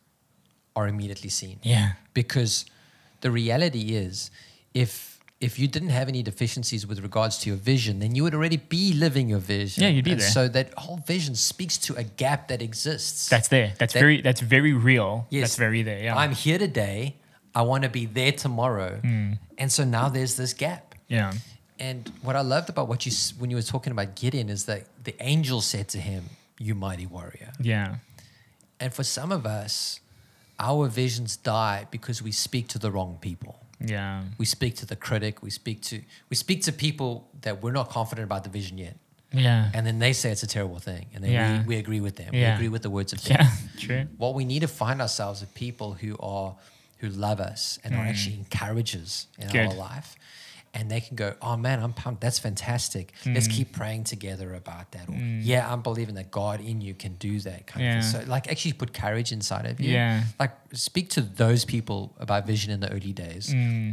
are 0.74 0.88
immediately 0.88 1.28
seen. 1.28 1.58
Yeah. 1.62 1.92
Because 2.14 2.64
the 3.20 3.30
reality 3.30 3.94
is, 3.94 4.30
if 4.74 5.20
if 5.40 5.58
you 5.58 5.66
didn't 5.66 5.88
have 5.88 6.06
any 6.08 6.22
deficiencies 6.22 6.86
with 6.86 7.00
regards 7.00 7.36
to 7.38 7.48
your 7.50 7.56
vision, 7.58 7.98
then 7.98 8.14
you 8.14 8.22
would 8.22 8.32
already 8.34 8.58
be 8.58 8.92
living 8.92 9.28
your 9.28 9.40
vision. 9.40 9.82
Yeah, 9.82 9.88
you'd 9.90 10.04
be 10.04 10.12
And 10.12 10.20
there. 10.20 10.28
So 10.30 10.46
that 10.48 10.72
whole 10.78 10.98
vision 10.98 11.34
speaks 11.34 11.76
to 11.78 11.96
a 11.96 12.04
gap 12.04 12.46
that 12.48 12.62
exists. 12.62 13.28
That's 13.28 13.48
there. 13.48 13.72
That's 13.78 13.92
That- 13.92 13.98
very 14.00 14.20
that's 14.22 14.40
very 14.40 14.72
real. 14.72 15.26
Yes. 15.30 15.42
That's 15.42 15.56
very 15.56 15.82
there. 15.82 16.00
Yeah. 16.04 16.16
I'm 16.16 16.32
here 16.32 16.58
today. 16.58 17.16
I 17.54 17.62
want 17.62 17.82
to 17.82 17.90
be 17.90 18.06
there 18.06 18.30
tomorrow. 18.32 19.00
Hmm. 19.00 19.32
And 19.58 19.70
so 19.72 19.84
now 19.84 20.08
there's 20.08 20.36
this 20.36 20.54
gap. 20.54 20.94
yeah. 21.08 21.32
And 21.78 22.12
what 22.22 22.36
I 22.36 22.42
loved 22.42 22.68
about 22.68 22.86
what 22.86 23.04
you 23.06 23.12
when 23.40 23.50
you 23.50 23.56
were 23.56 23.62
talking 23.74 23.90
about 23.90 24.14
Gideon 24.14 24.48
is 24.48 24.66
that 24.66 24.82
the 25.02 25.14
angel 25.20 25.60
said 25.60 25.88
to 25.88 25.98
him, 25.98 26.22
"You 26.60 26.76
mighty 26.76 27.06
warrior." 27.06 27.50
Yeah. 27.60 27.96
And 28.78 28.94
for 28.94 29.02
some 29.02 29.32
of 29.32 29.44
us, 29.44 29.98
our 30.60 30.86
visions 30.88 31.36
die 31.36 31.86
because 31.90 32.22
we 32.22 32.30
speak 32.30 32.68
to 32.68 32.78
the 32.78 32.90
wrong 32.92 33.18
people. 33.20 33.61
Yeah. 33.84 34.22
We 34.38 34.44
speak 34.46 34.76
to 34.76 34.86
the 34.86 34.96
critic. 34.96 35.42
We 35.42 35.50
speak 35.50 35.82
to 35.82 36.00
we 36.30 36.36
speak 36.36 36.62
to 36.64 36.72
people 36.72 37.28
that 37.42 37.62
we're 37.62 37.72
not 37.72 37.88
confident 37.90 38.24
about 38.24 38.44
the 38.44 38.50
vision 38.50 38.78
yet, 38.78 38.96
Yeah. 39.32 39.70
and 39.74 39.86
then 39.86 39.98
they 39.98 40.12
say 40.12 40.30
it's 40.30 40.42
a 40.42 40.46
terrible 40.46 40.78
thing, 40.78 41.06
and 41.14 41.22
then 41.24 41.30
Yeah. 41.32 41.60
we, 41.62 41.74
we 41.74 41.76
agree 41.76 42.00
with 42.00 42.16
them. 42.16 42.30
We 42.32 42.44
agree 42.44 42.68
with 42.68 42.82
the 42.82 42.90
words 42.90 43.12
of 43.12 43.22
them. 43.24 43.38
Yeah. 43.40 43.50
True. 43.78 44.06
What 44.18 44.34
we 44.34 44.44
need 44.44 44.60
to 44.60 44.68
find 44.68 45.00
ourselves 45.00 45.42
are 45.42 45.46
people 45.54 45.94
who 45.94 46.16
are 46.20 46.54
who 46.98 47.08
love 47.08 47.40
us 47.40 47.78
and 47.82 47.94
are 47.96 48.04
actually 48.06 48.36
encouragers 48.36 49.26
in 49.38 49.48
our 49.48 49.52
Mm. 49.72 49.76
Life. 49.76 50.14
And 50.74 50.90
they 50.90 51.02
can 51.02 51.16
go, 51.16 51.34
oh 51.42 51.58
man, 51.58 51.82
I'm 51.82 51.92
pumped. 51.92 52.22
That's 52.22 52.38
fantastic. 52.38 53.12
Let's 53.26 53.46
Mm. 53.46 53.52
keep 53.52 53.72
praying 53.72 54.04
together 54.04 54.54
about 54.54 54.92
that. 54.92 55.06
Or 55.08 55.14
yeah, 55.14 55.70
I'm 55.70 55.82
believing 55.82 56.14
that 56.14 56.30
God 56.30 56.60
in 56.62 56.80
you 56.80 56.94
can 56.94 57.14
do 57.16 57.40
that 57.40 57.66
kind 57.66 57.84
of 57.86 57.92
Yeah. 57.92 58.00
thing. 58.00 58.22
So 58.22 58.30
like 58.30 58.50
actually 58.50 58.72
put 58.72 58.94
courage 58.94 59.32
inside 59.32 59.66
of 59.66 59.80
you. 59.80 59.92
Yeah. 59.92 60.24
Like 60.40 60.52
speak 60.72 61.10
to 61.10 61.20
those 61.20 61.66
people 61.66 62.16
about 62.18 62.46
vision 62.46 62.72
in 62.72 62.80
the 62.80 62.90
early 62.90 63.12
days 63.12 63.48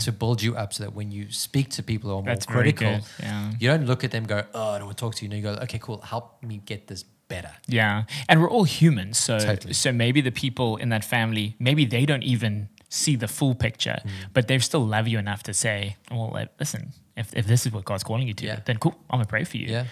to 0.06 0.12
build 0.14 0.42
you 0.42 0.56
up 0.56 0.72
so 0.74 0.84
that 0.86 0.94
when 0.94 1.12
you 1.12 1.30
speak 1.32 1.70
to 1.72 1.84
people 1.84 2.10
who 2.12 2.16
are 2.18 2.22
more 2.22 2.32
Mm. 2.32 2.36
That's 2.36 2.46
very 2.46 2.72
critical, 2.72 3.06
yeah. 3.20 3.52
you 3.60 3.68
don't 3.70 3.86
look 3.86 4.06
at 4.06 4.12
them 4.12 4.24
and 4.24 4.30
go, 4.30 4.44
oh, 4.54 4.70
I 4.72 4.78
don't 4.78 4.86
want 4.88 4.98
to 4.98 5.02
talk 5.02 5.16
to 5.16 5.26
you. 5.26 5.30
No, 5.30 5.36
you 5.36 5.44
go, 5.44 5.54
okay, 5.64 5.80
cool. 5.80 6.00
Help 6.02 6.42
me 6.42 6.62
get 6.66 6.88
this 6.88 7.04
better. 7.28 7.52
Yeah. 7.68 8.04
And 8.30 8.40
we're 8.42 8.50
all 8.50 8.64
humans. 8.64 9.18
So 9.18 9.38
Totally. 9.38 9.74
so 9.74 9.92
maybe 9.92 10.22
the 10.22 10.32
people 10.32 10.78
in 10.78 10.88
that 10.90 11.04
family, 11.04 11.56
maybe 11.60 11.84
they 11.86 12.06
don't 12.06 12.24
even 12.24 12.70
see 12.90 13.16
the 13.16 13.28
full 13.28 13.54
picture, 13.56 14.00
Mm. 14.04 14.10
but 14.34 14.48
they 14.48 14.58
still 14.60 14.86
love 14.86 15.08
you 15.08 15.20
enough 15.20 15.44
to 15.44 15.54
say, 15.54 15.96
well, 16.12 16.36
listen, 16.60 16.92
if, 17.16 17.34
if 17.36 17.46
this 17.46 17.66
is 17.66 17.72
what 17.72 17.86
God's 17.86 18.04
calling 18.04 18.28
you 18.28 18.34
to, 18.34 18.46
Yeah. 18.46 18.60
then 18.66 18.78
cool, 18.78 18.96
I'm 19.10 19.18
gonna 19.20 19.26
pray 19.28 19.44
for 19.44 19.58
you. 19.58 19.68
Yeah. 19.68 19.86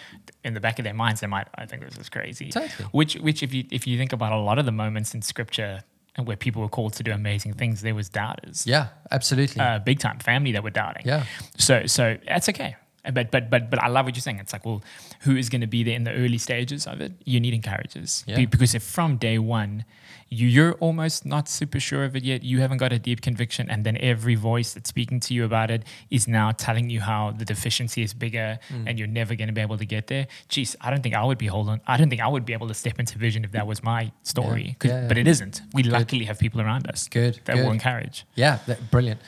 In 0.43 0.53
the 0.53 0.59
back 0.59 0.79
of 0.79 0.83
their 0.83 0.93
minds, 0.95 1.21
they 1.21 1.27
might, 1.27 1.47
I 1.55 1.65
think 1.65 1.83
this 1.83 1.97
is 1.97 2.09
crazy. 2.09 2.49
Totally. 2.49 2.89
Which, 2.91 3.15
which 3.17 3.43
if 3.43 3.53
you 3.53 3.65
if 3.71 3.85
you 3.87 3.97
think 3.97 4.13
about 4.13 4.31
a 4.31 4.37
lot 4.37 4.57
of 4.59 4.65
the 4.65 4.71
moments 4.71 5.13
in 5.13 5.21
Scripture 5.21 5.83
where 6.23 6.37
people 6.37 6.61
were 6.63 6.69
called 6.69 6.93
to 6.93 7.03
do 7.03 7.11
amazing 7.11 7.53
things, 7.53 7.81
there 7.81 7.93
was 7.93 8.09
doubters. 8.09 8.65
Yeah, 8.65 8.87
absolutely. 9.11 9.61
uh, 9.61 9.77
big 9.79 9.99
time 9.99 10.17
family 10.19 10.51
that 10.53 10.63
were 10.63 10.71
doubting. 10.71 11.03
Yeah. 11.05 11.25
So 11.57 11.85
so 11.85 12.17
that's 12.27 12.49
okay. 12.49 12.75
But 13.13 13.29
but 13.31 13.49
but 13.49 13.69
but 13.69 13.79
I 13.83 13.87
love 13.87 14.05
what 14.05 14.15
you're 14.15 14.21
saying. 14.21 14.39
It's 14.39 14.51
like, 14.53 14.65
well, 14.65 14.81
who 15.21 15.35
is 15.35 15.49
going 15.49 15.61
to 15.61 15.67
be 15.67 15.83
there 15.83 15.95
in 15.95 16.03
the 16.03 16.11
early 16.13 16.37
stages 16.39 16.87
of 16.87 16.99
it? 17.01 17.11
You 17.25 17.39
need 17.39 17.53
encouragers 17.53 18.23
Yeah. 18.27 18.37
Be- 18.37 18.47
because 18.47 18.73
if 18.73 18.83
from 18.83 19.17
day 19.17 19.37
one, 19.37 19.85
you're 20.29 20.73
almost 20.73 21.25
not 21.25 21.47
super 21.47 21.79
sure 21.79 22.03
of 22.03 22.15
it 22.15 22.23
yet. 22.23 22.43
You 22.43 22.59
haven't 22.59 22.77
got 22.77 22.91
a 22.91 22.99
deep 22.99 23.21
conviction, 23.21 23.69
and 23.69 23.85
then 23.85 23.97
every 23.97 24.35
voice 24.35 24.73
that's 24.73 24.89
speaking 24.89 25.19
to 25.21 25.33
you 25.33 25.45
about 25.45 25.71
it 25.71 25.83
is 26.09 26.27
now 26.27 26.51
telling 26.51 26.89
you 26.89 27.01
how 27.01 27.31
the 27.31 27.45
deficiency 27.45 28.01
is 28.01 28.13
bigger, 28.13 28.59
mm. 28.69 28.83
and 28.87 28.99
you're 28.99 29.07
never 29.07 29.35
going 29.35 29.47
to 29.47 29.53
be 29.53 29.61
able 29.61 29.77
to 29.77 29.85
get 29.85 30.07
there. 30.07 30.27
Jeez, 30.49 30.75
I 30.81 30.89
don't 30.89 31.01
think 31.01 31.15
I 31.15 31.23
would 31.23 31.37
be 31.37 31.47
holding. 31.47 31.81
I 31.87 31.97
don't 31.97 32.09
think 32.09 32.21
I 32.21 32.27
would 32.27 32.45
be 32.45 32.53
able 32.53 32.67
to 32.67 32.73
step 32.73 32.99
into 32.99 33.17
vision 33.17 33.43
if 33.43 33.51
that 33.51 33.67
was 33.67 33.83
my 33.83 34.11
story. 34.23 34.77
Yeah. 34.83 34.91
Yeah, 34.91 35.01
yeah. 35.01 35.07
But 35.07 35.17
it 35.17 35.27
isn't. 35.27 35.61
We 35.73 35.83
Good. 35.83 35.91
luckily 35.91 36.25
have 36.25 36.39
people 36.39 36.61
around 36.61 36.89
us. 36.89 37.07
Good. 37.07 37.39
That 37.45 37.55
Good. 37.55 37.65
will 37.65 37.71
encourage. 37.71 38.25
Yeah, 38.35 38.59
that, 38.67 38.91
brilliant. 38.91 39.21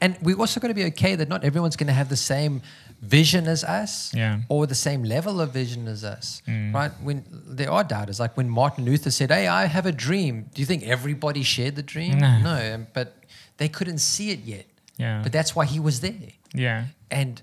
And 0.00 0.16
we 0.22 0.34
also 0.34 0.60
got 0.60 0.68
to 0.68 0.74
be 0.74 0.84
okay 0.84 1.16
that 1.16 1.28
not 1.28 1.44
everyone's 1.44 1.76
going 1.76 1.86
to 1.88 1.92
have 1.92 2.08
the 2.08 2.16
same 2.16 2.62
vision 3.02 3.46
as 3.46 3.62
us 3.62 4.12
yeah. 4.14 4.40
or 4.48 4.66
the 4.66 4.74
same 4.74 5.04
level 5.04 5.40
of 5.40 5.52
vision 5.52 5.86
as 5.86 6.02
us 6.02 6.42
mm. 6.48 6.72
right 6.72 6.92
when 7.02 7.24
there 7.30 7.70
are 7.70 7.84
doubters 7.84 8.18
like 8.18 8.34
when 8.38 8.48
martin 8.48 8.86
luther 8.86 9.10
said 9.10 9.30
hey 9.30 9.46
i 9.46 9.66
have 9.66 9.84
a 9.84 9.92
dream 9.92 10.45
do 10.54 10.62
you 10.62 10.66
think 10.66 10.82
everybody 10.84 11.42
shared 11.42 11.76
the 11.76 11.82
dream 11.82 12.18
no, 12.18 12.38
no 12.40 12.86
but 12.92 13.14
they 13.58 13.68
couldn't 13.68 13.98
see 13.98 14.30
it 14.30 14.40
yet 14.40 14.66
yeah 14.96 15.20
but 15.22 15.32
that's 15.32 15.54
why 15.54 15.64
he 15.64 15.78
was 15.78 16.00
there 16.00 16.30
yeah 16.54 16.86
and 17.10 17.42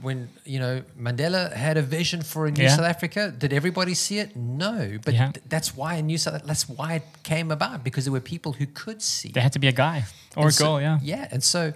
when 0.00 0.28
you 0.44 0.58
know 0.58 0.82
Mandela 1.00 1.52
had 1.52 1.76
a 1.76 1.82
vision 1.82 2.22
for 2.22 2.46
a 2.46 2.50
New 2.50 2.62
yeah. 2.62 2.76
South 2.76 2.84
Africa, 2.84 3.32
did 3.36 3.52
everybody 3.52 3.94
see 3.94 4.18
it? 4.18 4.36
No, 4.36 4.98
but 5.04 5.14
yeah. 5.14 5.32
th- 5.32 5.44
that's 5.48 5.76
why 5.76 5.94
a 5.94 6.02
New 6.02 6.18
South 6.18 6.42
that's 6.44 6.68
why 6.68 6.94
it 6.94 7.02
came 7.22 7.50
about 7.50 7.82
because 7.82 8.04
there 8.04 8.12
were 8.12 8.20
people 8.20 8.52
who 8.52 8.66
could 8.66 9.02
see. 9.02 9.30
There 9.30 9.42
had 9.42 9.52
to 9.54 9.58
be 9.58 9.68
a 9.68 9.72
guy 9.72 10.04
or 10.36 10.46
and 10.46 10.54
a 10.54 10.58
girl, 10.58 10.80
yeah, 10.80 10.98
yeah, 11.02 11.28
and 11.30 11.42
so 11.42 11.72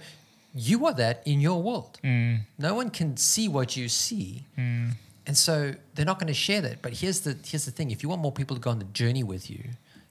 you 0.53 0.85
are 0.85 0.93
that 0.93 1.21
in 1.25 1.41
your 1.41 1.61
world. 1.61 1.99
Mm. 2.03 2.41
No 2.57 2.73
one 2.73 2.89
can 2.89 3.17
see 3.17 3.47
what 3.47 3.75
you 3.75 3.89
see. 3.89 4.43
Mm. 4.57 4.91
And 5.25 5.37
so 5.37 5.73
they're 5.93 6.05
not 6.05 6.19
going 6.19 6.27
to 6.27 6.33
share 6.33 6.61
that. 6.61 6.81
But 6.81 6.93
here's 6.93 7.21
the 7.21 7.37
here's 7.45 7.65
the 7.65 7.71
thing: 7.71 7.91
if 7.91 8.03
you 8.03 8.09
want 8.09 8.21
more 8.21 8.31
people 8.31 8.55
to 8.55 8.61
go 8.61 8.69
on 8.69 8.79
the 8.79 8.85
journey 8.85 9.23
with 9.23 9.49
you, 9.49 9.63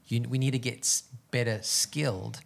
you 0.09 0.23
we 0.29 0.39
need 0.39 0.53
to 0.53 0.59
get 0.59 1.03
better 1.31 1.59
skilled 1.63 2.41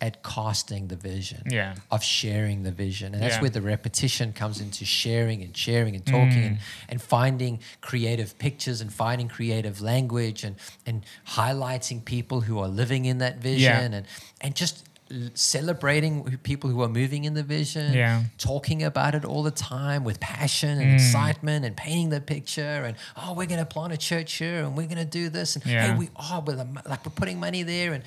at 0.00 0.22
casting 0.22 0.88
the 0.88 0.96
vision, 0.96 1.42
yeah. 1.50 1.74
of 1.90 2.02
sharing 2.02 2.64
the 2.64 2.70
vision, 2.70 3.14
and 3.14 3.22
that's 3.22 3.36
yeah. 3.36 3.40
where 3.40 3.50
the 3.50 3.62
repetition 3.62 4.32
comes 4.32 4.60
into 4.60 4.84
sharing 4.84 5.42
and 5.42 5.56
sharing 5.56 5.94
and 5.94 6.04
talking 6.04 6.42
mm. 6.42 6.46
and, 6.46 6.58
and 6.90 7.00
finding 7.00 7.60
creative 7.80 8.38
pictures 8.38 8.82
and 8.82 8.92
finding 8.92 9.26
creative 9.28 9.80
language 9.80 10.44
and 10.44 10.56
and 10.84 11.04
highlighting 11.28 12.04
people 12.04 12.42
who 12.42 12.58
are 12.58 12.68
living 12.68 13.06
in 13.06 13.18
that 13.18 13.38
vision 13.38 13.92
yeah. 13.92 13.98
and 13.98 14.06
and 14.42 14.54
just 14.54 14.86
celebrating 15.34 16.38
people 16.42 16.68
who 16.70 16.82
are 16.82 16.88
moving 16.88 17.24
in 17.24 17.34
the 17.34 17.42
vision, 17.42 17.92
yeah. 17.92 18.24
talking 18.38 18.82
about 18.82 19.14
it 19.14 19.24
all 19.24 19.42
the 19.42 19.50
time 19.50 20.04
with 20.04 20.18
passion 20.20 20.80
and 20.80 20.90
mm. 20.90 20.94
excitement 20.94 21.64
and 21.64 21.76
painting 21.76 22.10
the 22.10 22.20
picture 22.20 22.62
and 22.62 22.96
oh 23.16 23.32
we're 23.34 23.46
going 23.46 23.60
to 23.60 23.66
plant 23.66 23.92
a 23.92 23.96
church 23.96 24.32
here 24.34 24.64
and 24.64 24.76
we're 24.76 24.86
going 24.86 24.96
to 24.98 25.04
do 25.04 25.28
this 25.28 25.54
and 25.54 25.64
yeah. 25.64 25.92
hey 25.92 25.98
we 25.98 26.08
are 26.16 26.40
with 26.40 26.56
them. 26.56 26.78
like 26.86 27.04
we're 27.06 27.12
putting 27.12 27.38
money 27.38 27.62
there 27.62 27.92
and 27.92 28.02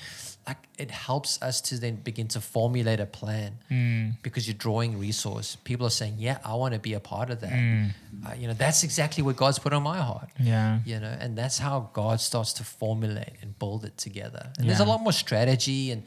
like 0.49 0.57
it 0.77 0.91
helps 0.91 1.41
us 1.41 1.61
to 1.61 1.79
then 1.79 1.95
begin 2.09 2.27
to 2.35 2.41
formulate 2.41 2.99
a 2.99 3.05
plan 3.05 3.51
mm. 3.69 4.13
because 4.23 4.47
you're 4.47 4.61
drawing 4.67 4.99
resource. 5.07 5.47
People 5.69 5.85
are 5.85 5.95
saying, 6.01 6.15
"Yeah, 6.17 6.37
I 6.51 6.53
want 6.61 6.73
to 6.73 6.79
be 6.89 6.93
a 7.01 7.03
part 7.13 7.29
of 7.33 7.37
that." 7.45 7.51
Mm. 7.51 7.91
Uh, 8.25 8.33
you 8.39 8.47
know, 8.47 8.57
that's 8.65 8.83
exactly 8.83 9.21
what 9.23 9.35
God's 9.43 9.59
put 9.59 9.73
on 9.73 9.83
my 9.83 9.99
heart. 10.09 10.29
Yeah, 10.39 10.79
you 10.85 10.99
know, 11.03 11.15
and 11.23 11.37
that's 11.37 11.59
how 11.59 11.75
God 11.93 12.19
starts 12.19 12.51
to 12.59 12.63
formulate 12.63 13.35
and 13.41 13.57
build 13.59 13.85
it 13.89 13.95
together. 13.97 14.43
And 14.57 14.65
yeah. 14.65 14.67
there's 14.67 14.85
a 14.87 14.89
lot 14.93 15.01
more 15.01 15.17
strategy 15.25 15.91
and 15.91 16.03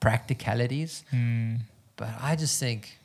practicalities. 0.00 1.04
Mm. 1.12 1.60
But 1.96 2.10
I 2.20 2.36
just 2.36 2.58
think, 2.58 2.98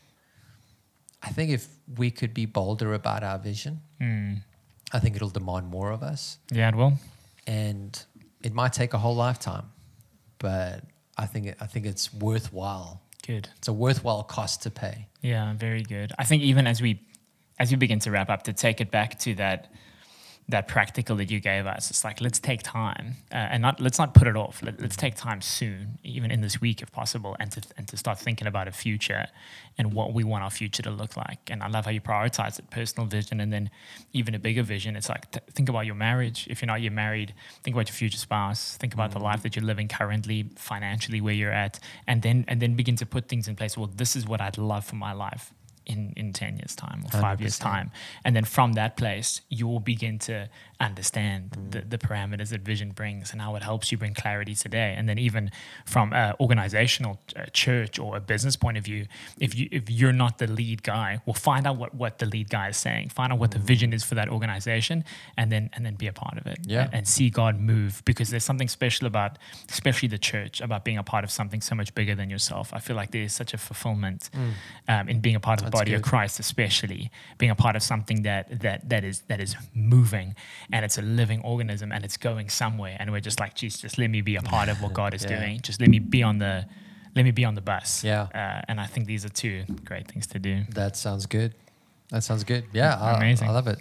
I 1.21 1.29
think 1.29 1.51
if 1.51 1.67
we 1.97 2.11
could 2.11 2.33
be 2.33 2.45
bolder 2.45 2.93
about 2.93 3.23
our 3.23 3.37
vision, 3.37 3.81
mm. 4.01 4.37
I 4.95 4.99
think 4.99 5.15
it'll 5.15 5.35
demand 5.41 5.67
more 5.67 5.91
of 5.91 6.01
us. 6.01 6.37
Yeah, 6.51 6.69
it 6.69 6.75
will. 6.75 6.93
And 7.45 7.91
it 8.41 8.53
might 8.53 8.73
take 8.73 8.93
a 8.93 8.97
whole 8.97 9.15
lifetime, 9.15 9.65
but 10.39 10.83
I 11.17 11.25
think 11.25 11.47
it, 11.47 11.57
I 11.59 11.65
think 11.65 11.85
it's 11.85 12.13
worthwhile. 12.13 13.01
Good. 13.25 13.49
It's 13.57 13.67
a 13.67 13.73
worthwhile 13.73 14.23
cost 14.23 14.63
to 14.63 14.71
pay. 14.71 15.07
Yeah, 15.21 15.53
very 15.53 15.83
good. 15.83 16.11
I 16.17 16.23
think 16.23 16.43
even 16.43 16.67
as 16.67 16.81
we 16.81 17.01
as 17.59 17.71
we 17.71 17.77
begin 17.77 17.99
to 17.99 18.11
wrap 18.11 18.29
up, 18.29 18.43
to 18.43 18.53
take 18.53 18.81
it 18.81 18.91
back 18.91 19.17
to 19.19 19.33
that 19.35 19.71
that 20.49 20.67
practical 20.69 21.17
that 21.17 21.29
you 21.29 21.41
gave 21.41 21.65
us. 21.65 21.89
It's 21.89 22.03
like 22.05 22.21
let's 22.21 22.39
take 22.39 22.63
time 22.63 23.17
uh, 23.31 23.35
and 23.35 23.61
not 23.61 23.81
let's 23.81 23.99
not 23.99 24.13
put 24.13 24.27
it 24.27 24.37
off. 24.37 24.63
Let, 24.63 24.81
us 24.81 24.95
take 24.95 25.15
time 25.15 25.41
soon, 25.41 25.99
even 26.03 26.31
in 26.31 26.39
this 26.39 26.61
week 26.61 26.81
if 26.81 26.91
possible, 26.91 27.35
and 27.39 27.51
to 27.51 27.61
and 27.77 27.87
to 27.89 27.97
start 27.97 28.17
thinking 28.17 28.47
about 28.47 28.67
a 28.67 28.71
future 28.71 29.27
and 29.77 29.93
what 29.93 30.13
we 30.13 30.23
want 30.23 30.43
our 30.43 30.49
future 30.49 30.81
to 30.83 30.89
look 30.89 31.17
like. 31.17 31.39
And 31.51 31.61
I 31.61 31.67
love 31.67 31.85
how 31.85 31.91
you 31.91 31.99
prioritize 31.99 32.59
it, 32.59 32.69
personal 32.69 33.07
vision, 33.07 33.41
and 33.41 33.51
then 33.51 33.69
even 34.13 34.35
a 34.35 34.39
bigger 34.39 34.63
vision. 34.63 34.95
It's 34.95 35.09
like 35.09 35.29
th- 35.31 35.43
think 35.51 35.67
about 35.67 35.85
your 35.85 35.95
marriage. 35.95 36.47
If 36.49 36.61
you're 36.61 36.67
not 36.67 36.81
yet 36.81 36.93
married, 36.93 37.33
think 37.63 37.75
about 37.75 37.89
your 37.89 37.95
future 37.95 38.17
spouse. 38.17 38.77
Think 38.77 38.93
about 38.93 39.09
mm-hmm. 39.09 39.19
the 39.19 39.25
life 39.25 39.43
that 39.43 39.55
you're 39.55 39.65
living 39.65 39.89
currently, 39.89 40.49
financially 40.55 41.19
where 41.19 41.33
you're 41.33 41.51
at, 41.51 41.79
and 42.07 42.21
then 42.21 42.45
and 42.47 42.61
then 42.61 42.75
begin 42.75 42.95
to 42.97 43.05
put 43.05 43.27
things 43.27 43.49
in 43.49 43.57
place. 43.57 43.77
Well, 43.77 43.91
this 43.93 44.15
is 44.15 44.25
what 44.25 44.39
I'd 44.39 44.57
love 44.57 44.85
for 44.85 44.95
my 44.95 45.11
life 45.11 45.53
in, 45.87 46.13
in 46.15 46.33
10 46.33 46.57
years 46.57 46.75
time 46.75 47.03
or 47.05 47.09
5 47.09 47.37
100%. 47.37 47.39
years 47.41 47.57
time 47.57 47.91
and 48.23 48.35
then 48.35 48.43
from 48.45 48.73
that 48.73 48.97
place 48.97 49.41
you 49.49 49.67
will 49.67 49.79
begin 49.79 50.19
to 50.19 50.47
understand 50.79 51.51
mm. 51.51 51.71
the, 51.71 51.81
the 51.81 51.97
parameters 51.97 52.49
that 52.49 52.61
vision 52.61 52.91
brings 52.91 53.31
and 53.31 53.41
how 53.41 53.55
it 53.55 53.63
helps 53.63 53.91
you 53.91 53.97
bring 53.97 54.13
clarity 54.13 54.55
today 54.55 54.93
and 54.97 55.07
then 55.07 55.17
even 55.17 55.51
from 55.85 56.13
an 56.13 56.33
organizational 56.39 57.19
uh, 57.35 57.45
church 57.53 57.99
or 57.99 58.17
a 58.17 58.19
business 58.19 58.55
point 58.55 58.77
of 58.77 58.83
view 58.83 59.05
if 59.39 59.55
you 59.55 59.67
if 59.71 59.89
you're 59.89 60.13
not 60.13 60.37
the 60.37 60.47
lead 60.47 60.83
guy 60.83 61.19
well 61.25 61.33
find 61.33 61.65
out 61.65 61.77
what 61.77 61.93
what 61.95 62.19
the 62.19 62.25
lead 62.25 62.49
guy 62.49 62.69
is 62.69 62.77
saying 62.77 63.09
find 63.09 63.33
out 63.33 63.39
what 63.39 63.51
the 63.51 63.59
vision 63.59 63.93
is 63.93 64.03
for 64.03 64.15
that 64.15 64.29
organization 64.29 65.03
and 65.37 65.51
then 65.51 65.69
and 65.73 65.85
then 65.85 65.95
be 65.95 66.07
a 66.07 66.13
part 66.13 66.37
of 66.37 66.45
it 66.45 66.59
yeah. 66.65 66.83
and, 66.85 66.93
and 66.93 67.07
see 67.07 67.29
god 67.29 67.59
move 67.59 68.01
because 68.05 68.29
there's 68.29 68.43
something 68.43 68.67
special 68.67 69.07
about 69.07 69.37
especially 69.69 70.07
the 70.07 70.17
church 70.17 70.61
about 70.61 70.83
being 70.83 70.97
a 70.97 71.03
part 71.03 71.23
of 71.23 71.31
something 71.31 71.61
so 71.61 71.75
much 71.75 71.93
bigger 71.95 72.15
than 72.15 72.29
yourself 72.29 72.73
i 72.73 72.79
feel 72.79 72.95
like 72.95 73.11
there's 73.11 73.33
such 73.33 73.53
a 73.53 73.57
fulfillment 73.57 74.29
mm. 74.33 74.51
um, 74.87 75.09
in 75.09 75.19
being 75.19 75.35
a 75.35 75.39
part 75.39 75.59
of 75.59 75.65
That's 75.65 75.79
body 75.79 75.91
good. 75.91 75.97
of 75.97 76.03
Christ, 76.03 76.39
especially 76.39 77.11
being 77.37 77.51
a 77.51 77.55
part 77.55 77.75
of 77.75 77.83
something 77.83 78.23
that 78.23 78.59
that 78.61 78.89
that 78.89 79.03
is 79.03 79.21
that 79.27 79.39
is 79.39 79.55
moving 79.73 80.35
and 80.71 80.83
it's 80.83 80.97
a 80.97 81.01
living 81.01 81.41
organism 81.43 81.91
and 81.91 82.03
it's 82.03 82.17
going 82.17 82.49
somewhere. 82.49 82.97
And 82.99 83.11
we're 83.11 83.21
just 83.21 83.39
like, 83.39 83.55
geez, 83.55 83.79
just 83.79 83.97
let 83.97 84.09
me 84.09 84.21
be 84.21 84.35
a 84.35 84.41
part 84.41 84.69
of 84.69 84.81
what 84.81 84.93
God 84.93 85.13
is 85.13 85.23
yeah. 85.29 85.39
doing. 85.39 85.61
Just 85.61 85.79
let 85.79 85.89
me 85.89 85.99
be 85.99 86.23
on 86.23 86.39
the 86.39 86.65
let 87.15 87.23
me 87.23 87.31
be 87.31 87.45
on 87.45 87.55
the 87.55 87.61
bus. 87.61 88.03
Yeah. 88.03 88.27
Uh, 88.33 88.61
and 88.67 88.79
I 88.79 88.85
think 88.85 89.07
these 89.07 89.25
are 89.25 89.29
two 89.29 89.63
great 89.85 90.07
things 90.07 90.27
to 90.27 90.39
do. 90.39 90.63
That 90.69 90.95
sounds 90.95 91.25
good. 91.25 91.55
That 92.11 92.23
sounds 92.23 92.43
good. 92.43 92.65
Yeah, 92.73 93.17
amazing. 93.17 93.47
I, 93.47 93.51
I 93.51 93.53
love 93.53 93.67
it. 93.67 93.79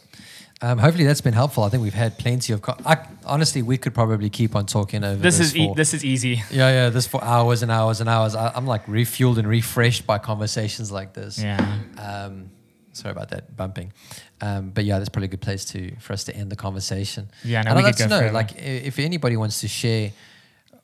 Um, 0.63 0.79
hopefully 0.79 1.05
that's 1.05 1.21
been 1.21 1.35
helpful. 1.35 1.65
I 1.65 1.69
think 1.69 1.83
we've 1.83 1.93
had 1.93 2.19
plenty 2.19 2.53
of. 2.55 2.63
Co- 2.63 2.77
I, 2.85 2.97
honestly, 3.27 3.61
we 3.61 3.77
could 3.77 3.93
probably 3.93 4.31
keep 4.31 4.57
on 4.57 4.65
talking 4.65 5.05
over. 5.05 5.21
This, 5.21 5.39
this 5.39 5.49
is 5.49 5.57
e- 5.57 5.73
this 5.77 5.93
is 5.93 6.05
easy. 6.05 6.43
Yeah, 6.51 6.71
yeah. 6.71 6.89
This 6.89 7.07
for 7.07 7.23
hours 7.23 7.63
and 7.63 7.71
hours 7.71 8.01
and 8.01 8.09
hours. 8.09 8.35
I, 8.35 8.57
am 8.57 8.67
like 8.67 8.87
refueled 8.87 9.37
and 9.37 9.47
refreshed 9.47 10.07
by 10.07 10.19
conversations 10.19 10.91
like 10.91 11.13
this. 11.13 11.39
Yeah. 11.39 11.79
Um, 11.99 12.51
sorry 12.97 13.13
about 13.13 13.31
that 13.31 13.57
bumping, 13.57 13.93
um, 14.41 14.71
but 14.71 14.85
yeah, 14.85 14.99
that's 14.99 15.09
probably 15.09 15.27
a 15.27 15.31
good 15.31 15.43
place 15.43 15.65
to 15.67 15.95
for 15.97 16.13
us 16.13 16.25
to 16.25 16.37
end 16.37 16.51
the 16.51 16.57
conversation. 16.57 17.31
Yeah, 17.45 17.63
no, 17.63 17.71
and 17.71 17.79
I'd 17.79 17.85
like 17.85 17.97
to 17.97 18.09
know, 18.09 18.19
forever. 18.19 18.35
like, 18.35 18.57
if 18.57 18.99
anybody 18.99 19.37
wants 19.37 19.61
to 19.61 19.69
share 19.69 20.13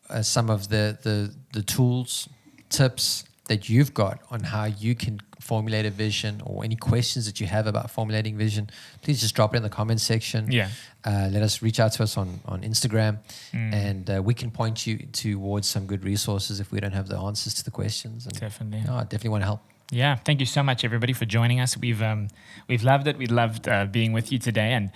uh, 0.09 0.23
some 0.23 0.51
of 0.51 0.69
the 0.69 0.99
the 1.03 1.35
the 1.53 1.63
tools, 1.63 2.29
tips 2.69 3.25
that 3.49 3.69
you've 3.69 3.93
got 3.93 4.21
on 4.31 4.41
how 4.41 4.65
you 4.65 4.95
can 4.95 5.21
formulate 5.41 5.85
a 5.85 5.91
vision 5.91 6.41
or 6.47 6.65
any 6.65 6.77
questions 6.77 7.27
that 7.27 7.41
you 7.41 7.47
have 7.47 7.67
about 7.67 7.91
formulating 7.91 8.37
vision, 8.37 8.71
please 9.03 9.21
just 9.21 9.35
drop 9.35 9.55
it 9.55 9.57
in 9.57 9.63
the 9.63 9.69
comments 9.69 10.03
section. 10.03 10.51
Yeah. 10.51 10.69
Uh, 11.05 11.29
let 11.33 11.43
us 11.43 11.61
reach 11.63 11.81
out 11.81 11.93
to 11.93 12.03
us 12.05 12.17
on, 12.17 12.41
on 12.47 12.63
Instagram 12.63 13.19
mm. 13.53 13.75
and 13.75 14.09
uh, 14.09 14.23
we 14.23 14.35
can 14.35 14.51
point 14.51 14.87
you 14.87 14.99
towards 15.13 15.67
some 15.67 15.87
good 15.87 16.05
resources 16.05 16.61
if 16.61 16.71
we 16.71 16.79
don't 16.79 16.93
have 16.93 17.09
the 17.09 17.19
answers 17.19 17.55
to 17.55 17.65
the 17.65 17.73
questions. 17.73 18.25
And, 18.27 18.39
definitely. 18.39 18.89
I 18.89 19.03
definitely 19.03 19.31
want 19.31 19.43
to 19.43 19.47
help. 19.47 19.61
Yeah, 19.93 20.17
thank 20.17 20.41
you 20.41 20.47
so 20.47 20.63
much, 20.63 20.87
everybody, 20.87 21.13
for 21.13 21.27
joining 21.27 21.61
us. 21.61 21.77
We've 21.77 22.01
um, 22.01 22.29
we've 22.67 22.83
loved 22.83 23.07
it. 23.09 23.19
We 23.19 23.27
loved 23.27 23.69
uh, 23.69 23.85
being 23.85 24.15
with 24.15 24.33
you 24.33 24.39
today, 24.39 24.73
and 24.73 24.91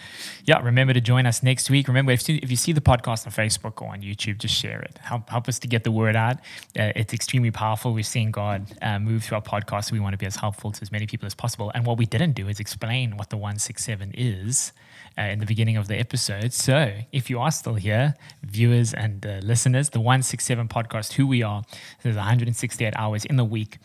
yeah, 0.45 0.59
remember 0.63 0.95
to 0.95 1.03
join 1.03 1.27
us 1.27 1.43
next 1.43 1.69
week. 1.69 1.87
Remember, 1.87 2.13
if 2.13 2.27
you, 2.27 2.41
if 2.43 2.51
you 2.51 2.57
see 2.57 2.73
the 2.73 2.81
podcast 2.81 3.27
on 3.27 3.33
Facebook 3.35 3.83
or 3.83 3.91
on 3.93 4.01
YouTube, 4.01 4.39
just 4.39 4.55
share 4.55 4.81
it. 4.81 4.99
Help 5.03 5.29
help 5.29 5.49
us 5.49 5.59
to 5.59 5.69
get 5.69 5.85
the 5.85 5.93
word 5.93 6.17
out. 6.17 6.39
Uh, 6.79 6.97
it's 6.97 7.13
extremely 7.13 7.51
powerful. 7.51 7.93
We're 7.93 8.05
seeing 8.05 8.31
God 8.31 8.73
uh, 8.81 8.99
move 8.99 9.25
through 9.25 9.37
our 9.37 9.43
podcast. 9.43 9.93
We 9.93 10.01
want 10.01 10.15
to 10.15 10.19
be 10.19 10.25
as 10.25 10.37
helpful 10.37 10.73
to 10.73 10.81
as 10.81 10.91
many 10.91 11.07
people 11.07 11.27
as 11.27 11.35
possible. 11.35 11.71
And 11.75 11.85
what 11.85 11.99
we 11.99 12.07
didn't 12.07 12.33
do 12.33 12.49
is 12.49 12.59
explain 12.59 13.19
what 13.19 13.29
the 13.29 13.37
one 13.37 13.59
six 13.59 13.85
seven 13.85 14.13
is. 14.15 14.73
Uh, 15.19 15.23
in 15.23 15.39
the 15.39 15.47
beginning 15.47 15.79
of 15.79 15.89
the 15.89 15.97
episode. 15.99 16.53
So, 16.53 16.93
if 17.11 17.31
you 17.31 17.41
are 17.41 17.51
still 17.51 17.77
here, 17.77 18.17
viewers 18.43 18.93
and 18.93 19.25
uh, 19.25 19.39
listeners, 19.43 19.89
the 19.89 19.99
167 19.99 20.69
podcast, 20.69 21.15
who 21.15 21.27
we 21.27 21.43
are, 21.43 21.63
there's 22.03 22.17
168 22.17 22.93
hours 22.97 23.25
in 23.25 23.37
the 23.37 23.45
week 23.45 23.79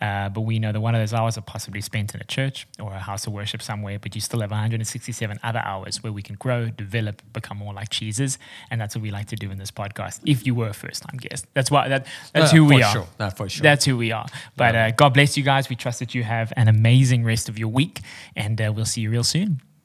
uh, 0.00 0.28
but 0.28 0.42
we 0.42 0.58
know 0.58 0.72
that 0.72 0.80
one 0.80 0.94
of 0.94 1.00
those 1.00 1.14
hours 1.14 1.38
are 1.38 1.42
possibly 1.42 1.80
spent 1.80 2.14
in 2.14 2.20
a 2.20 2.24
church 2.24 2.66
or 2.78 2.92
a 2.92 2.98
house 2.98 3.26
of 3.26 3.32
worship 3.32 3.62
somewhere, 3.62 3.98
but 3.98 4.14
you 4.14 4.20
still 4.20 4.40
have 4.40 4.50
167 4.50 5.38
other 5.42 5.62
hours 5.64 6.02
where 6.02 6.12
we 6.12 6.22
can 6.22 6.36
grow, 6.36 6.66
develop, 6.66 7.22
become 7.32 7.58
more 7.58 7.72
like 7.72 7.90
Jesus. 7.90 8.38
And 8.70 8.80
that's 8.80 8.94
what 8.94 9.02
we 9.02 9.10
like 9.10 9.26
to 9.28 9.36
do 9.36 9.50
in 9.50 9.58
this 9.58 9.70
podcast. 9.70 10.20
If 10.26 10.46
you 10.46 10.54
were 10.54 10.68
a 10.68 10.74
first 10.74 11.02
time 11.02 11.16
guest, 11.18 11.46
that's 11.54 11.70
why 11.70 11.88
that, 11.88 12.06
that's 12.32 12.52
uh, 12.52 12.56
who 12.56 12.64
we 12.66 12.82
are. 12.82 12.92
Sure. 12.92 13.06
No, 13.18 13.30
for 13.30 13.48
sure. 13.48 13.62
That's 13.62 13.84
who 13.84 13.96
we 13.96 14.12
are. 14.12 14.26
But 14.56 14.74
uh, 14.76 14.90
God 14.90 15.14
bless 15.14 15.36
you 15.36 15.42
guys. 15.42 15.68
We 15.68 15.76
trust 15.76 16.00
that 16.00 16.14
you 16.14 16.24
have 16.24 16.52
an 16.56 16.68
amazing 16.68 17.24
rest 17.24 17.48
of 17.48 17.58
your 17.58 17.68
week, 17.68 18.00
and 18.34 18.60
uh, 18.60 18.72
we'll 18.74 18.84
see 18.84 19.00
you 19.00 19.10
real 19.10 19.24
soon. 19.24 19.60